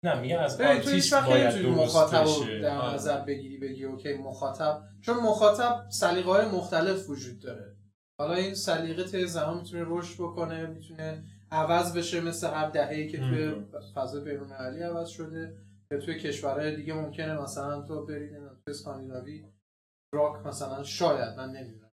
[0.04, 2.94] نه میگه از آرتیست باید مخاطب رو در آره.
[2.94, 4.82] نظر بگیری بگی okay مخاطب.
[5.00, 7.76] چون مخاطب سلیقه های مختلف وجود داره.
[8.20, 13.18] حالا این سلیقه ته زمان می‌تونه رشد بکنه می‌تونه عوض بشه مثل هر دهه‌ای که
[13.18, 13.54] توی
[13.94, 15.56] فضا بین‌المللی عوض شده.
[15.92, 19.44] یا توی کشورهای دیگه ممکنه مثلا تو برید توی اسکاندیناوی
[20.14, 21.90] راک مثلا شاید من نمی‌دونم.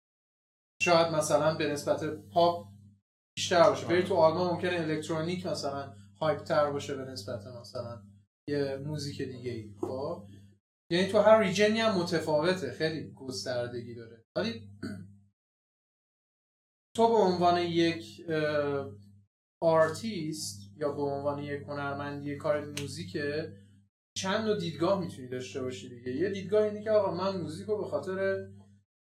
[0.82, 2.68] شاید مثلا به نسبت پاپ
[3.36, 3.86] بیشتر باشه.
[3.86, 8.02] برید تو آلمان ممکنه الکترونیک مثلا hype تر باشه به نسبت مثلا.
[8.48, 9.74] یه موزیک دیگه ای.
[9.80, 10.28] خب؟
[10.90, 12.72] یعنی تو هر region ی هم متفاوته.
[12.72, 14.24] خیلی گستردگی داره.
[14.36, 14.68] ولی
[16.96, 18.26] تو به عنوان یک
[19.62, 23.16] آرتیست یا به عنوان یک هنرمندی کار موزیک
[24.16, 26.12] چند نوع دیدگاه می‌تونی داشته باشی دیگه.
[26.12, 28.48] یه دیدگاه اینه که آقا من موزیک رو به خاطر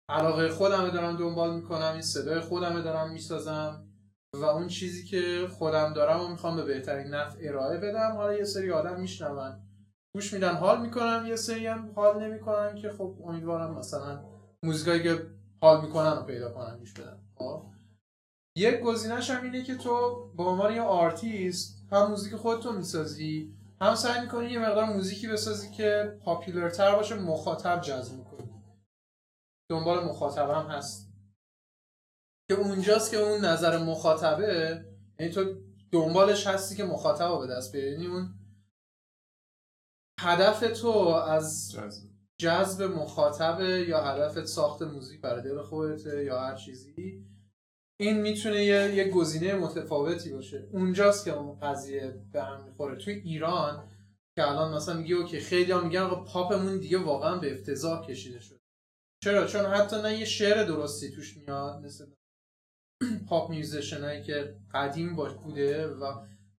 [0.09, 3.94] علاقه خودم دارم دنبال می‌کنم این صدای خودم دارم می‌سازم.
[4.35, 8.45] و اون چیزی که خودم دارم و می‌خوام به بهترین نحو ارائه بدم حالا یه
[8.45, 9.61] سری آدم میشنون.
[10.15, 14.25] گوش میدن حال می‌کنم یه سری هم حال نمی‌کنن که خب امیدوارم مثلا
[14.63, 15.27] موزیکایی که
[15.61, 17.21] حال می‌کنن رو پیدا کنن گوش بدن.
[17.35, 17.63] خب.
[18.57, 23.95] یک گزینش هم اینه که تو به عنوان یه آرتیست هم موزیک خودتو می‌سازی هم
[23.95, 28.51] سعی می‌کنی یه مقدار موزیکی بسازی که popular تر باشه مخاطب جذب می‌کنی.
[29.71, 31.14] دنبال مخاطب هم هست.
[32.49, 34.85] که اونجاست که اون نظر مخاطبه
[35.19, 35.55] یعنی تو
[35.93, 37.91] دنبالش هستی که مخاطب رو به دست بیاری.
[37.91, 38.35] یعنی اون
[40.21, 41.77] هدف تو از
[42.41, 42.83] جذب.
[42.83, 47.25] مخاطبه یا هدفت ساخت موزیک برای دل خودته یا هر چیزی
[48.01, 50.69] این می‌تونه یه, یه گزینه متفاوتی باشه.
[50.73, 52.97] اونجاست که اون قضیه به هم می‌خوره.
[52.97, 53.89] توی ایران
[54.37, 58.61] که الان مثلا میگه که خیلی هم میگن پاپمون دیگه واقعا به افتضاح کشیده شد
[59.25, 62.07] چرا؟ چون حتی نه یه شعر درستی توش میاد مثل
[63.35, 66.13] pop musician که قدیم باش بوده و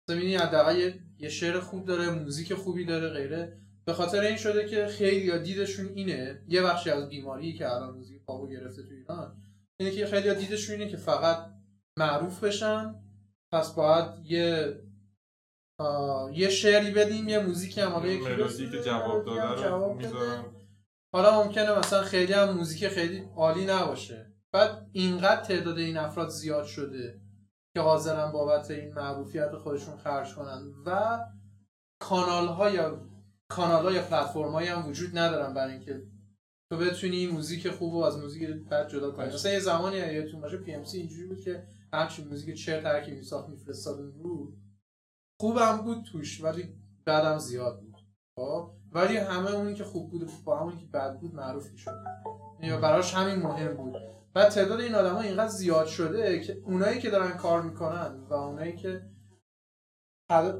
[0.07, 3.57] زمینی حداقل یه شعر خوب داره موزیک خوبی داره غیره.
[3.85, 6.41] به خاطر این شده که خیلی دیدشون اینه.
[6.47, 9.41] یه بخشی از بیماری که الان موزیک پاپو گرفته تو ایران
[9.79, 11.37] اینه که خیلی دیدشون اینه که فقط
[11.97, 12.95] معروف بشن
[13.51, 14.79] پس باید یه
[16.33, 19.97] یه شعری بدیم یه موزیکی هم حالا یکی که جواب داده رو
[21.13, 24.33] حالا ممکنه مثلا خیلی هم موزیک خیلی عالی نباشه.
[24.53, 27.21] بعد اینقدر تعداد این افراد زیاد شده
[27.73, 31.19] که حاضرن بابت این معروفیت خودشون خرج کنن و
[32.01, 33.09] کانال ها یا
[33.49, 36.01] کانال ها یا پلتفرم هم وجود ندارن برای اینکه
[36.71, 39.25] تو بتونی موزیک خوب و از موزیک بد جدا کنی.
[39.25, 43.11] مثلا یه زمانی یادتون باشه پی ام سی اینجوری بود که هرچی موزیک چرتی که
[43.11, 44.57] میساخت میفرستاد بود
[45.41, 47.95] خوبم بود توش ولی بعدم زیاد بود.
[48.35, 52.03] خب؟ ولی همه اونی که خوب بود با همونی که بد بود معروف می‌شد.
[52.61, 53.95] یا براش همین مهم بود.
[54.35, 58.33] و تعداد این آدم ها اینقدر زیاد شده که اونایی که دارن کار می‌کنن و
[58.33, 59.01] اونایی که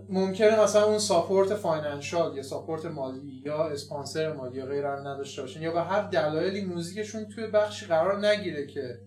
[0.10, 5.62] ممکنه مثلا اون support financial یا support مالی یا اسپانسر مالی یا غیره نداشته باشن
[5.62, 9.00] یا به هر دلایلی موزیکشون توی بخشی قرار نگیره که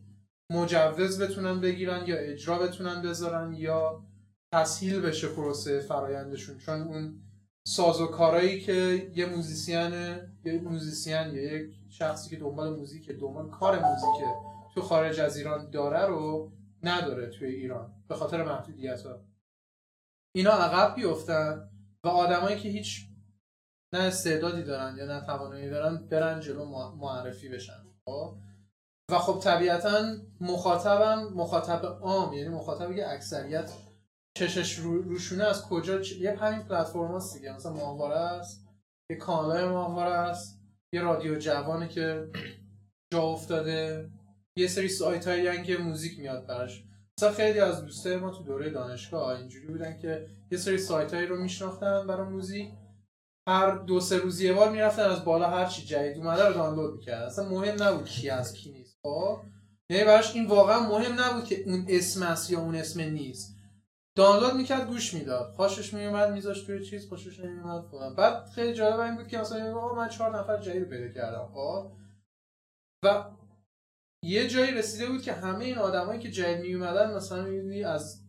[0.51, 4.05] مجوز بتونن بگیرن یا اجرا بتونن بذارن یا
[4.53, 6.59] تسهیل بشه پروسه فرایندشون.
[6.59, 7.23] چون اون
[7.67, 9.93] سازوکارایی که یه موزیسین
[10.45, 14.29] یه موزیسین یا یک شخصی که دنبال موزیک دنبال کار موزیک
[14.79, 16.53] تو خارج از ایران داره رو
[16.83, 19.21] نداره توی ایران به خاطر محدودیت ها
[20.35, 21.71] اینا عقب بیفتن
[22.05, 23.09] و آدمایی که هیچ
[23.93, 26.65] نه استعدادی دارن یا نه توانایی دارن برن جلو
[26.97, 28.37] معرفی بشن خب؟
[29.11, 33.73] و خب طبیعتا مخاطبم مخاطب عام یعنی مخاطبی که اکثریت
[34.37, 36.13] چشش روشونه از کجا چ...
[36.13, 38.69] یه همین پلتفرم هست دیگه مثلا ماهواره است
[39.11, 40.61] یه کانال ماهواره است
[40.93, 42.31] یه رادیو جوانه که
[43.13, 44.11] جا افتاده
[44.59, 46.85] یه سری سایت هایی که موزیک میاد براش.
[47.19, 51.27] مثلا خیلی از دوستای ما تو دوره دانشگاه اینجوری بودن که یه سری سایت هایی
[51.27, 52.69] رو میشناختن برای موزیک.
[53.49, 56.95] هر دو سه روز یه بار می‌رفتن از بالا هر چی جدید اومده رو دانلود
[56.95, 57.27] می‌کردن.
[57.27, 58.99] اصلا مهم نبود کی از کی نیست.
[59.03, 59.41] خب؟
[59.91, 63.57] یعنی براش این واقعا مهم نبود که اون اسم است یا اون اسم نیست.
[64.17, 65.53] دانلود می‌کرد گوش می‌داد.
[65.53, 68.17] خوشش میومد میذاشت توی چیز خوشش نمیومد فلان.
[68.17, 71.49] بعد خیلی جالب این بود که مثلا من چهار نفر جدید پیدا کردم.
[71.55, 71.93] خب؟
[73.05, 73.25] و
[74.23, 78.25] یه جایی رسیده بود که همه این آدمایی که جدید میومدن مثلا می‌بینی از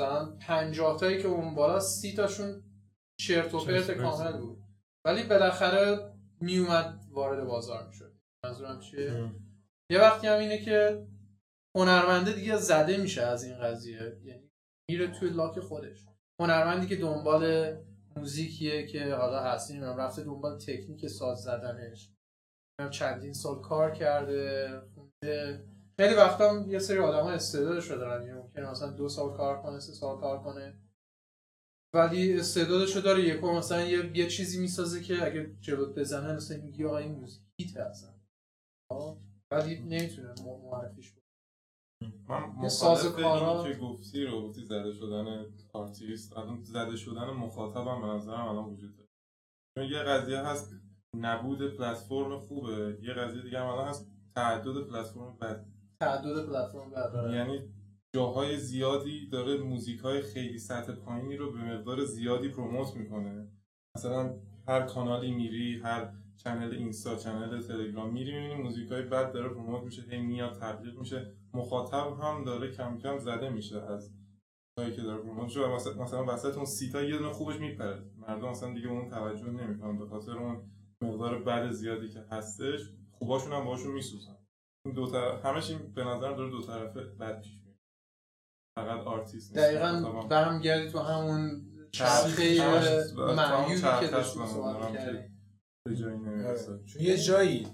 [0.00, 2.62] مثلا 50 تایی که اون بالا سی تاشون
[3.20, 4.58] چرت و پرت کامل بود.
[5.06, 8.14] ولی بالاخره میومد وارد بازار می‌شد.
[8.44, 9.30] منظورم چیه؟
[9.90, 11.06] یه وقتی هم اینه که
[11.76, 14.16] هنرمنده دیگه زده میشه از این قضیه.
[14.24, 14.50] یعنی
[14.90, 16.04] میره توی لاک خودش.
[16.40, 17.74] هنرمندی که دنبال
[18.16, 22.10] موزیکیه که حالا هستیم رفته دنبال تکنیک ساز زدنش.
[22.90, 24.70] چندین سال کار کرده.
[25.96, 29.62] خیلی وقتا یه سری آدم ها استعدادش رو دارن یعنی ممکنه مثلا دو سال کار
[29.62, 30.80] کنه سه سال کار کنه.
[31.94, 36.62] ولی استعدادش رو داره یکو مثلا یه, یه چیزی می‌سازه که اگه جلوت بزنه مثلا
[36.62, 38.14] میگی آقا این موزیک hit هستن
[38.92, 39.16] خب؟
[39.50, 41.24] ولی نمی‌تونه معرفیش بود
[42.28, 43.64] من مخالف کارا...
[43.64, 46.36] که گفتی رو گفتی زده شدن آرتیست.
[46.36, 49.08] الان زده شدن مخاطبم به نظرم الان وجود داره.
[49.78, 50.74] چون یه قضیه هست
[51.16, 52.98] نبود پلتفرم خوبه.
[53.02, 55.66] یه قضیه دیگه هم الان هست تعدد پلتفرم بد.
[56.00, 57.58] تعدد پلتفرم بد یعنی
[58.14, 63.48] جاهای زیادی داره موزیک های خیلی سطح پایینی رو به مقدار زیادی promote می‌کنه.
[63.96, 69.48] مثلا هر کانالی میری هر channel اینستا channel تلگرام میری می‌بینی موزیک های بد داره
[69.48, 71.34] promote میشه هی میاد تبلیغ میشه.
[71.54, 74.12] مخاطب هم داره کم کم زده میشه از
[74.78, 75.68] هایی که داره promote میشه.
[75.68, 78.02] مثلا مثلا وسط اون سی تا یه دونه خوبش میپره.
[78.16, 79.98] مردم اصلا دیگه اون توجه نمی‌کنن.
[79.98, 80.70] به خاطر اون
[81.02, 82.80] مقدار بد زیادی که هستش
[83.24, 84.36] خوباشون هم باشون میسوزن.
[84.86, 87.78] این دو طرف همش این به نظر داره دو طرفه بد پیش میره
[88.78, 89.64] فقط آرتیست نیست.
[89.64, 92.42] دقیقاً برمیگردی تو همون چرخه
[93.16, 94.34] معیوبی که داشت
[96.86, 97.66] چون یه جایی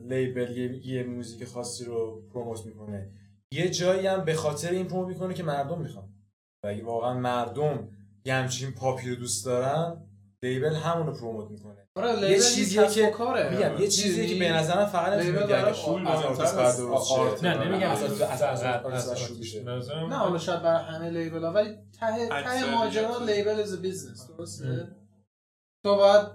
[0.00, 3.12] label یه, یه موزیک خاصی رو promote می‌کنه.
[3.52, 6.08] یه جایی هم به خاطر این promote می‌کنه که مردم می‌خوان.
[6.64, 7.88] و اگه واقعا مردم
[8.24, 10.08] یه همچین پاپی رو دوست دارن
[10.44, 11.88] label همون رو promote می‌کنه.
[11.96, 13.50] آره یه چیزیه که کاره.
[13.50, 17.90] میگم یه چیزیه که به نظرم فقط نمی‌تونه اگه پول از آرتیست درست نه نمیگم
[17.90, 18.62] از از از
[20.08, 24.88] نه حالا شاید برای همه label ها ولی ته ته ماجرا label از business درسته؟
[25.84, 26.26] تو باید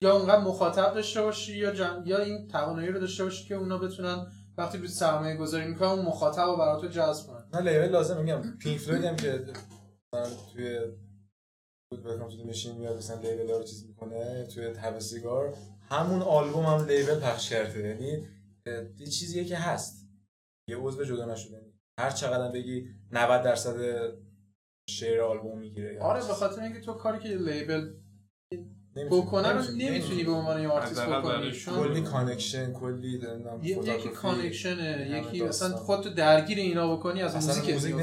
[0.00, 2.02] یا اونقدر مخاطب داشته باشی یا جن...
[2.06, 4.26] یا این توانایی رو داشته باشی که اونا بتونن
[4.58, 7.44] وقتی به سرمایه گذاری می‌کنن اون مخاطب رو برای تو جذب کنن.
[7.54, 8.56] نه label لازم میگم.
[8.62, 9.44] پینک فلوید هم که
[10.52, 10.78] توی
[11.90, 15.54] Welcome to the Machine میاد مثلا label رو چیز می‌کنه توی Have a Cigar.
[15.88, 18.28] همون آلبوم هم label پخش کرده یعنی
[18.98, 20.08] یه چیزیه که هست.
[20.68, 21.72] یه عضو جدا نشده.
[21.98, 23.76] هر چقدر بگی 90 درصد
[24.90, 27.90] share آلبوم می‌گیره آره به خاطر اینکه تو کاری که label
[29.04, 30.24] بکنه رو نمی‌تونی.
[30.24, 31.52] به عنوان یه آرتیست بکنی.
[31.52, 33.20] کلی connection کلی
[33.62, 37.94] یکی connection ه یکی اصلا خودتو درگیر اینا بکنی از موزیک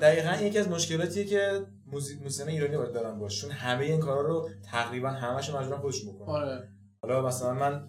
[0.00, 3.40] دقیقا یکی از مشکلاتیه که موزیک موسیقی ایرانی باید دارن باش.
[3.40, 6.34] چون همه این کارا رو تقریبا همش مجبورن خودشون بکنن.
[6.34, 6.68] آره.
[7.02, 7.88] حالا مثلا من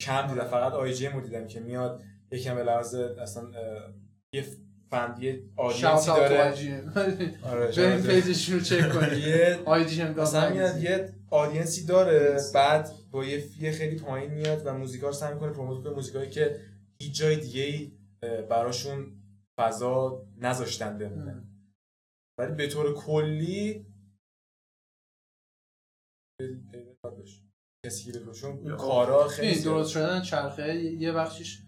[0.00, 2.02] کم دیدم فقط آی جی مو دیدم که میاد
[2.32, 3.42] یکم به لحاظ اصلا
[4.32, 4.44] یه
[4.90, 6.54] فند یه audience ی داره.
[7.42, 12.40] آره پیجش رو چک کنید آی جی مثلا میاد یه audience ی داره.
[12.54, 16.30] بعد با یه fee خیلی پایین میاد و موزیکا رو سعی می‌کنه promote کنه موزیکایی
[16.30, 16.60] که
[17.02, 17.92] هیچ جای دیگه ای
[18.22, 19.22] براشون
[19.58, 21.48] فضا نذاشتن بمونه.
[22.38, 23.86] ولی به طور کلی
[27.86, 31.62] کسی که چون کارا خیلی درست شدن چرخه یه بخشش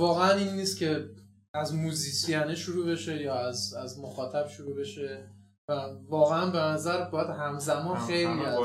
[0.00, 1.08] واقعا این نیست که
[1.54, 5.41] از موزیسیانه شروع بشه یا از از مخاطب شروع بشه.
[5.68, 5.72] و
[6.08, 8.58] واقعا به نظر باید همزمان خیلی از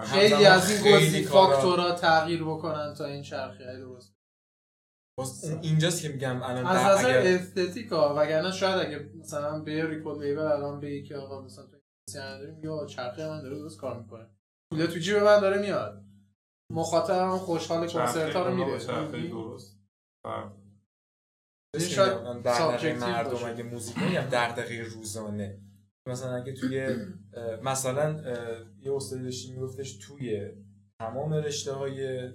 [0.00, 3.78] خیلی از این گزی فاکتورها تغییر بکنن تا این چرخه.
[3.78, 4.12] درست.
[5.62, 7.34] اینجاست که میگم الان از نظر اگر...
[7.34, 11.76] استتیکا وگرنه شاید اگه مثلا به ریکورد لیبل الان بگی که آقا مثلا تو
[12.14, 14.26] داریم یا چرخه من داره درست کار می‌کنه.
[14.70, 16.04] پول تو جیب من داره میاد.
[16.72, 19.78] مخاطبم خوشحال کنسرت ها رو میره چرخه درست.
[21.74, 22.18] این شاید
[22.96, 25.60] مردم اگه موزیک میگم دغدغه روزانه
[26.06, 26.96] مثلا اگه توی
[27.62, 28.22] مثلا
[28.80, 30.48] یه استادی داشتی میگفتش توی
[30.98, 32.28] تمام رشته های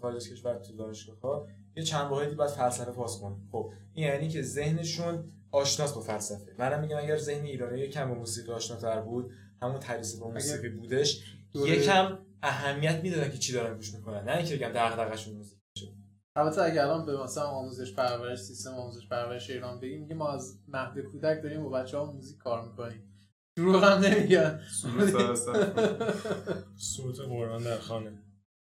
[0.00, 3.48] خارج کشور تو دانشگاه ها یه چند واحدی باید فلسفه پاس کن.
[3.52, 6.54] خب این یعنی که ذهنشون آشناست با فلسفه.
[6.58, 9.30] منم میگم اگر ذهن ایرانی کم با موسیقی آشناتر بود
[9.62, 11.24] همون تدریس با موسیقی بودش
[11.54, 14.24] یکم اهمیت می‌دادن که چی دارن گوش می‌کنن.
[14.24, 15.59] نه اینکه بگم دغدغه‌شون موسیقی.
[16.36, 20.58] البته اگه الان به مثلا آموزش پرورش سیستم آموزش پرورش ایران بگیم میگه ما از
[20.68, 23.06] مهد کودک داریم با بچه‌ها موزیک کار می‌کنیم.
[23.56, 24.60] دروغ هم نمیگن.
[26.76, 28.22] صوت قرآن در خانه.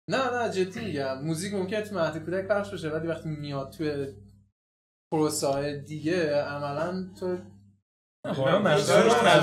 [0.09, 1.21] نه نه جدی میگم.
[1.21, 4.05] موزیک ممکنه تو مهد کودک پخش بشه ولی وقتی میاد تو
[5.11, 7.37] پروسه دیگه عملا تو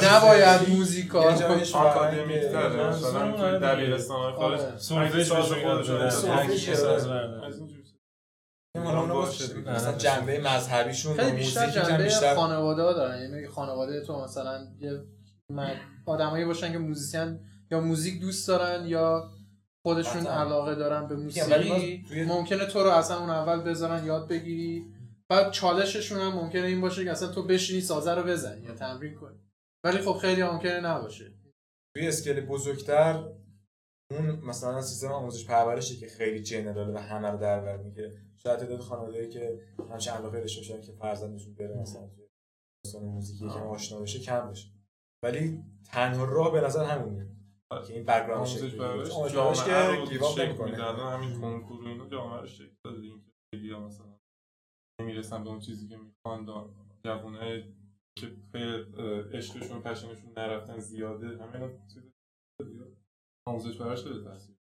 [0.02, 5.32] نباید موزیک آکادمیک تره مثلا توی دبیرستان خارج سولفش
[8.76, 13.22] مثلا جنبه مذهبیشون خیلی بیشتر جنبه خانواده ها دارن.
[13.22, 15.02] یعنی خانواده تو مثلا یه
[16.06, 17.40] آدمایی باشن که موزیسین
[17.70, 19.30] یا موزیک دوست دارن یا
[19.86, 24.84] خودشون علاقه دارن به موسیقی ممکنه تو رو اصلا اون اول بذارن یاد بگیری.
[25.28, 29.14] بعد چالششون هم ممکنه این باشه که اصلا تو بشینی سازه رو بزنی یا تمرین
[29.14, 29.38] کنی.
[29.84, 31.32] ولی خب خیلی ممکنه نباشه.
[31.96, 33.24] توی scale بزرگتر
[34.10, 38.22] اون مثلا سیستم آموزش پرورشی که خیلی general ه و همه رو در بر می‌گیره.
[38.36, 39.60] شاید تعداد خانواده‌ای که
[39.90, 42.10] همش علاقه داشته باشن که فرزندشون بره مثلا
[42.92, 44.68] توی موزیکی که آشنا بشه کم بشه.
[45.24, 47.30] ولی تنها راه به نظر همونه
[47.86, 50.76] که این بک‌گراند آموزش پرورش که گیواب نمی‌کنه.
[50.76, 53.02] همین کنکور و اینا جامعه رو شکل داده.
[53.02, 54.18] اینکه خیلی مثلا
[55.00, 56.46] نمی‌رسن به اون چیزی که می‌خوان
[57.04, 57.62] جوانای
[58.18, 58.26] که
[59.32, 61.26] عشقشون پشنشون نرفتن زیاده.
[61.26, 62.02] همین چیز
[63.46, 64.54] آموزش پرورش خیلی تاثیر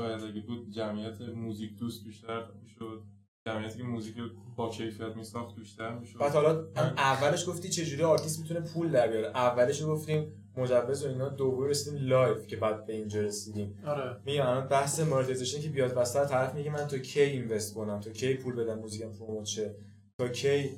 [0.00, 3.02] شاید اگه بود جمعیت موزیک دوست بیشتر می‌شد.
[3.46, 4.14] جمعیتی که موزیک
[4.56, 6.18] با کیفیت میساخت بیشتر می‌شد.
[6.18, 6.66] بعد حالا
[6.96, 12.08] اولش گفتی چجوری آرتیست می‌تونه پول در بیاره؟ اولش گفتیم مجوز و اینا دوباره رسیدیم
[12.08, 13.82] live که بعد به اینجا رسیدیم.
[13.86, 14.20] آره.
[14.24, 18.10] میگم الان بحث monetization که بیاد وسط طرف میگه من تو کی invest کنم؟ تو
[18.10, 19.74] کی پول بدم موزیکم promote شه؟
[20.18, 20.70] تا کی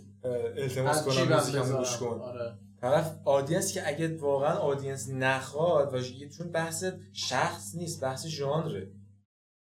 [0.57, 2.59] التماس کنم موزیکم گوش کن؟ آره.
[2.81, 8.93] طرف audience که اگه واقعا audience نخواد و چون بحث شخص نیست بحث ژانره.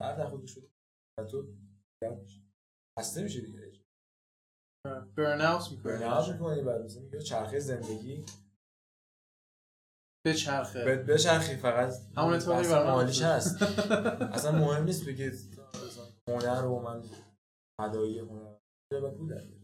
[0.01, 0.71] بعد نخود شد
[1.31, 1.47] تو
[2.99, 3.71] خسته میشه دیگه؟
[5.17, 5.93] برن اوت می‌کنی.
[5.93, 8.25] برن اوت می‌کنی بعد میگه چرخه زندگی.
[10.25, 10.85] به چرخه.
[10.85, 13.61] به به چرخی فقط همون اتفاقی برام مالیش هست.
[14.35, 15.33] اصلا مهم نیست بگید
[16.27, 17.03] هنر رو من
[17.81, 18.55] هدایی هنر.
[18.91, 19.61] به پول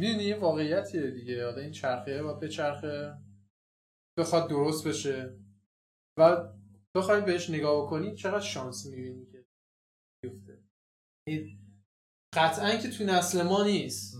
[0.00, 1.44] می‌دونی یه واقعیتیه دیگه.
[1.44, 3.14] حالا این چرخه و به چرخه
[4.18, 5.38] بخواد درست بشه.
[6.18, 6.48] و
[6.96, 9.44] بخوای بهش نگاه بکنی چقدر شانس می‌بینی که
[10.22, 10.62] بیفته.
[12.34, 14.16] قطعا که تو نسل ما نیست.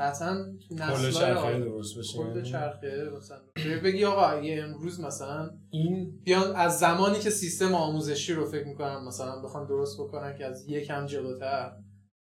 [0.00, 3.42] قطعا تو نسل چرخه درست بشه کل چرخه مثلا.
[3.84, 9.04] بگی آقا اگه امروز مثلا این بیان از زمانی که سیستم آموزشی رو فکر می‌کنم
[9.06, 11.76] مثلا بخوان درست بکنن که از یکم جلوتر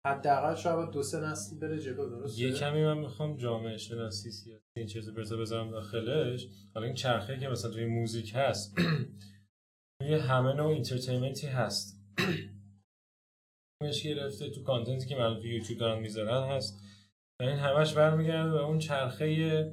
[0.06, 4.64] حداقل شاید دو سه نسل بره جلو درست یه کمی من می‌خوام جامعه شناسی سیاسی
[4.76, 6.48] این چیزو برزا بذارم داخلش.
[6.74, 8.74] حالا این چرخه که مثلا توی موزیک هست
[10.00, 12.00] توی همه نوع entertainment ی هست.
[13.82, 16.78] مش گرفته تو content ی که من تو یوتیوب دارم می‌ذارن هست.
[17.40, 19.72] و این همش برمیگرده به اون چرخه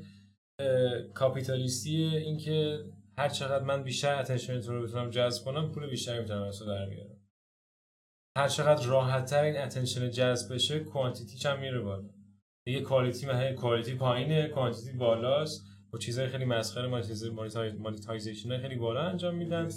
[1.13, 2.85] کاپیتالیستی اینکه
[3.17, 6.85] هر چقدر من بیشتر attention تو رو بتونم جذب کنم پول بیشتری می‌تونم از در
[6.85, 7.22] بیارم.
[8.37, 12.09] هر چقدر راحت تر این attention جذب بشه quantity هم میره بالا.
[12.65, 15.65] دیگه quality مثلا quality پایینه quantity بالاست.
[15.91, 16.87] با چیزای خیلی مسخره
[17.79, 19.69] monetization خیلی بالا انجام میدن.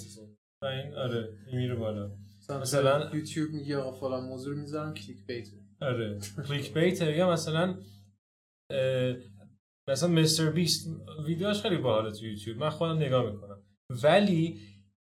[0.62, 2.10] و این آره این میره بالا.
[2.50, 5.48] مثلا یوتیوب میگه آقا فلان موضوع رو می‌ذارم clickbait
[5.80, 6.18] آره
[6.48, 7.78] click bait یا مثلا
[9.88, 10.88] مثلا مستر بیست
[11.26, 12.58] ویدیوش خیلی باحاله تو یوتیوب.
[12.58, 13.62] من خودم نگاه می‌کنم.
[14.02, 14.60] ولی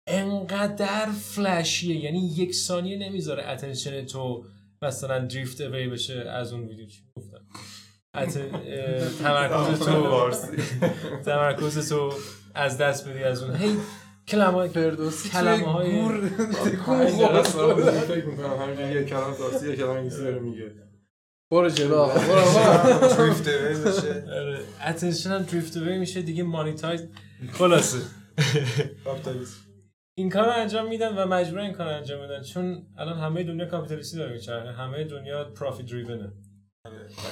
[0.07, 4.45] انقدر فلشیه یعنی یک ثانیه نمی‌ذاره اتنشن تو
[4.83, 7.41] مثلا دریفت اوی بشه از اون ویدیو چی گفتم.
[9.23, 10.31] تمرکز تو
[11.25, 12.13] تمرکز تو
[12.55, 13.57] از دست بدی از اون.
[13.57, 13.77] هی
[14.29, 16.29] کلمه فردوسی کلمه های گور
[18.09, 20.73] فکر می‌کنم همینجوری یه کلام فارسی یه کلام انگلیسی داره میگه.
[21.51, 24.25] برو جلو آقا برو دریفت اوی بشه.
[24.87, 27.05] attention هم drift away میشه دیگه monetize
[27.53, 27.99] خلاصه.
[30.19, 33.43] این کار رو انجام میدن و مجبور این کار رو انجام میدن چون الان همه
[33.43, 34.73] دنیا کاپیتالیستی داره میچرخه.
[34.73, 36.33] همه دنیا profit driven ه
[36.85, 36.91] و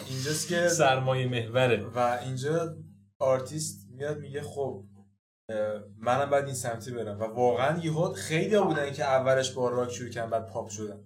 [0.09, 1.85] اینجاست که سرمایه محوره.
[1.85, 2.77] و اینجا
[3.19, 4.85] آرتیست میاد میگه خب
[5.97, 7.20] منم باید این سمتی برم.
[7.20, 11.05] و واقعا یهو خیلی بودن که اولش با راک شروع کردن بعد پاپ شدن.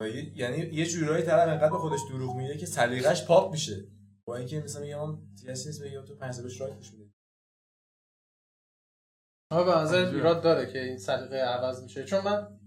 [0.00, 3.84] و یعنی یه جورایی طرف انقدر به خودش دروغ میگه که سلیقش پاپ میشه.
[4.24, 6.90] با اینکه مثلا میگم تیاسی نیست بگم تو پنج سالش راک گوش
[9.52, 12.04] آقا به نظر ایراد داره که این سلیقه عوض میشه.
[12.04, 12.58] چون من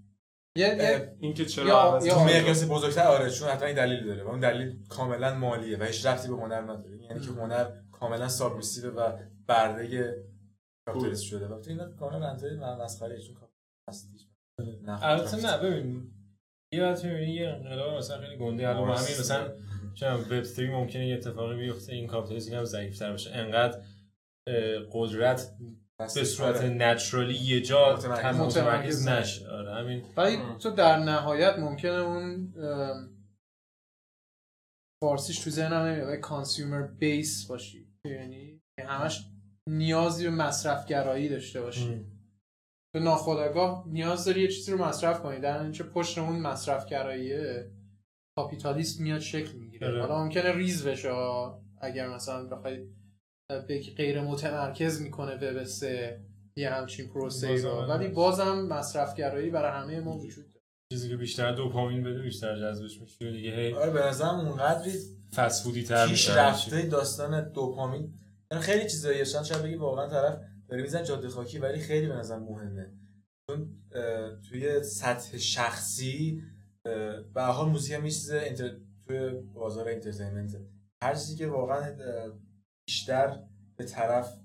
[0.58, 4.06] یه یه این که چرا عوض یا- تو مقیاس بزرگتر؟ آره چون حتما این دلیل
[4.06, 4.24] داره.
[4.24, 6.98] و اون دلیل کاملا مالیه و هیچ ربطی به هنر نداره.
[7.02, 9.18] یعنی که هنر کاملا submissive و
[9.48, 10.16] برده
[10.88, 11.48] کاپیتالیست شده.
[11.48, 16.12] و تو اینا کاملا منطقی و مسخره چون کاپیتالیست هست البته نه ببین
[16.74, 19.54] یه وقت می‌بینی یه انقلاب مثلا خیلی گنده الان همین مثلا
[19.94, 23.82] چون وب 3 ممکنه یه اتفاقی بیفته این کاپیتالیسم هم ضعیف‌تر بشه انقدر
[24.92, 25.52] قدرت
[26.00, 29.08] به صورت نچرالی یه جا متمرکز.
[29.08, 29.50] نشه.
[29.50, 30.06] آره همین.
[30.18, 32.54] ولی تو در نهایت ممکنه اون
[35.04, 36.16] فارسیش تو ذهنم نمیاد.
[36.16, 37.88] کانسیومر بیس باشی.
[38.06, 39.26] یعنی همش
[39.70, 42.06] نیازی به مصرفگرایی داشته باشی.
[42.94, 45.40] به ناخودآگاه نیاز داری یه چیزی رو مصرف کنی.
[45.40, 47.72] در اینچه پشت اون مصرفگراییه
[48.38, 49.88] کاپیتالیسم میاد شکل می‌گیره.
[49.88, 50.02] آره.
[50.02, 51.12] حالا ممکنه ریز بشه
[51.82, 52.88] اگر مثلا بخوای
[53.98, 56.22] غیر متمرکز می‌کنه وب سه
[56.56, 57.70] یه همچین پروسه رو.
[57.70, 60.66] ولی بازم مصرفگرایی برای همه ما وجود داره.
[60.92, 63.52] چیزی که بیشتر دوپامین بده بیشتر جذبش میشه دیگه.
[63.52, 64.92] هی آره به نظرم اونقدری
[65.36, 66.36] فسفودی تر میشه.
[66.36, 68.14] رفته داستان دوپامین.
[68.52, 70.40] یعنی خیلی چیزایی هستن شاید بگی واقعا طرف
[70.70, 72.94] داره میزن جاده خاکی ولی خیلی به نظر مهمه.
[73.48, 73.70] چون
[74.50, 76.42] توی سطح شخصی
[77.34, 78.78] به حال موزیک هم enter...
[79.08, 80.52] توی بازار entertainment
[81.04, 81.96] هر چیزی که واقعا
[82.88, 83.48] بیشتر
[83.78, 84.40] به طرف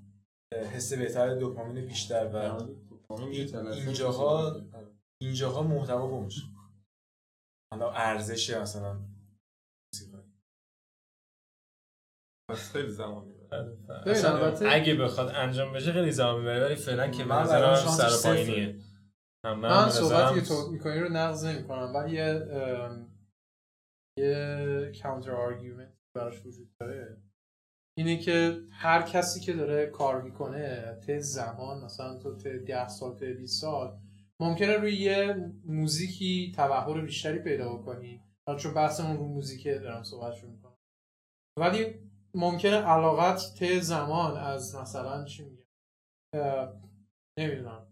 [0.52, 2.36] حس بهتر دوپامین بیشتر و
[3.72, 4.60] اینجاها
[5.22, 6.28] اینجاها محتوا گم
[7.72, 9.00] حالا ارزش مثلا.
[12.72, 13.34] خیلی زمان
[14.70, 18.80] اگه بخواد انجام بشه خیلی زمان می‌بره ولی فعلا که من نظرم سر پایینیه.
[19.44, 22.46] من صحبتی که تو می‌کنی رو نقض نمی کنم ولی یه
[24.18, 27.22] یه counter argument براش وجود داره.
[28.00, 33.16] اینه که هر کسی که داره کار می‌کنه ته زمان مثلا تو ته 10 سال
[33.16, 33.98] ته 20 سال
[34.40, 38.22] ممکنه روی یه موزیکی تبحر بیشتری پیدا بکنی.
[38.58, 40.76] چون بحثمون رو موزیکه دارم صحبت می‌کنم.
[41.58, 41.94] ولی
[42.34, 45.64] ممکنه علاقت ته زمان از مثلا چی میگم
[47.38, 47.86] نمی‌دونم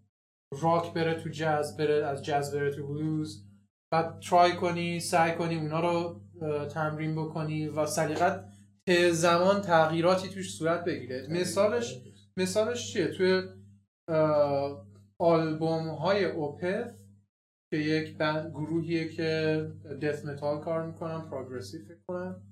[0.63, 3.45] راک بره تو جاز بره از جاز بره تو بلوز
[3.93, 6.21] بعد ترای کنی سعی کنی اونا رو
[6.67, 8.58] تمرین بکنی و سلیقت
[8.89, 11.27] ته زمان تغییراتی توش صورت بگیره.
[11.31, 12.03] مثالش
[12.37, 13.43] مثالش چیه؟ توی
[15.19, 17.03] آلبوم های اوپث
[17.71, 19.63] که یک band گروهیه که
[20.03, 22.43] death metal کار می‌کنن progressive فکر کنم.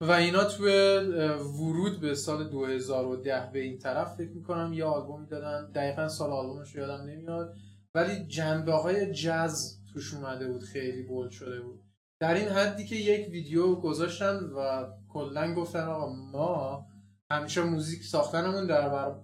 [0.00, 0.96] و اینا توی
[1.38, 5.70] ورود به سال 2010 به این طرف فکر می‌کنم یه آلبومی دادن.
[5.72, 7.56] دقیقا سال آلبومش یادم نمیاد.
[7.94, 11.85] ولی جنبه های جز توش اومده بود خیلی بولد شده بود.
[12.22, 16.86] در این حدی که یک ویدیو گذاشتن و کلا گفتن آقا ما
[17.32, 19.14] همیشه موزیک ساختنمون در بر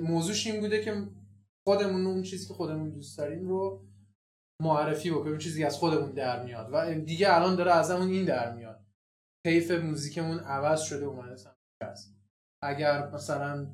[0.00, 1.06] موضوعش این بوده که
[1.68, 3.84] خودمون اون چیزی که خودمون دوست داریم رو
[4.62, 8.80] معرفی بکنیم چیزی از خودمون در میاد و دیگه الان داره ازمون این در میاد.
[9.46, 11.36] کیف موزیکمون عوض شده اومده
[11.82, 12.14] است.
[12.62, 13.66] اگر مثلا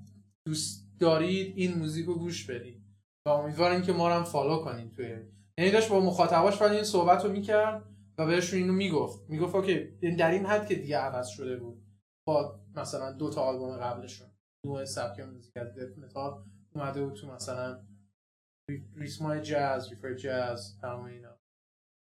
[0.46, 2.82] دوست دارید این موزیک رو گوش بدید
[3.26, 5.16] و امیدواریم که ما رو هم follow کنید توی
[5.58, 7.95] یعنی داشت با مخاطباش ولی این صحبت رو می‌کرد.
[8.18, 9.30] و بهشون اینو می‌گفت.
[9.30, 9.84] می‌گفت okay
[10.18, 11.82] در این حد که دیگه عوض شده بود
[12.26, 14.28] با مثلا دو تا آلبوم قبلشون.
[14.66, 16.44] نوع سبک موزیک از death metal
[16.74, 17.82] اومده بود تو مثلا
[18.94, 21.36] ریسمای جاز ریفر جاز تمام اینا.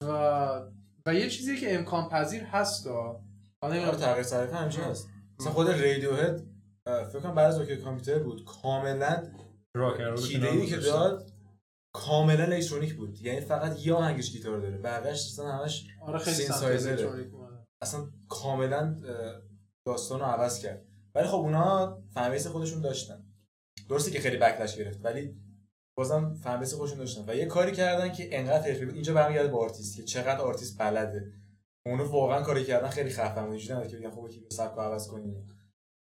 [0.02, 0.70] و
[1.06, 5.08] و یه چیزی که امکان پذیر هست حالا آره تغییر سلیقه همچین هست.
[5.40, 6.46] مثلا خود Radiohead
[6.86, 9.32] فکر کنم بعد از OK Computer بود کاملا
[9.76, 10.16] راک
[10.68, 11.29] که داد
[11.92, 13.20] کاملا الکترونیک بود.
[13.20, 14.78] یعنی فقط یه آهنگش گیتار داره.
[14.78, 16.46] بقیه‌اش اصلا همش آره خیلی
[17.82, 18.96] اصلا کاملا
[19.86, 20.84] داستان رو عوض کرد.
[21.14, 23.24] ولی خب اونا fan base خودشون داشتن.
[23.88, 25.36] درسته که خیلی backlash گرفت ولی
[25.96, 27.24] بازم fan base خودشون داشتن.
[27.26, 28.94] و یه کاری کردن که انقدر حرفه‌ای بود.
[28.94, 31.32] اینجا برمیگرده به آرتیست که چقدر آرتیست بلده.
[31.86, 33.50] اونو واقعا کاری کردن خیلی خفن بود.
[33.50, 35.48] اینجوری که بگن خب کی سبک عوض کنیم.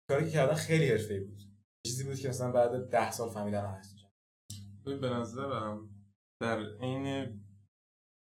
[0.10, 1.40] کاری که کردن خیلی حرفه‌ای بود.
[1.88, 3.97] چیزی بود که مثلا بعد 10 سال فهمیدن هست.
[4.96, 5.90] به نظرم
[6.42, 7.40] در عین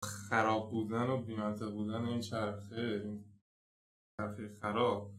[0.05, 3.25] خراب بودن و بیمنطق بودن این چرخه این
[4.21, 5.13] چرخه خراب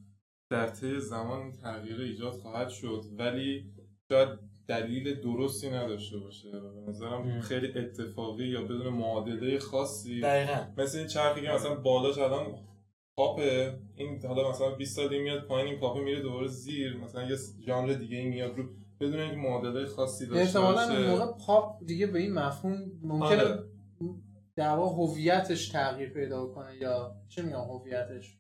[0.51, 3.73] در طی زمان تغییر ایجاد خواهد شد ولی
[4.11, 10.67] شاید دلیل درستی نداشته باشه به نظرم خیلی اتفاقی یا بدون معادله خاصی دقیقا.
[10.77, 12.67] مثل این چرخی که مثلا بالاش الان
[13.17, 17.37] پاپه این حالا مثلا 20 سالی میاد پایین این پاپه میره دوباره زیر مثلا یه
[17.65, 18.63] ژانر دیگه میاد رو
[18.99, 23.63] بدون اینکه معادله خاصی داشته احتمالاً اون موقع پاپ دیگه به این مفهوم ممکنه آره.
[24.55, 28.39] دعوا هویتش تغییر پیدا کنه یا چه میگم هویتش؟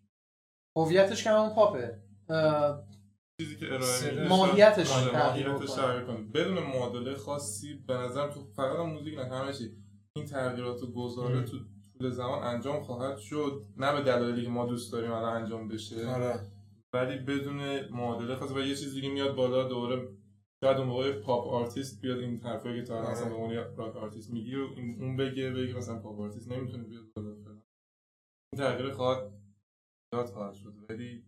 [0.75, 2.01] هویتش که همون پاپه.
[3.41, 6.17] چیزی که ارائه ماهیتش آره، تغییر کنه.
[6.33, 9.71] بدون معادله خاصی به نظر تو فقط موزیک نه همه چی.
[10.15, 11.57] این تغییرات و گذاره تو
[11.99, 13.65] طول زمان انجام خواهد شد.
[13.77, 16.07] نه به دلایلی که ما دوست داریم الان انجام بشه.
[16.07, 16.39] آره.
[16.93, 20.07] ولی بدون معادله خاصی و یه چیز دیگه میاد بالا دوره
[20.63, 23.95] شاید اون موقع پاپ آرتیست بیاد این حرفایی که تا الان مثلا به اون راک
[23.95, 27.29] آرتیست میگی و اون بگه بگه مثلا پاپ آرتیست نمی‌تونه بیاد بالا
[28.53, 29.31] این تغییر خواهد
[30.13, 30.73] داد خواهد شد.
[30.89, 31.25] ولی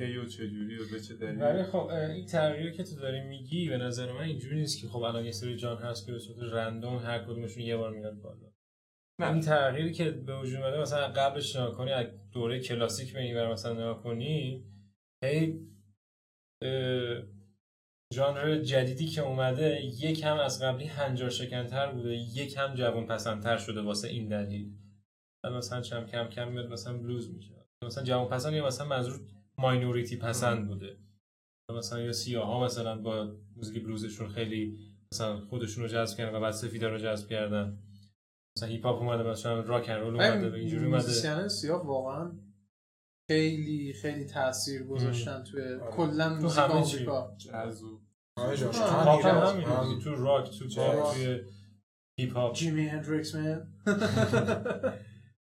[0.00, 3.20] کی و چه جوری و به چه دلیل؟ ولی خب این تغییری که تو داری
[3.20, 6.18] میگی به نظر من اینجوری نیست که خب الان یه سری ژانر هست که به
[6.18, 8.52] صورت رندوم هر کدومشون یه بار میاد بالا.
[9.20, 9.32] نه.
[9.32, 13.46] این تغییری که به وجود اومده مثلا قبلش نگاه کنی از دوره کلاسیک به این
[13.46, 14.64] مثلا نگاه کنی
[15.24, 15.68] هی
[18.12, 23.56] ژانر جدیدی که اومده یک هم از قبلی هنجار شکنتر بوده یک هم جوان پسندتر
[23.56, 24.72] شده واسه این دلیل.
[25.44, 27.54] مثلا چم کم کم میاد مثلا بلوز میشه.
[27.84, 29.20] مثلا جوان پسند یا مثلا منظور
[29.58, 30.96] minority پسند بوده.
[31.78, 34.78] مثلا یا سیاه ها مثلا با موزیک بلوزشون خیلی
[35.12, 37.78] مثلا خودشون رو جذب کردن و بعد سفیدا رو جذب کردن.
[38.56, 41.48] مثلا هیپ هاپ اومده مثلا راک ان رول اومده اینجوری اومده.
[41.48, 42.32] سیاه واقعا
[43.32, 45.90] خیلی خیلی تاثیر گذاشتن توی آره.
[45.90, 47.36] کلا موزیک آمریکا.
[48.36, 51.40] تو تو راک تو پاپ توی
[52.18, 53.66] هیپ هاپ جیمی هندریکس من.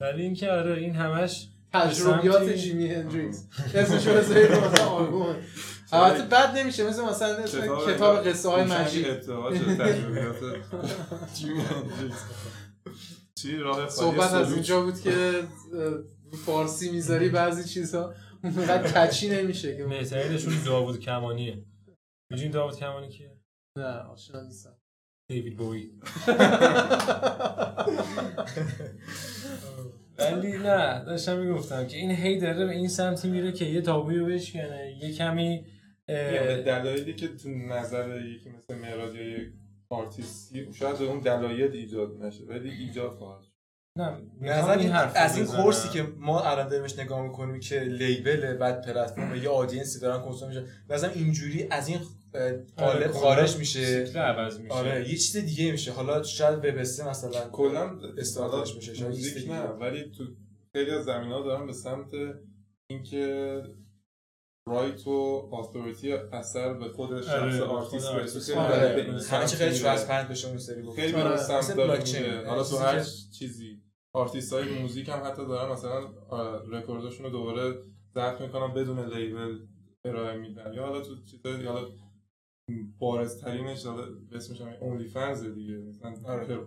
[0.01, 3.47] ولی اینکه آره این همش تجربیات جیمی هندریکس.
[3.75, 5.37] اسمش رو بذارید مثلا آلبوم
[5.93, 7.43] البته بد نمیشه مثل مثلا
[7.87, 9.21] کتاب قصه های مجید.
[9.21, 10.37] تجربیات
[11.35, 12.25] جیمی هندریکس.
[13.89, 15.43] صحبت از اینجا بود که
[16.37, 18.15] فارسی می‌ذاری بعضی چیزها
[18.45, 21.65] اونقدر کچی نمیشه که بهترینشون داوود کمانیه.
[22.31, 23.37] می‌دونی داوود کمانی کیه؟
[23.79, 24.77] نه آشنا نیستم.
[25.29, 25.91] دیوید بوی
[30.19, 34.17] ولی نه داشتم می‌گفتم که این هی داره به این سمتی میره که یه تابوی
[34.17, 34.99] رو بشکنه.
[35.03, 35.67] یه کمی
[36.07, 39.53] دلایلی که تو نظر یکی مثل مهراد یا یک
[39.89, 43.52] آرتیستی شاید اون دلایل ایجاد نشه ولی ایجاد خواهد
[44.41, 48.57] نظر این حرف از این course ی که ما الان داریمش نگاه می‌کنیم که label
[48.57, 52.01] بعد پلتفرم یه audience ی دارن consume میشه مثلا اینجوری از این
[52.77, 54.05] قالب آره، خارج میشه.
[54.69, 55.93] آره یه چیز دیگه میشه.
[55.93, 60.25] حالا شاید وب مثلا کلا استفادهش میشه شاید نه ولی تو
[60.73, 62.11] خیلی از زمین ها دارن به سمت
[62.91, 63.63] اینکه
[64.69, 68.57] right و authority اثر به خود شخص آره، آرتیست برسه.
[68.57, 69.19] آره.
[69.31, 73.05] همه چی خیلی transparent بشه اون سری خیلی به سمت داره حالا تو هر
[73.39, 73.72] چیزی.
[74.15, 76.01] آرتیست های موزیک هم حتی دارن مثلا
[76.73, 77.83] رکوردشون رو دوباره
[78.15, 79.59] ضبط می‌کنن بدون label
[80.05, 80.73] ارائه میدن.
[80.73, 81.89] یا حالا تو چیزای حالا
[82.99, 86.59] بارزترینش حالا اسمش هم OnlyFans دیگه مثلا آره.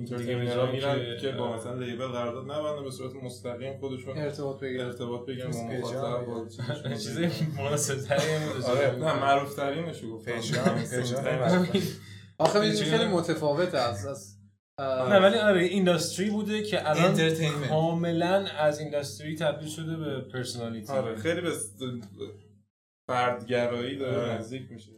[0.00, 4.86] entertainer ها میرن که با مثلا label قرارداد نبندن به صورت مستقیم خودشون ارتباط بگیرن.
[4.86, 6.48] ارتباط بگیرن با مخاطب با
[6.94, 7.28] چیزی.
[7.58, 10.28] مناسب‌ترین آره نه معروف ترینش گفت
[12.38, 14.31] آخه خیلی متفاوته از از
[14.82, 21.16] نه ولی آره industry بوده که الان کاملا از industry تبدیل شده به personality آره
[21.16, 21.52] خیلی به
[23.08, 24.38] فردگرایی داره آره.
[24.38, 24.92] نزدیک میشه.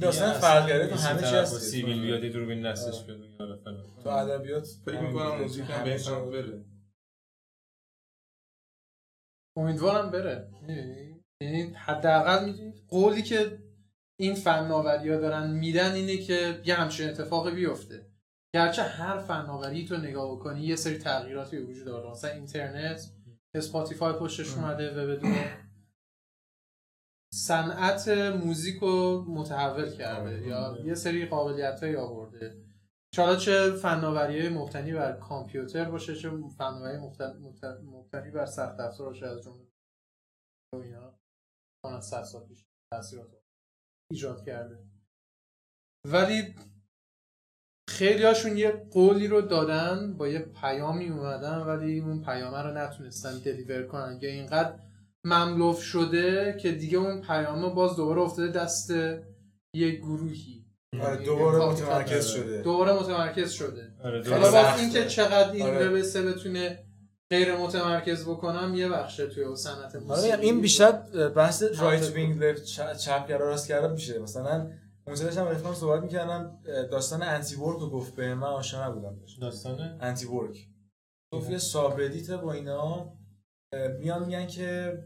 [0.00, 1.58] داستان فردگرایی تو همه چی هست.
[1.58, 3.20] سیویل بیاد دوربین دستش بیاد
[4.02, 5.98] تو ادبیات فکر می‌کنم موزیک هم به
[6.30, 6.64] بره.
[9.56, 10.48] امیدوارم بره.
[11.42, 13.58] یعنی حداقل می‌دونید قولی که
[14.20, 18.07] این فناوری ها دارن میدن اینه که یه همچین اتفاقی بیفته.
[18.54, 23.12] گرچه هر فناوری تو نگاه بکنی یه سری تغییراتی وجود داره مثلا اینترنت
[23.54, 25.34] Spotify پشتش اومده و بدون
[27.34, 30.46] صنعت موزیک رو متحول کرده.
[30.46, 32.64] یا یه سری قابلیت های آورده.
[33.16, 36.98] حالا چه فناوری مبتنی بر کامپیوتر باشه چه فناوری
[37.82, 39.66] مبتنی بر سخت افزار باشه از جمله
[40.72, 41.18] اینا.
[42.00, 43.30] سال پیش تاثیرات
[44.10, 44.86] ایجاد کرده.
[46.06, 46.54] ولی
[47.88, 53.38] خیلی هاشون یه قولی رو دادن با یه پیامی اومدن ولی اون پیامه رو نتونستن
[53.38, 54.18] دلیور کنن.
[54.22, 54.74] یا اینقدر
[55.24, 58.90] مملوف شده که دیگه اون پیامه باز دوباره افتاده دست
[59.74, 60.64] یه گروهی.
[61.00, 62.62] آره یعنی دوباره متمرکز شده.
[62.62, 63.92] دوباره متمرکز شده.
[64.04, 65.88] آره حالا باز اینکه چقدر این آره.
[66.22, 66.84] بتونه
[67.30, 70.32] غیر متمرکز بکنم یه بخشه توی صنعت موسیقی.
[70.32, 70.92] آره این بیشتر
[71.28, 72.64] بحث right wing left
[72.96, 74.18] چپگرا راستگرا میشه.
[74.18, 74.70] مثلا
[75.08, 79.98] اون سرش هم رفیقم صحبت می‌کردم داستان anti-work رو گفت به من آشنا نبودم داستان؟
[80.00, 80.68] anti-work
[81.32, 83.12] گفت یه subreddit با اینا
[83.98, 84.98] میان میگن که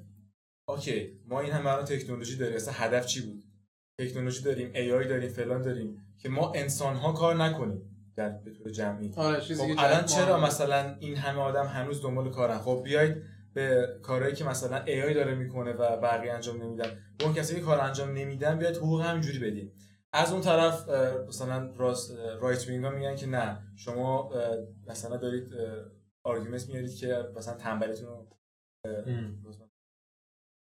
[0.69, 3.45] okay ما این همه تکنولوژی داریم اصلا هدف چی بود؟
[4.01, 8.71] تکنولوژی داریم AI داریم فلان داریم که ما انسان ها کار نکنیم در به طور
[8.71, 9.13] جمعی.
[9.17, 13.23] آره خب الان چرا مثلا این همه آدم هنوز دنبال کارن؟ خب بیاید
[13.55, 16.99] به کارهایی که مثلا AI داره می‌کنه و بقیه انجام نمیدن.
[17.25, 19.73] اون کسی که کار انجام نمیدن بیاید حقوق همینجوری بدیم
[20.13, 20.89] از اون طرف
[21.29, 24.31] مثلا راست right wing میگن که نه شما
[24.87, 25.49] مثلا دارید
[26.25, 28.29] argument میارید که مثلا تنبلیتون رو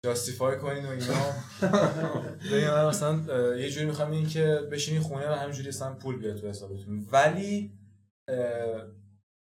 [0.06, 2.88] justify کنین و اینا.
[2.90, 3.20] مثلا
[3.56, 7.08] یه جوری می‌خوام این که بشینی خونه و همینجوری اصلا پول بیاد تو حسابتون.
[7.12, 7.80] ولی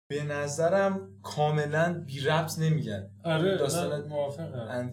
[0.10, 3.12] به نظرم کاملا بی ربط نمیگن.
[3.24, 4.92] آره داستان موافقم.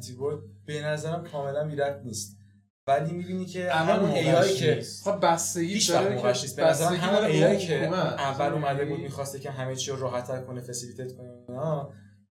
[0.67, 2.42] به نظرم کاملا بی ربط نیست.
[2.87, 6.57] ولی می‌بینی که همون ایایی که خب بستگی داره که نیست.
[6.57, 10.61] به نظرم همون ایایی که اول اومده بود می‌خواسته که همه چی رو راحت‌تر کنه
[10.61, 11.87] فسیلیتیت کنه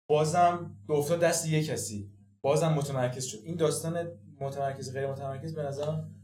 [0.09, 2.11] بازم افتاد دست یه کسی.
[2.41, 3.37] بازم متمرکز شد.
[3.43, 4.11] این داستان
[4.41, 6.15] متمرکز غیر متمرکز به نظرم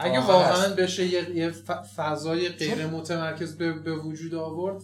[0.00, 1.50] اگه واقعا بشه یه
[1.96, 4.82] فضای غیر متمرکز به وجود آورد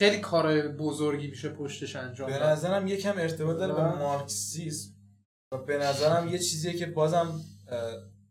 [0.00, 4.90] خیلی کار بزرگی میشه پشتش انجام به نظرم یکم ارتباط داره با مارکسیسم.
[5.52, 7.40] و به نظرم یه چیزیه که بازم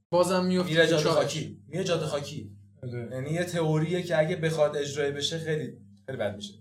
[0.10, 1.61] بازم میفته میره جاده خاکی.
[1.68, 2.52] میره جاده خاکی.
[2.84, 3.10] آره.
[3.11, 6.53] یعنی یه تئوریه که اگه بخواد اجرای بشه خیلی خیلی بد میشه.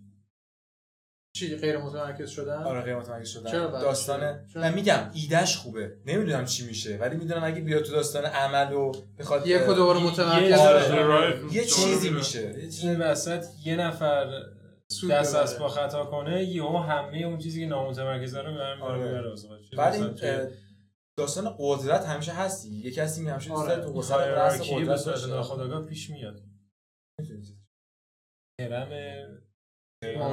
[1.37, 3.51] چی؟ غیر متمرکز شدن؟ آره غیر متمرکز شدن.
[3.51, 5.97] چرا داستان من میگم ایدهش خوبه.
[6.07, 10.59] نمی‌دونم چی میشه ولی می‌دونم اگه بیاد تو داستان عمل و بخواد یک دوباره متمرکز
[10.59, 11.41] آره.
[11.53, 12.55] یه چیزی میشه.
[12.83, 14.43] این وسط یه نفر
[15.11, 19.35] دست از با خطا کنه یهو همه اون چیزی که نامتمرکز رو برمی‌داره آره.
[19.77, 20.15] ولی
[21.19, 23.85] داستان قدرت همیشه هستی یه کسی می همیشه آره.
[23.85, 25.27] تو وسط رأس قدرت باشه.
[25.27, 26.43] ناخودآگاه پیش میاد.
[28.61, 28.89] هرم
[30.03, 30.33] هرم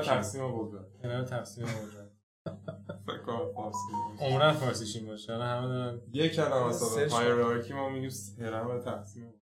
[0.00, 0.86] تقسیم قدرت.
[1.04, 2.12] هرم تقسیم قدرت.
[4.20, 5.32] عمرن فارسیش این باشه.
[5.32, 7.08] همه دارن یه کلمه مثلا.
[7.08, 9.41] هایرارکی ما میگیم هرم تقسیم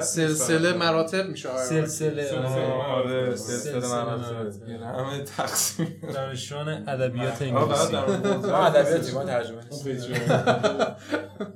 [0.00, 1.64] سلسله مراتب میشه آره.
[1.64, 2.38] سلسله.
[2.38, 4.70] آره سلسله مراتب.
[4.70, 6.00] همه تقسیم.
[6.14, 7.92] دانشجویان ادبیات انگلیسی.
[7.92, 9.60] ما ادبیاتی ما ترجمه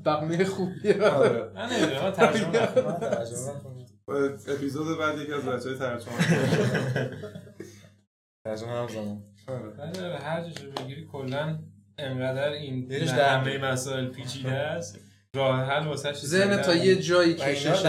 [0.04, 1.02] بقیه خوبیه.
[1.02, 1.50] آره.
[1.54, 2.68] من نمی‌دونم ترجمه
[4.48, 6.12] اپیزود بعد یکی از بچه‌های ترجمه.
[8.44, 10.18] ترجمه هم زمان آره.
[10.18, 11.58] هر جوری بگیری کلا
[11.98, 14.98] انقدر این همه مسائل پیچیده است.
[15.34, 17.86] راه حل واسه ذهن تا یه جایی کشش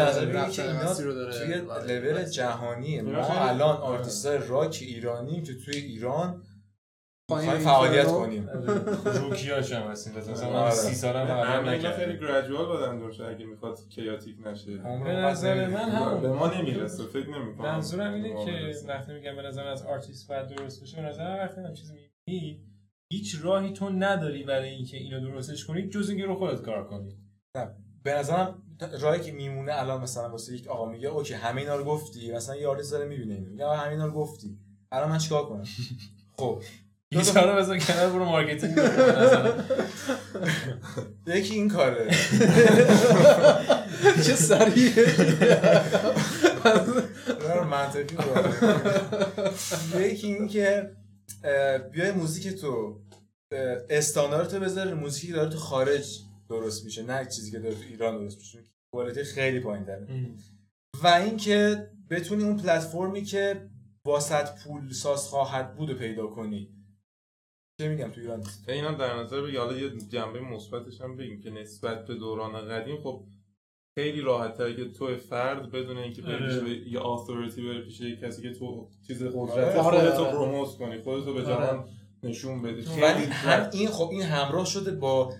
[1.00, 1.54] رو داره توی
[1.88, 6.42] لول جهانی ما الان آرتیستای راک ایرانی که توی ایران
[7.30, 8.50] خواهیم فعالیت کنیم.
[9.06, 10.14] روکیاش هم هستیم.
[10.14, 14.78] مثلا سی سال هم عمل نکرد خیلی gradual بدن دورشه اگه می‌خواد chaotic نشه.
[14.78, 17.72] به نظر من هم به ما نمی‌رسه فکر نمی‌کنم.
[17.72, 21.62] منظورم اینه که وقتی میگم به نظر از آرتیست باید درست بشه به نظر وقتی
[21.62, 21.94] هم چیزی
[22.28, 22.60] میگی
[23.12, 27.25] هیچ راهی تو نداری برای اینکه اینو درستش کنی جز اینکه رو خودت کار کنی.
[28.04, 28.64] به نظرم
[29.00, 32.56] راهی که میمونه الان مثلا واسه یک آقا میگه okay همه اینا رو گفتی مثلا
[32.56, 33.50] یه آرتیست داره می‌بینه اینو.
[33.50, 34.60] میگه همه اینا رو گفتی.
[34.92, 35.66] الان من چیکار کنم؟
[36.38, 36.62] خب.
[37.12, 38.78] رو بزن کنار برو marketing
[41.28, 42.08] یکی این کاره.
[44.26, 45.06] چه سریعه.
[47.66, 48.16] منطقی
[50.00, 50.92] یکی این که
[51.92, 53.00] بیای موزیک تو
[53.90, 56.22] استاندارد بذار موزیکی داره تو خارج.
[56.50, 60.08] درست میشه نه چیزی که داره تو ایران درست میشه کوالیتی خیلی پایین داره
[61.04, 63.70] و اینکه بتونی اون پلتفرمی که
[64.06, 66.70] واسط پول ساز خواهد بود پیدا کنی.
[67.82, 71.50] چه میگم تو ایران؟ اینا در نظر بگی حالا یه جنبه مثبتش هم بگیم که
[71.50, 73.26] نسبت به دوران قدیم خب
[73.98, 78.16] خیلی راحت تره که تو فرد بدون اینکه بری به یه authority بری پیش یه
[78.16, 79.82] کسی که تو چیز قدرت آره.
[79.82, 80.32] خودتو آره.
[80.32, 81.50] promote کنی خودتو به آره.
[81.50, 81.90] جهان
[82.24, 83.28] نشون بدی ولی
[83.74, 85.34] این خب این همراه شده با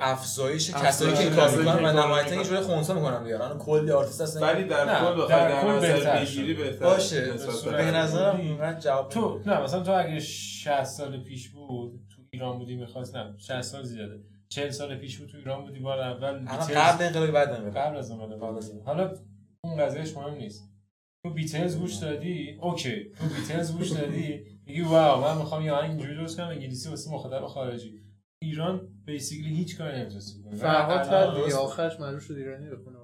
[0.00, 3.34] افزایش کسایی که کار می‌کنن و نهایتا یه جوری خونسا می‌کنن دیگه.
[3.34, 4.40] الان کلی آرتیست هستن.
[4.40, 7.32] ولی در کل بخوای در نظر بگیری بهتر باشه.
[7.64, 12.58] به نظر من جواب تو نه مثلا تو اگه 60 سال پیش بود تو ایران
[12.58, 14.20] بودی می‌خواست نه 60 سال زیاده.
[14.48, 17.76] 40 سال پیش بود تو ایران بودی بار اول قبل انقلاب بعد انقلاب.
[17.76, 19.14] قبل از انقلاب حالا
[19.64, 20.70] اون قضیهش مهم نیست.
[21.22, 23.12] تو بیتلز گوش دادی؟ اوکی.
[23.18, 27.10] تو بیتلز گوش دادی؟ میگی واو من می‌خوام یه آهنگ اینجوری درست کنم انگلیسی واسه
[27.10, 28.02] مخاطب خارجی.
[28.42, 30.56] ایران بیسیکلی هیچ کاری نمی‌تونستی کنی.
[30.56, 32.96] فرهاد کرد آخرش مجبور شد ایرانی بخونه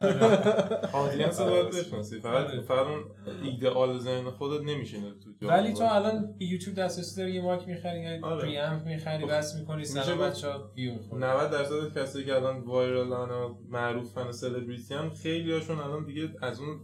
[0.92, 2.20] audience رو باید بشناسی.
[2.20, 2.60] فقط آره.
[2.60, 3.04] فقط اون
[3.42, 8.00] ایدئال ذهن خودت نمیشینه تو ولی تو الان به یوتیوب دسترسی داری یه mic می‌خری
[8.00, 13.18] یا preamp می‌خری بس می‌کنی سلام بچه‌ها ویو می‌خوری 90 درصد کسی که الان viral
[13.18, 16.80] ن و معروفن و سلبریتی هم خیلی هاشون الان دیگه از اون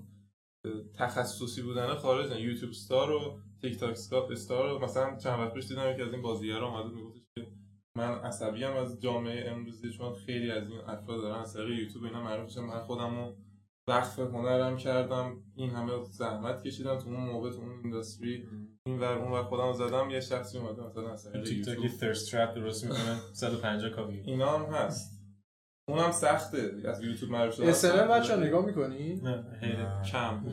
[0.99, 3.97] تخصصی بودن خارجن YouTube star و TikTok
[4.31, 7.47] star رو مثلا چند وقت پیش دیدم یکی از این بازیگرا اومد می‌گفت که
[7.97, 12.05] من عصبی هم از جامعه امروزی چون خیلی از این افراد دارن از طریق یوتیوب
[12.05, 13.37] اینا معروف شدن من خودم رو
[13.89, 18.49] وقف هنرم کردم این همه زحمت کشیدم تو اون موقع تو اون اینداستری
[18.87, 22.31] این ور اون ور خودم زدم یه شخصی اومده مثلا از طریق تیک تاکی thirst
[22.31, 25.17] trap درست می‌کنه 150 کاپی اینا هم هست.
[25.89, 26.73] اونم سخته.
[26.85, 27.69] از یوتیوب معروف شده.
[27.69, 29.45] اسلام بچا نگاه می‌کنی؟ نه
[30.11, 30.45] کم.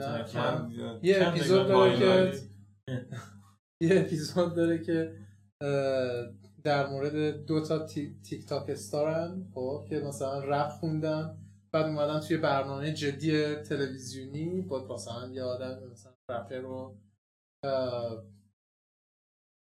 [1.02, 2.34] یه اپیزود داره که
[3.82, 5.16] یه اپیزود داره که
[6.64, 7.86] در مورد دو تا
[8.24, 11.38] تیک تاک استارن خب که مثلا رپ خوندن
[11.72, 16.98] بعد اومدن توی برنامه جدی تلویزیونی با مثلا یه آدم مثلا رپر رو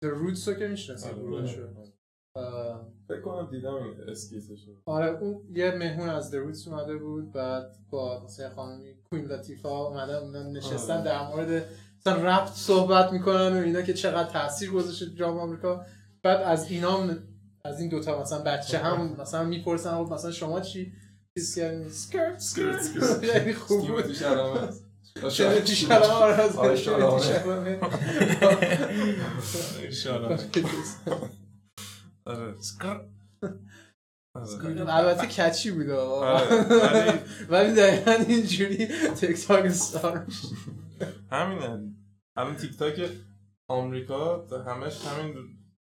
[0.03, 1.09] The Roots رو که میشنسی
[3.07, 7.75] فکر کنم دیدم این اسکیسشو آره اون یه مهمون از The Roots اومده بود بعد
[7.89, 11.65] با مثلا خانمی کوین لاتیفا اومدن اونا نشستن در مورد
[11.99, 15.85] مثلا رپ صحبت می‌کنن و اینا که چقدر تاثیر گذاشته جام آمریکا.
[16.23, 17.09] بعد از اینا
[17.65, 20.93] از این دوتا مثلا بچه هم مثلا می‌پرسن مثلا شما چی؟
[21.37, 24.13] چیز کردین secret secret یعنی خوب بود.
[25.29, 26.11] چرا پیش کلام
[32.25, 32.55] آره.
[34.35, 34.59] از
[34.89, 35.89] البته catchy بود
[37.49, 40.25] ولی دقیقا اینجوری TikTok star
[41.31, 41.93] همینه.
[42.37, 43.09] الان تیک تاک
[43.69, 45.35] آمریکا همش همین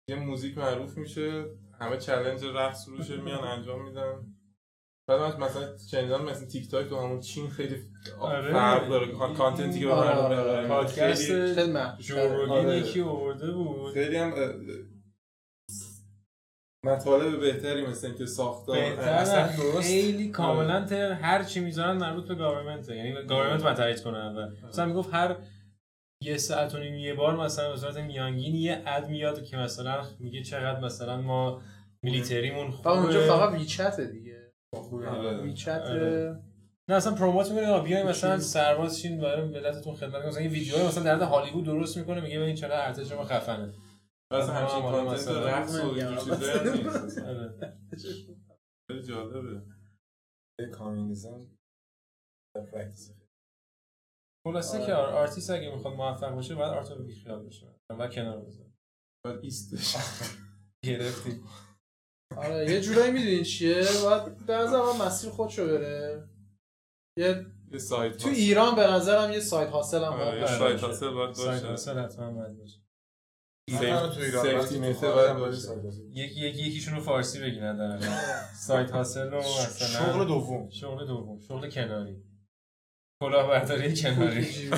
[0.10, 1.46] یه موزیک معروف میشه
[1.80, 4.14] همه challenge رقص روشه میان انجام میدن.
[5.08, 7.76] بعد مثلا چندان مثلا تیک تاک و همون چین خیلی
[8.20, 8.54] آره.
[8.54, 9.08] فرق داره.
[9.38, 10.68] content ی که به مردم آره.
[10.68, 13.94] پادکست خیلی یکی آورده بود.
[13.94, 14.34] خیلی هم
[16.86, 19.48] مطالب بهتری مثل اینکه ساختار اصلا
[19.82, 20.86] خیلی کاملا
[21.22, 24.52] هر چی می‌ذارن مربوط به government یعنی government باید تایید کنه اول.
[24.68, 25.36] مثلا می‌گفت هر
[26.22, 30.08] یه ساعت و نیم یه بار مثلا به صورت میانگین یه اد میاد که مثلا
[30.20, 31.62] میگه چقدر مثلا ما
[32.04, 32.90] میلیتریمون خوبه.
[32.90, 34.54] اونجا فقط ویچت دیگه.
[34.74, 35.42] آره.
[35.42, 35.82] ویچت.
[35.86, 36.44] آره.
[36.90, 41.04] نه اصلا پروموت می‌کنه بیاین مثلا سرباز شین برای ملتتون خدمت مثلا این ویدیو مثلا
[41.04, 43.74] در هالیوود درست می‌کنه میگه ببین چقدر ارتش ما خفنه.
[44.34, 47.20] مثلا همچین کانتنت رقص و این چیزا نیست.
[48.88, 49.62] خیلی جالبه.
[50.72, 51.48] کامیونیزم
[54.48, 57.76] خلاصه که آرتیست اگه می‌خواد موفق باشه باید art رو بیخیال بشه.
[58.00, 58.74] و کنار بذاره.
[59.26, 59.96] باید ایستش.
[60.86, 61.42] گرفتی.
[62.38, 66.30] آره یه جورایی می‌دونین چیه؟ باید به نظر مسیر خودشو بره.
[67.18, 70.58] یه یه سایت تو ایران به نظرم یه side hustle هم باید باشه.
[70.58, 71.42] side hustle باید باشه.
[71.42, 72.80] side hustle حتما باید باشه.
[76.12, 78.08] یکی یکی یکیشون رو فارسی بگیرن در
[78.68, 80.70] side hustle رو مثلا شغل دوم.
[80.70, 82.29] شغل دوم شغل کناری.
[83.22, 84.48] کلاهبرداری کناری.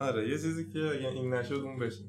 [0.00, 2.04] آره یه چیزی که این نشد اون بشه.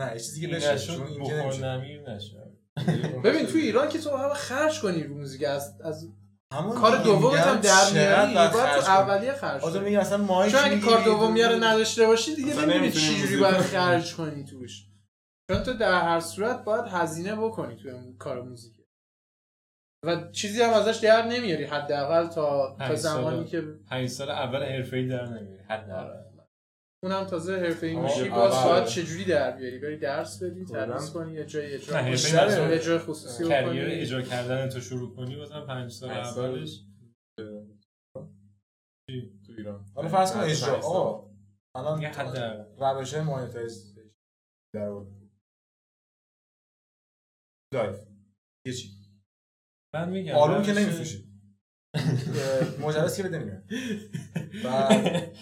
[0.00, 2.52] نه یه چیزی که بشه چون این که نمیشه
[3.24, 6.08] ببین تو ایران که تو همه خرج کنی رو موزیک از از
[6.52, 9.78] کار دوم هم در میاری باید تو اولیه خرج کنی.
[9.78, 13.56] میگه اصلا ماهی چون اگه کار دوم رو نداشته باشی دیگه نمی‌دونی چی جوری باید
[13.56, 14.86] خرج کنی توش.
[15.50, 18.81] چون تو در هر صورت باید هزینه بکنی تو کار موزیک.
[20.04, 25.08] و چیزی هم ازش در نمیاری حداقل تا تا زمانی که 5 سال اول حرفه‌ای
[25.08, 26.10] در نمیاری حداقل.
[26.10, 26.32] آره.
[27.04, 31.44] اونم تازه حرفه‌ای میشی باز باید چجوری در بیاری؟ بری درس بدی تدریس کنی یه
[31.44, 32.08] جای اجرا
[32.70, 36.84] یه جای خصوصی کریر اجرا کردن تو شروع کنی بازم 5 سال اولش.
[39.46, 39.84] تو ایران.
[39.94, 40.76] حالا فرض کن اجرا.
[40.76, 41.30] آقا
[41.76, 42.04] الان
[42.78, 43.98] روش مانیتایز
[44.74, 45.02] در
[47.74, 47.96] لایف
[48.66, 49.01] یه چی؟
[49.94, 51.32] من میگم آلبوم که نمیفروشی.
[52.80, 53.62] مجلس که بده میگم
[54.64, 55.32] بعد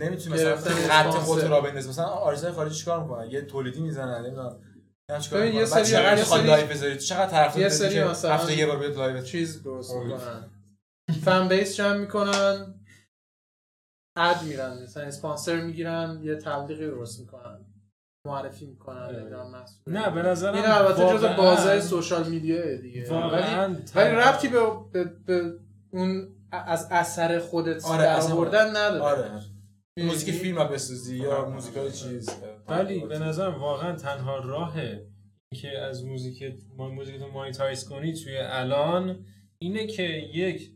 [0.00, 4.60] نمی‌تونی مثلا خط خودت را بندازی مثلا آرزای خارجی چیکار می‌کنن یه تولیدی می‌زنن نمی‌دونم.
[5.32, 8.96] یه سری چقدر خواهد لایو بذاری؟ چقدر طرف یه سری مثلا هفته یه بار بیاد
[8.96, 10.50] لایو چیز درست می‌کنن.
[11.24, 12.74] فن بیس جمع می‌کنن.
[14.16, 14.82] اد میرن.
[14.82, 16.20] مثلا اسپانسر می‌گیرن.
[16.22, 17.67] یه تبلیغی درست می‌کنن.
[18.26, 19.30] معرفی می‌کنن
[19.86, 23.10] نه به نظر این البته جز بازه social media دیگه.
[23.10, 24.60] ولی ولی ربطی به,
[24.92, 25.52] به, به
[25.92, 29.02] اون از اثر خودت آره در آوردن نداره.
[29.02, 29.40] آره.
[29.98, 32.30] موزیک فیلم بسازی یا موزیکای چیز.
[32.68, 34.74] ولی به نظر واقعا تنها راه
[35.54, 36.44] که از موزیک
[36.78, 39.24] موزیک تو monetize کنی توی الان
[39.58, 40.02] اینه که
[40.34, 40.72] یک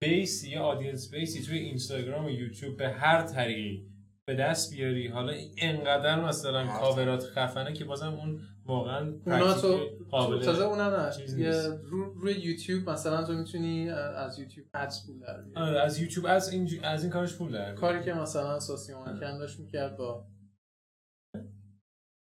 [0.00, 3.95] base ی یا audience base ی توی اینستاگرام و یوتیوب به هر طریقی
[4.28, 5.08] به دست بیاری.
[5.08, 9.78] حالا اینقدر مثلا کاورات خفنه که بازم اون واقعا اونا تو
[10.10, 11.80] قابل تازه اونا نه.
[11.82, 16.52] رو روی یوتیوب مثلا تو می‌تونی از یوتیوب ادز پول در آره از یوتیوب از
[16.52, 20.26] این از این کارش پول در کاری که مثلا ساسیون کن داشت می‌کرد با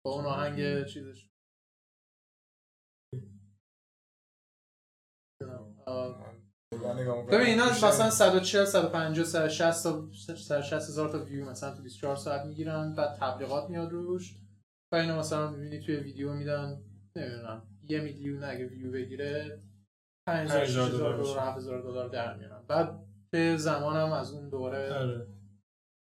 [0.05, 1.29] با اون آهنگ چیزش.
[7.31, 12.45] ببین اینا مثلا 140 150 160 تا 160 هزار تا ویو مثلا تو 24 ساعت
[12.45, 14.35] می‌گیرن بعد تبلیغات میاد روش.
[14.93, 16.81] و اینا مثلا می‌بینی توی ویدیو میدن
[17.15, 19.61] نمی‌دونم یه میلیون اگه ویو بگیره
[20.27, 22.65] 5000 دلار 7000 دلار در میارن.
[22.67, 22.99] بعد
[23.31, 25.27] به زمان هم از اون دوره آره.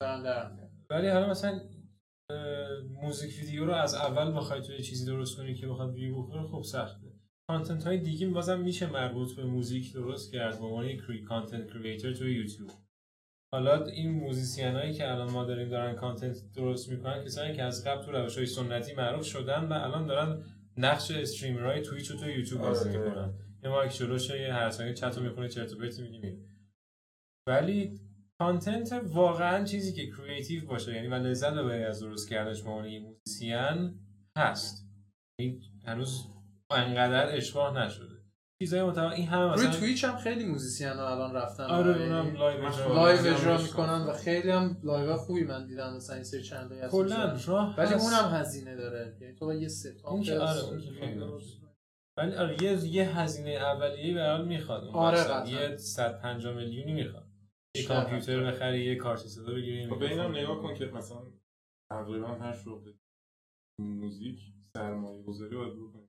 [0.00, 0.70] دارن در میارن.
[0.90, 1.60] ولی حالا مثلا
[3.02, 6.62] موزیک ویدیو رو از اول بخوای توی چیزی درست کنی که بخواد ویو بخوره خب
[6.62, 7.07] سخته.
[7.50, 12.12] content های دیگه بازم میشه مربوط به موزیک درست کرد به عنوان یک content creator
[12.12, 12.70] توی یوتیوب.
[13.52, 17.84] حالا این musician هایی که الان ما داریم دارن content درست می‌کنن کسایی که از
[17.84, 20.44] قبل تو روش های سنتی معروف شدن و الان دارن
[20.76, 21.10] نقش
[21.40, 22.98] های تویچ و تو یوتیوب بازی آره.
[22.98, 23.34] می‌کنن.
[23.64, 25.94] یه mic جلوش یه هر ثانیه چت رو می‌خونه چرت و پرت
[27.48, 28.00] ولی
[28.38, 32.98] content واقعا چیزی که creative باشه یعنی و لذت ببری از درست کردنش به عنوان
[32.98, 34.00] musician
[34.36, 34.88] هست.
[35.86, 36.37] هنوز
[36.70, 38.18] انقدر اشباع نشده.
[38.62, 41.64] چیزای محتوا این همه مثلا روی تویچ هم خیلی musician ها الان رفتن.
[41.64, 46.14] آره اونم لایو اجرا لایو اجرا می‌کنن و خیلی هم live خوبی من دیدم مثلا
[46.14, 47.36] این سری چند تا کلا
[47.78, 49.16] ولی اونم هزینه داره.
[49.20, 51.40] یعنی تو یه ست اون که آره اون
[52.16, 54.84] ولی آره یه یه هزینه اولیه‌ای به حال می‌خواد.
[54.84, 57.28] اون آره یه 150 میلیونی می‌خواد.
[57.76, 61.22] یه کامپیوتر بخری یه کارت صدا بگیری خب اینم نگاه کن که مثلا
[61.90, 62.92] تقریبا هر شغل
[63.80, 64.40] موزیک
[64.76, 66.07] سرمایه گذاری باید بکنی.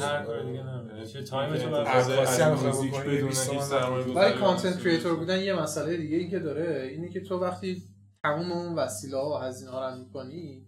[0.00, 5.40] هر کار دیگه یعنی چه time تو موزیک بدون هیچ سرمایه ولی content creator بودن
[5.40, 7.82] یه مسئله دیگه ای که داره اینه که تو وقتی
[8.22, 10.66] تمام اون وسیله ها و هزینه ها رو می‌کنی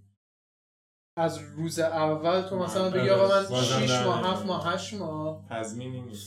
[1.17, 5.45] از روز اول تو مثلا بگی آقا من 6 ماه 7 ماه 8 ماه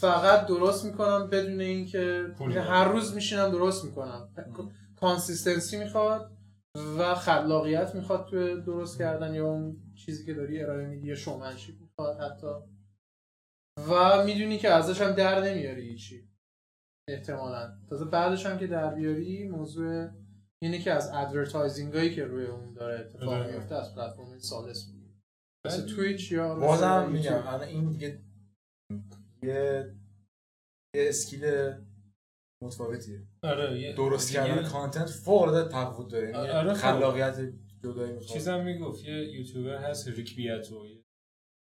[0.02, 2.26] فقط درست می‌کنم بدون اینکه
[2.62, 4.30] هر روز میشینم درست می‌کنم.
[5.00, 6.32] consistency می‌خواد
[7.00, 11.76] و خلاقیت می‌خواد تو درست کردن یا اون چیزی که داری ارائه میدی یا showmanship
[12.00, 12.48] می‌خواد حتی.
[13.90, 16.30] و می‌دونی که ازش هم در نمیاری هیچی.
[17.10, 17.78] احتمالا.
[17.90, 20.10] تازه بعدش هم که در بیاری موضوع
[20.64, 23.52] اینه که از advertising هایی که روی اون داره اتفاق آره.
[23.52, 25.22] میفته از پلتفرم سالس می‌گیری.
[25.68, 28.22] مثل تویچ یا بازم میگم الان این دیگه
[29.44, 29.96] یه
[30.96, 31.74] یه skill
[32.64, 33.28] متفاوتیه.
[33.44, 36.30] آره درست کردن content فوق العاده تفاوت داره.
[36.30, 36.82] یعنی آره خب.
[36.82, 37.40] خلاقیت
[37.84, 38.34] جدایی می‌خواد.
[38.34, 40.86] چیزم می‌گفت یه یوتیوبر هست ریک بیاتو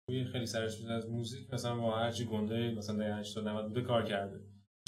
[0.10, 4.06] یه خیلی سرش از موزیک مثلا با هرچی گنده مثلا در 80 90 بوده کار
[4.06, 4.40] کرده.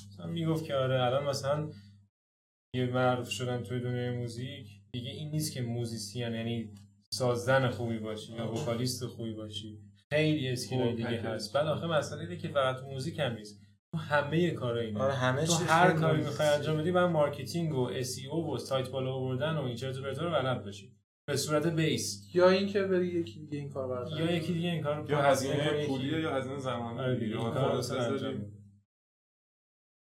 [0.10, 1.70] مثلا می‌گفت که آره الان مثلا
[2.76, 6.74] یه معروف شدن توی دنیای موزیک دیگه این نیست که musician یعنی
[7.10, 9.80] ساززن خوبی باشی یا vocalist خوبی باشی.
[10.10, 11.54] خیلی skill دیگه هست.
[11.54, 13.62] بعد آخه مسئله اینه که فقط موزیک هم نیست.
[13.92, 15.00] تو همه کارا اینه.
[15.00, 19.14] آره همه تو هر کاری می‌خوای انجام بدی باید مارکتینگ و SEO و سایت بالا
[19.14, 20.97] آوردن و این چرت و رو بلد باشی.
[21.28, 22.36] به صورت base.
[22.36, 25.88] یا اینکه بری یکی دیگه این کار برداری یا یکی دیگه این کار یا هزینه
[25.88, 27.00] پولیه یا هزینه زمانی.
[27.00, 27.30] آره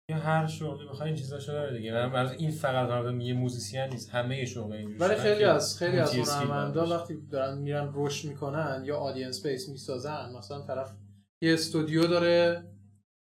[0.08, 1.92] یا هر شغلی بخوای این چیزا شده دیگه.
[1.92, 6.14] نه این فقط قرار یه musician نیست همه شغل اینجوری ولی خیلی از خیلی از
[6.14, 10.96] هنرمندا وقتی دارن میرن رشد می‌کنن یا آدینس بیس می‌سازن مثلا طرف
[11.42, 12.64] یه استودیو داره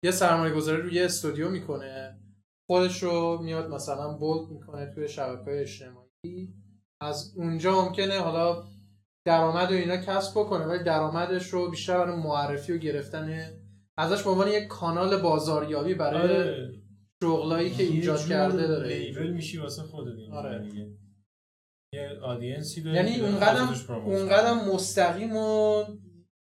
[0.04, 2.20] یه سرمایه گذاری روی یه استودیو می‌کنه
[2.70, 6.63] خودش رو میاد مثلا بولد می‌کنه توی شبکه اجتماعی.
[7.00, 8.64] از اونجا ممکنه حالا
[9.26, 13.50] درآمد و اینا کسب بکنه ولی درآمدش رو بیشتر برای معرفی و گرفتن
[13.98, 16.72] ازش به عنوان یک کانال بازاریابی برای آره.
[17.22, 18.98] شغلایی که ایجاد کرده داره.
[18.98, 20.68] لیبل میشی واسه خودت آره.
[21.94, 25.84] یه audience ی داره یعنی اون قدم اون قدم مستقیم و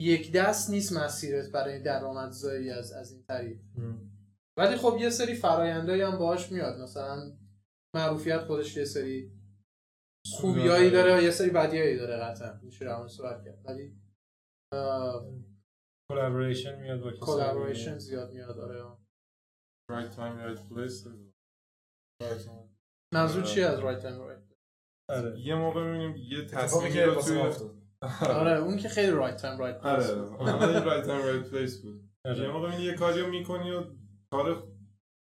[0.01, 3.59] یک دست نیست مسیرت برای درآمدزایی از از این طریق.
[4.57, 6.80] ولی خب یه سری فرایندایی هم باهاش میاد.
[6.81, 7.31] مثلا
[7.95, 9.31] معروفیت خودش یه سری
[10.26, 12.60] خوبیایی داره و یه سری بدیایی داره قطعا.
[12.64, 13.66] میشه رو صحبت کرد.
[13.66, 13.96] ولی
[16.11, 18.98] collaboration میاد با collaboration زیاد میاد داره
[19.91, 21.10] right time right place
[23.14, 24.50] منظور چی از time right
[25.10, 25.40] آره.
[25.40, 27.40] یه موقع می‌بینیم یه تصمیمی رو توی
[28.22, 28.60] آره.
[28.60, 30.80] اون که خیلی right time right place آره.
[30.80, 32.10] right time right place بود.
[32.26, 32.40] آره.
[32.40, 33.84] یه موقع می‌بینی یه کاری رو می‌کنی و
[34.34, 34.64] کار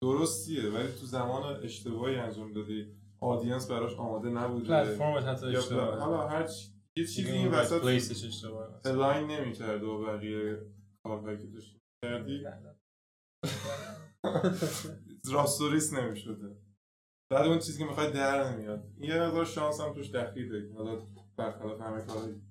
[0.03, 3.04] درستیه ولی تو زمان اشتباهی انجام دادی.
[3.25, 4.67] آدینس براش آماده نبوده.
[4.67, 5.99] پلتفرم حتی اشتباه.
[5.99, 6.49] حالا هر
[6.97, 7.83] یه چیزی این وسط
[8.85, 10.57] الاین نمی‌کرد و بقیه
[11.03, 12.43] کارهایی که داشتی کردی
[15.33, 16.57] راستوریس نمی‌شده.
[17.31, 18.83] بعد اون چیزی که می‌خوای در نمیاد.
[18.97, 20.73] یه مقدار شانس هم توش دخیله.
[20.73, 21.07] حالا
[21.37, 22.41] برخلاف همه کاری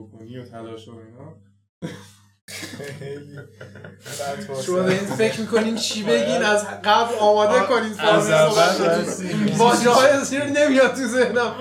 [0.00, 1.42] بکنی و تلاش و اینا.
[4.66, 9.04] شما این فکر می‌کنین چی بگین؟ از قبل آماده کنین از اول
[9.56, 11.54] واجه های زیر نمیاد تو ذهنم.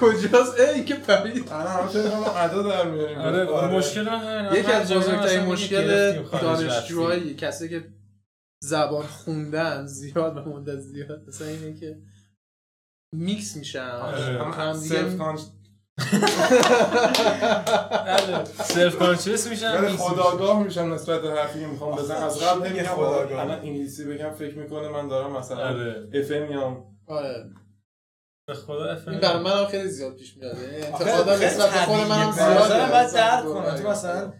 [0.00, 1.48] کجاست؟ ای که پرید.
[1.52, 4.08] ادا در میاریم آره مشکل
[4.52, 7.84] یکی از بزرگترین مشکل دانشجوهایی کسی که
[8.60, 11.98] زبان خوندن زیاد و مونده زیاد مثلا اینه که
[13.12, 13.80] میکس میشن.
[13.80, 15.36] هم
[18.64, 19.74] self-conscious میشن.
[19.74, 24.30] یعنی خودآگاه میشن نسبت به حرفی که می‌خوام بزنم از قبل نمیگم الان انگلیسی بگم
[24.30, 25.68] فکر می‌کنه من دارم مثلا
[26.14, 27.44] افه میام آره.
[28.46, 30.58] به خدا اف این برای من خیلی زیاد پیش میاد.
[30.58, 34.32] یعنی انتقادا نسبت به خود منم زیاد باید درک کنم تو مثلا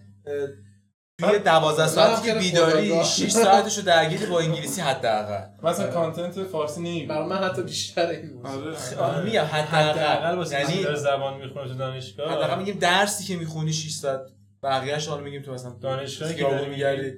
[1.20, 5.44] توی 12 ساعتی که بیداری 6 ساعتشو درگیری با انگلیسی حداقل.
[5.62, 7.06] مثلا کانتنت فارسی نمی‌بینی.
[7.06, 8.98] برای من حتی بیشتر این آره.
[8.98, 10.52] آره میگم حداقل.
[10.52, 14.20] یعنی زبان می‌خونه تو دانشگاه؟ حداقل میگیم درسی که می‌خونی 6 ساعت
[14.62, 17.12] بقیه‌اش حالا میگیم تو مثلا دانشگاهی که میگردی.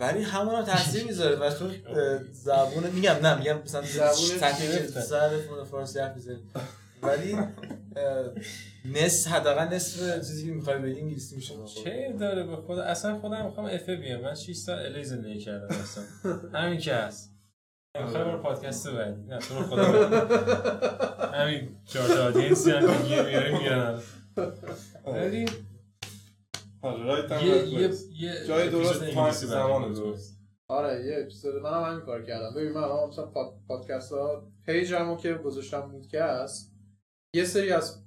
[0.00, 1.70] ولی همون هم تاثیر می‌ذاره و تو
[2.32, 5.00] زبون میگم نه میگم مثلا زبون سطحی که
[5.70, 6.38] فارسی حرف می‌زنی.
[7.02, 7.38] ولی
[8.84, 11.54] نصف حداقل نصف چیزی که می‌خوای بگی انگلیسی میشه.
[11.84, 14.20] چه داره به خدا؟ اصلا خودم می‌خوام افه بیام.
[14.20, 16.04] من 6 سال LA زندگی کردم اصلا.
[16.60, 17.34] همین که هست.
[18.00, 19.84] می‌خوام برو پادکست بعد نه تو خدا
[21.38, 24.02] همین چهار تا audience ی هم که گیر میاره میرن
[25.06, 25.46] ولی
[26.82, 30.40] right هم یه یه جای درست time زمان درست.
[30.68, 32.54] آره یه اپیزود من هم همین کار کردم.
[32.56, 33.54] ببین من الان مثلا پاد...
[33.68, 36.72] پادکست ها page مو که گذاشتم مودکست
[37.34, 38.03] یه سری از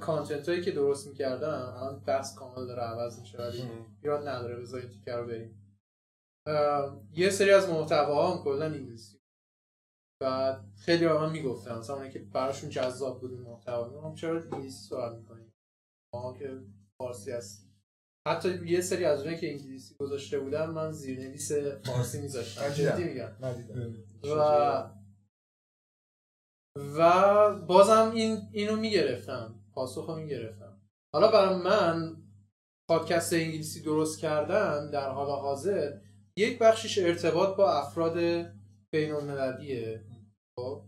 [0.00, 3.68] کانتنت هایی که درست می‌کردم الان بحث کامل داره عوض میشه ولی
[4.02, 5.76] ایراد نداره بذار این تیکر رو بریم
[7.12, 9.20] یه سری از محتواها هم کلا انگلیسی.
[10.22, 14.40] و خیلی به من می‌گفتن مثلا اونایی که براشون جذاب بود این محتوا میگم چرا
[14.40, 15.52] انگلیسی سوال می‌کنیم
[16.14, 16.60] ما که
[16.98, 17.70] فارسی هست
[18.28, 22.64] حتی یه سری از اونایی که انگلیسی گذاشته بودن من زیرنویس فارسی میذاشتم.
[22.64, 22.90] ندیدم.
[22.90, 23.36] جدی میگم.
[23.40, 23.94] ندیدم.
[24.22, 24.90] و
[26.98, 29.59] و بازم این اینو می‌گرفتم.
[29.74, 30.80] پاسخ رو می‌گرفتم.
[31.14, 32.16] حالا برای من
[32.88, 35.92] پادکست انگلیسی درست کردن در حال حاضر
[36.36, 38.18] یک بخشیش ارتباط با افراد
[38.90, 40.04] بین المللیه
[40.58, 40.82] خب؟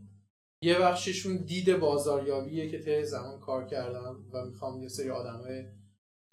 [0.62, 5.64] یه بخششون دید بازاریابیه که طی زمان کار کردم و می‌خوام یه سری آدمای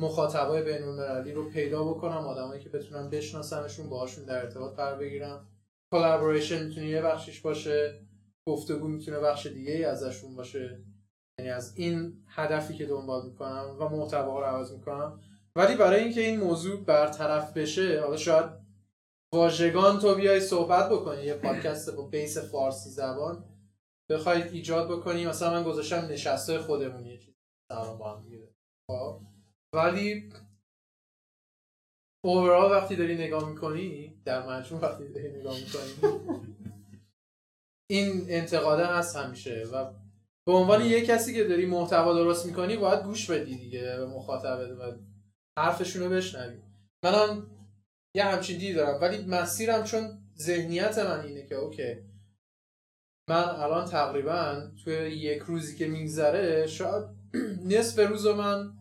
[0.02, 5.48] مخاطبای بین المللی رو پیدا بکنم آدمایی که بتونم بشناسمشون باهاشون در ارتباط قرار بگیرم.
[5.94, 8.06] collaboration می‌تونه یه بخشش باشه
[8.48, 10.84] گفتگو می‌تونه بخش دیگه ازشون باشه.
[11.40, 15.20] یعنی از این هدفی که دنبال می‌کنم و محتوا رو عوض می‌کنم.
[15.56, 18.50] ولی برای اینکه این موضوع برطرف بشه حالا شاید
[19.34, 23.44] واژگان تو بیای صحبت بکنی یه پادکست با base فارسی زبان
[24.10, 25.26] بخواید ایجاد بکنی.
[25.26, 27.36] مثلا من گذاشتم نشسته خودمون یه چیز
[27.70, 28.24] با هم
[28.92, 29.22] خب؟
[29.76, 30.34] ولی
[32.26, 36.14] اوورال وقتی داری نگاه می‌کنی در مجموع وقتی داری نگاه می‌کنی
[37.92, 39.92] این انتقاده هست همیشه و
[40.50, 44.70] به عنوان یه کسی که داری محتوا درست می‌کنی باید گوش بدی دیگه به مخاطبت
[44.70, 44.98] و
[45.60, 46.58] حرفشون رو بشنوی.
[47.04, 47.48] منم
[48.16, 51.96] یه همچین دیدی دارم ولی مسیرم چون ذهنیت من اینه که اوکی
[53.30, 57.04] من الان تقریبا توی یک روزی که میگذره شاید
[57.72, 58.74] نصف روز رو من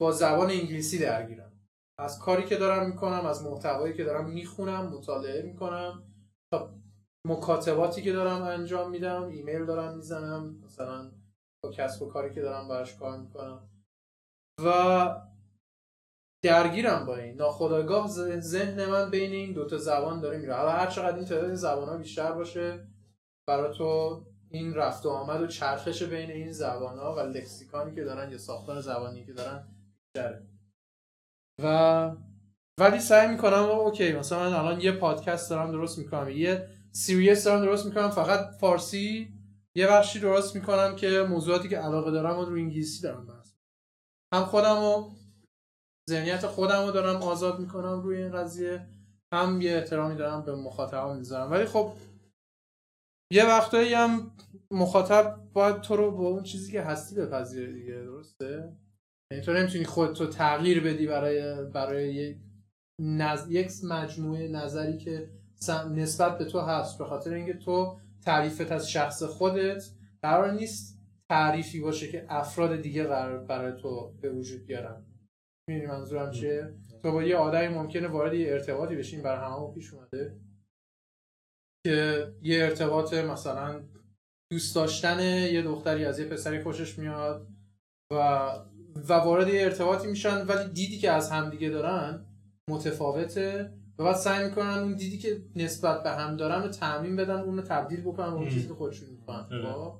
[0.00, 1.52] با زبان انگلیسی درگیرم.
[1.98, 6.02] از کاری که دارم می‌کنم از محتوایی که دارم می‌خونم مطالعه می‌کنم
[6.52, 6.74] تا
[7.26, 11.12] مکاتباتی که دارم انجام میدم ایمیل دارم می‌زنم مثلا
[11.64, 13.68] با کسب و کاری که دارم براش کار می‌کنم.
[14.64, 15.20] و
[16.44, 17.36] درگیرم با این.
[17.36, 18.08] ناخداگاه
[18.40, 20.54] ذهن من بین این دوتا زبان داره میره.
[20.54, 22.88] حالا هر چقدر این تعداد زبان ها بیشتر باشه
[23.48, 27.94] برای تو این رفت و آمد و چرخش بین این زبان ها و lexicon ی
[27.94, 29.68] که دارن یا ساختار زبانی که دارن
[30.14, 30.46] بیشتره.
[31.62, 32.16] و
[32.80, 36.28] ولی سعی می‌کنم okay مثلا من الان یه پادکست دارم درست می‌کنم.
[36.28, 39.34] یه series دارم درست می‌کنم فقط فارسی
[39.76, 43.52] یه بخشی درست می‌کنم که موضوعاتی که علاقه دارم و رو انگلیسی دارم بحث.
[44.34, 45.10] هم خودم و
[46.10, 48.86] ذهنیت خودم رو دارم آزاد می‌کنم روی این قضیه
[49.32, 51.50] هم یه احترامی دارم به مخاطبم می‌ذارم.
[51.50, 51.92] ولی خب
[53.32, 54.36] یه وقتایی هم
[54.70, 58.76] مخاطب باید تو رو با اون چیزی که هستی بپذیره دیگه درسته؟
[59.30, 62.38] یعنی تو نمی‌تونی خودتو تغییر بدی برای برای یک
[63.00, 63.50] نز...
[63.50, 65.30] یک مجموعه نظری که
[65.70, 69.84] نسبت به تو هست به خاطر اینکه تو تعریفت از شخص خودت
[70.22, 75.04] قرار نیست تعریفی باشه که افراد دیگه قرار برای تو به وجود بیارن.
[75.68, 79.94] می‌دونی منظورم چیه؟ تو با یه آدمی ممکنه وارد یه ارتباطی بشین برای همه پیش
[79.94, 80.40] اومده
[81.86, 83.82] که یه ارتباط مثلا
[84.52, 87.48] دوست داشتن یه دختری از یه پسری خوشش میاد
[88.12, 88.48] و
[89.08, 92.26] و وارد یه ارتباطی میشن ولی دیدی که از همدیگه دارن
[92.70, 93.72] متفاوته.
[93.98, 97.56] و بعد سعی می‌کنن اون دیدی که نسبت به هم دارن رو تعمین بدن اون
[97.56, 98.48] رو تبدیل بکنن به اون.
[98.48, 99.92] چیزی که خودشون می‌کنن آره.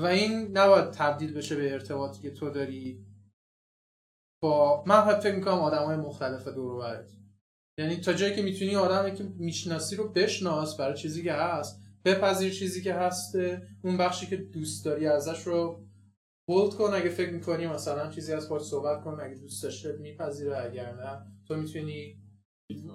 [0.00, 3.06] و این نباید تبدیل بشه به ارتباطی که تو داری
[4.42, 7.04] با من فکر می‌کنم آدم های مختلف دور
[7.78, 12.52] یعنی تا جایی که می‌تونی آدمی که می‌شناسی رو بشناس برای چیزی که هست بپذیر
[12.52, 13.34] چیزی که هست
[13.82, 15.86] اون بخشی که دوست داری ازش رو
[16.48, 20.64] bold کن اگه فکر می‌کنی مثلا چیزی از باش صحبت کن اگه دوست داشته میپذیره
[20.64, 22.25] اگر نه تو می‌تونی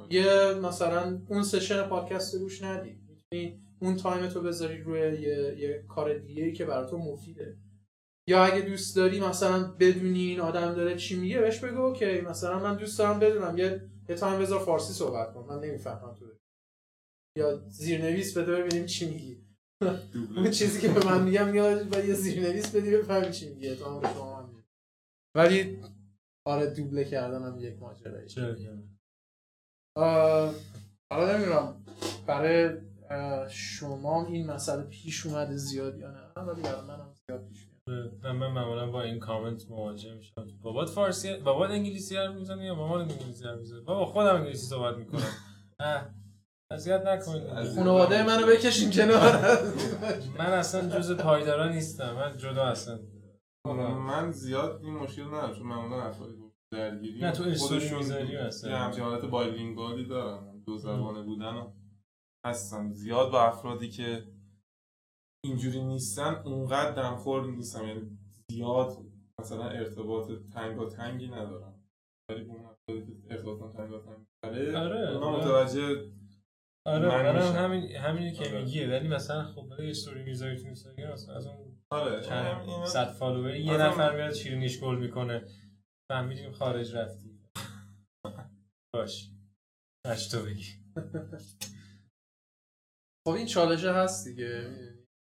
[0.10, 3.00] یه مثلا اون session پادکست رو گوش ندی.
[3.08, 7.58] می‌تونی اون time تو بذاری روی یه, یه کار دیگه که برای تو مفیده.
[8.28, 12.60] یا اگه دوست داری مثلا بدونی این آدم داره چی میگه بهش بگو okay مثلا
[12.60, 13.58] من دوست دارم بدونم.
[13.58, 15.46] یه یه time بذار فارسی صحبت کن.
[15.50, 16.26] من نمی‌فهمم تو.
[17.38, 19.42] یا زیرنویس بده ببینیم چی میگی.
[20.36, 23.86] اون چیزی که به من میگم یا و یه زیرنویس بدی بفهمی چی میگه تو
[23.86, 24.64] هم شما هم
[25.36, 25.80] ولی
[26.48, 28.28] آره دوبله کردن هم یک ماجرایی.
[29.96, 31.86] حالا نمی‌دونم
[32.28, 32.78] برای
[33.50, 37.68] شما این مسئله پیش اومده زیاد یا نه؟ ولی برای منم زیاد پیش
[38.24, 40.48] من من معمولا با این کامنت مواجه میشم.
[40.62, 44.98] بابات فارسی بابات انگلیسی حرف می‌زنه یا مامان انگلیسی حرف می‌زنه بابا خودم انگلیسی صحبت
[44.98, 45.22] می‌کنم.
[46.72, 47.76] اذیت نکنید.
[47.76, 49.58] خانواده منو بکشین کنار.
[50.38, 52.14] من اصلا جز پایدارا نیستم.
[52.14, 53.00] من جدا اصلا
[54.08, 56.36] من زیاد این مشکل ندارم چون معمولا افرادی
[56.72, 61.74] درگیری نه تو استوری می‌ذاری اصلا یه همچین حالت بایلینگوالی دارم دو زبانه بودن
[62.46, 64.24] هستم زیاد با افرادی که
[65.46, 68.18] اینجوری نیستن اونقدر دمخور نیستم یعنی
[68.52, 68.98] زیاد
[69.40, 71.84] مثلا ارتباط تنگ و تنگی ندارم
[72.30, 72.70] ولی اون
[73.30, 75.18] ارتباط تنگ و تنگ آره آره.
[75.18, 76.12] متوجه
[76.86, 78.64] آره منم همین همینی که آره.
[78.64, 83.64] میگیه ولی مثلا خب برای استوری می‌ذاری تو اینستاگرام از اون آره چند صد فالووری
[83.64, 85.46] یه نفر میاد شیرینیش گل می‌کنه.
[86.12, 87.40] فهمیدیم خارج رفتی.
[88.94, 89.32] باش.
[90.06, 90.84] اش تو بگی.
[93.28, 94.76] خب این چالشه هست دیگه.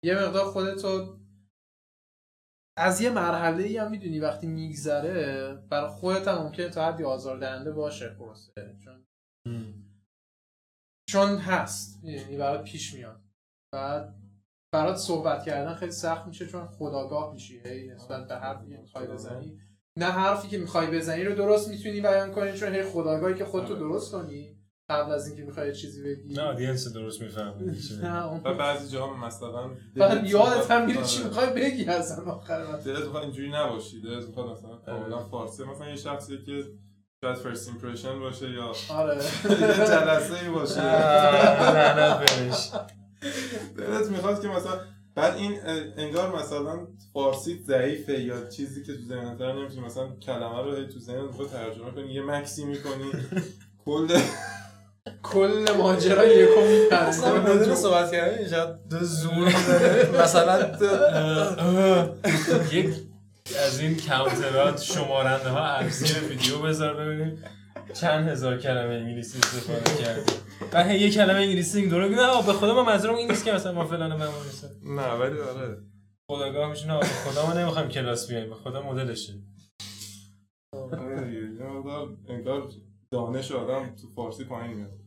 [0.03, 1.19] یه مقدار خودتو
[2.77, 7.71] از یه مرحله ای هم می‌دونی وقتی میگذره برای خودت هم ممکنه تا حدی آزاردهنده
[7.71, 8.51] باشه پروسه.
[8.83, 9.05] چون
[11.09, 12.03] چون هست.
[12.03, 13.21] یعنی برات پیش میاد.
[13.73, 14.15] بعد
[14.73, 17.59] برات صحبت کردن خیلی سخت میشه چون خداگاه میشی.
[17.59, 19.66] هی نسبت به که می‌خوای بزنی.
[19.97, 23.73] نه حرفی که می‌خوای بزنی رو درست می‌تونی بیان کنی چون هی خودآگاهی که خودتو
[23.73, 23.79] آره.
[23.79, 24.53] درست کنی.
[24.89, 26.33] قبل از اینکه می‌خوای چیزی بگی.
[26.33, 27.75] نه audience درست می‌فهمه
[28.45, 33.23] و بعضی جاها مثلا بعد یادت هم میره چی می‌خوای بگی اصلا آخر دلت می‌خواد
[33.23, 34.01] اینجوری نباشی.
[34.01, 35.63] دلت می‌خواد مثلا کاملا فارسی.
[35.63, 36.63] مثلا یه شخصی که
[37.21, 39.15] شاید first impression باشه یا آره.
[39.87, 40.81] جلسه ای باشه.
[41.95, 42.71] نه بهش.
[43.77, 44.79] دلت می‌خواد که مثلا
[45.17, 45.59] بعد این
[45.97, 51.23] انگار مثلا فارسی ضعیفه یا چیزی که تو ذهنت نمیشه مثلا کلمه رو تو ذهنت
[51.23, 53.11] می‌خواد ترجمه کنی یه مکسی می‌کنی.
[53.85, 54.19] کل
[55.23, 59.55] کل ماجرا یکو میپره بدون صحبت کردن شاید دو زور
[60.23, 60.77] مثلا
[62.71, 62.89] یک
[63.67, 67.43] از این کاونترات شمارنده ها ارزی ویدیو بذار ببینیم.
[67.93, 70.31] چند هزار کلمه انگلیسی استفاده کردی؟
[70.73, 73.71] و یه کلمه انگلیسی این دورو نه به خدا ما منظورم این نیست که مثلا
[73.71, 74.27] ما فلان من
[74.83, 75.77] نه ولی آره.
[76.31, 78.49] خداگاه میشه به خدا ما نمی‌خوایم کلاس بیایم.
[78.49, 79.33] به خدا مدلشه.
[80.73, 82.71] آره انگار
[83.11, 84.99] دانش آدم تو فارسی پایین میاد.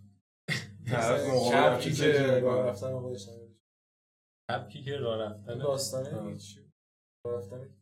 [1.52, 3.28] کپکی که راه رفتن خودش
[4.50, 5.58] کپکی که راه رفتن.
[5.58, 6.10] داستانه
[7.24, 7.74] راه رفتن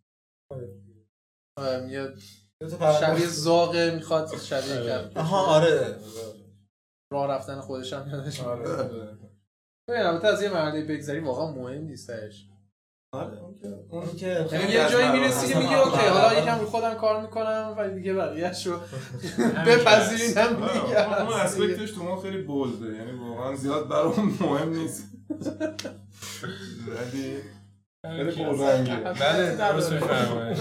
[3.00, 5.96] شبیه زاغه می‌خواد شبیه کرد آها آره.
[7.12, 9.08] راه رفتن خودش هم یادش آره
[9.88, 12.48] البته از یه مرحله بگذری واقعا مهم نیستش
[13.14, 13.38] آره
[13.90, 17.74] اون که یعنی یه جایی می‌رسی که میگی اوکی حالا یکم رو خودم کار می‌کنم
[17.78, 18.80] ولی دیگه بقیه‌شو
[19.66, 21.22] بپذیرینم دیگه.
[21.22, 25.04] اون اسپکتش تو ما خیلی بولده یعنی واقعا زیاد برام مهم نیست.
[26.94, 27.36] ولی
[28.06, 28.96] خیلی پررنگه.
[28.96, 30.58] بله درست میفرمایید.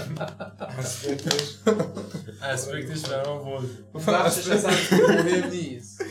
[2.43, 4.71] اسپکتش برام بولده بخشش اصلا
[5.07, 6.01] مهم نیست.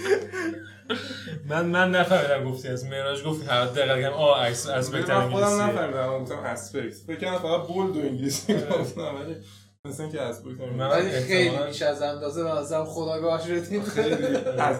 [1.48, 5.60] من من نفهمیدم گفتی از معراج گفت هر دقیقاً کم آ عکس اسپکت من خودم
[5.62, 6.18] نفهمیدم.
[6.18, 8.78] گفتم اسپکت فکر کنم فقط بولد و انگلیسی آره.
[8.82, 9.36] گفتم ولی
[9.84, 14.36] مثل اینکه اسپکت ولی خیلی بیش از اندازه به نظرم خداگاه شدیم خیلی.
[14.58, 14.76] از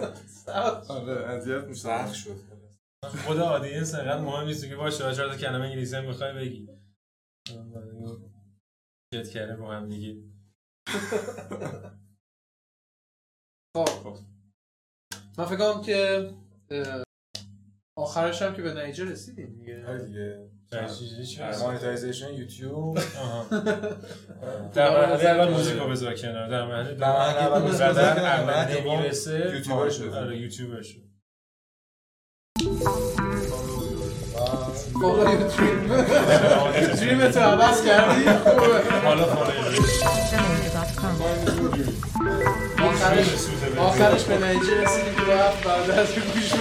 [0.87, 2.56] آره اذیت میشه سخت شد.
[3.05, 6.69] خود audience انقدر مهم نیست که باشه چهار تا کلمه انگلیسی هم می‌خوای بگی.
[9.13, 10.23] چت کرده با هم دیگه.
[13.77, 14.17] خب
[15.37, 16.29] من فکر کنم که
[17.97, 19.87] آخرش هم که به نتیجه رسیدیم دیگه.
[19.87, 20.49] آره دیگه.
[21.63, 22.99] monetization یوتیوب.
[24.75, 26.49] در مرحله اول موزیک رو بذار کنار.
[26.49, 27.05] در مرحله در
[28.25, 29.51] اول نمی‌رسه.
[29.55, 31.06] یوتیوبر شد آره یوتیوبر شد
[35.03, 36.07] یوتیوب
[36.95, 38.23] دریم تو عوض کردی
[39.05, 39.25] حالا
[42.79, 43.27] آخرش
[43.77, 46.51] آخرش به نتیجه رسیدیم که رفت بعد از گوش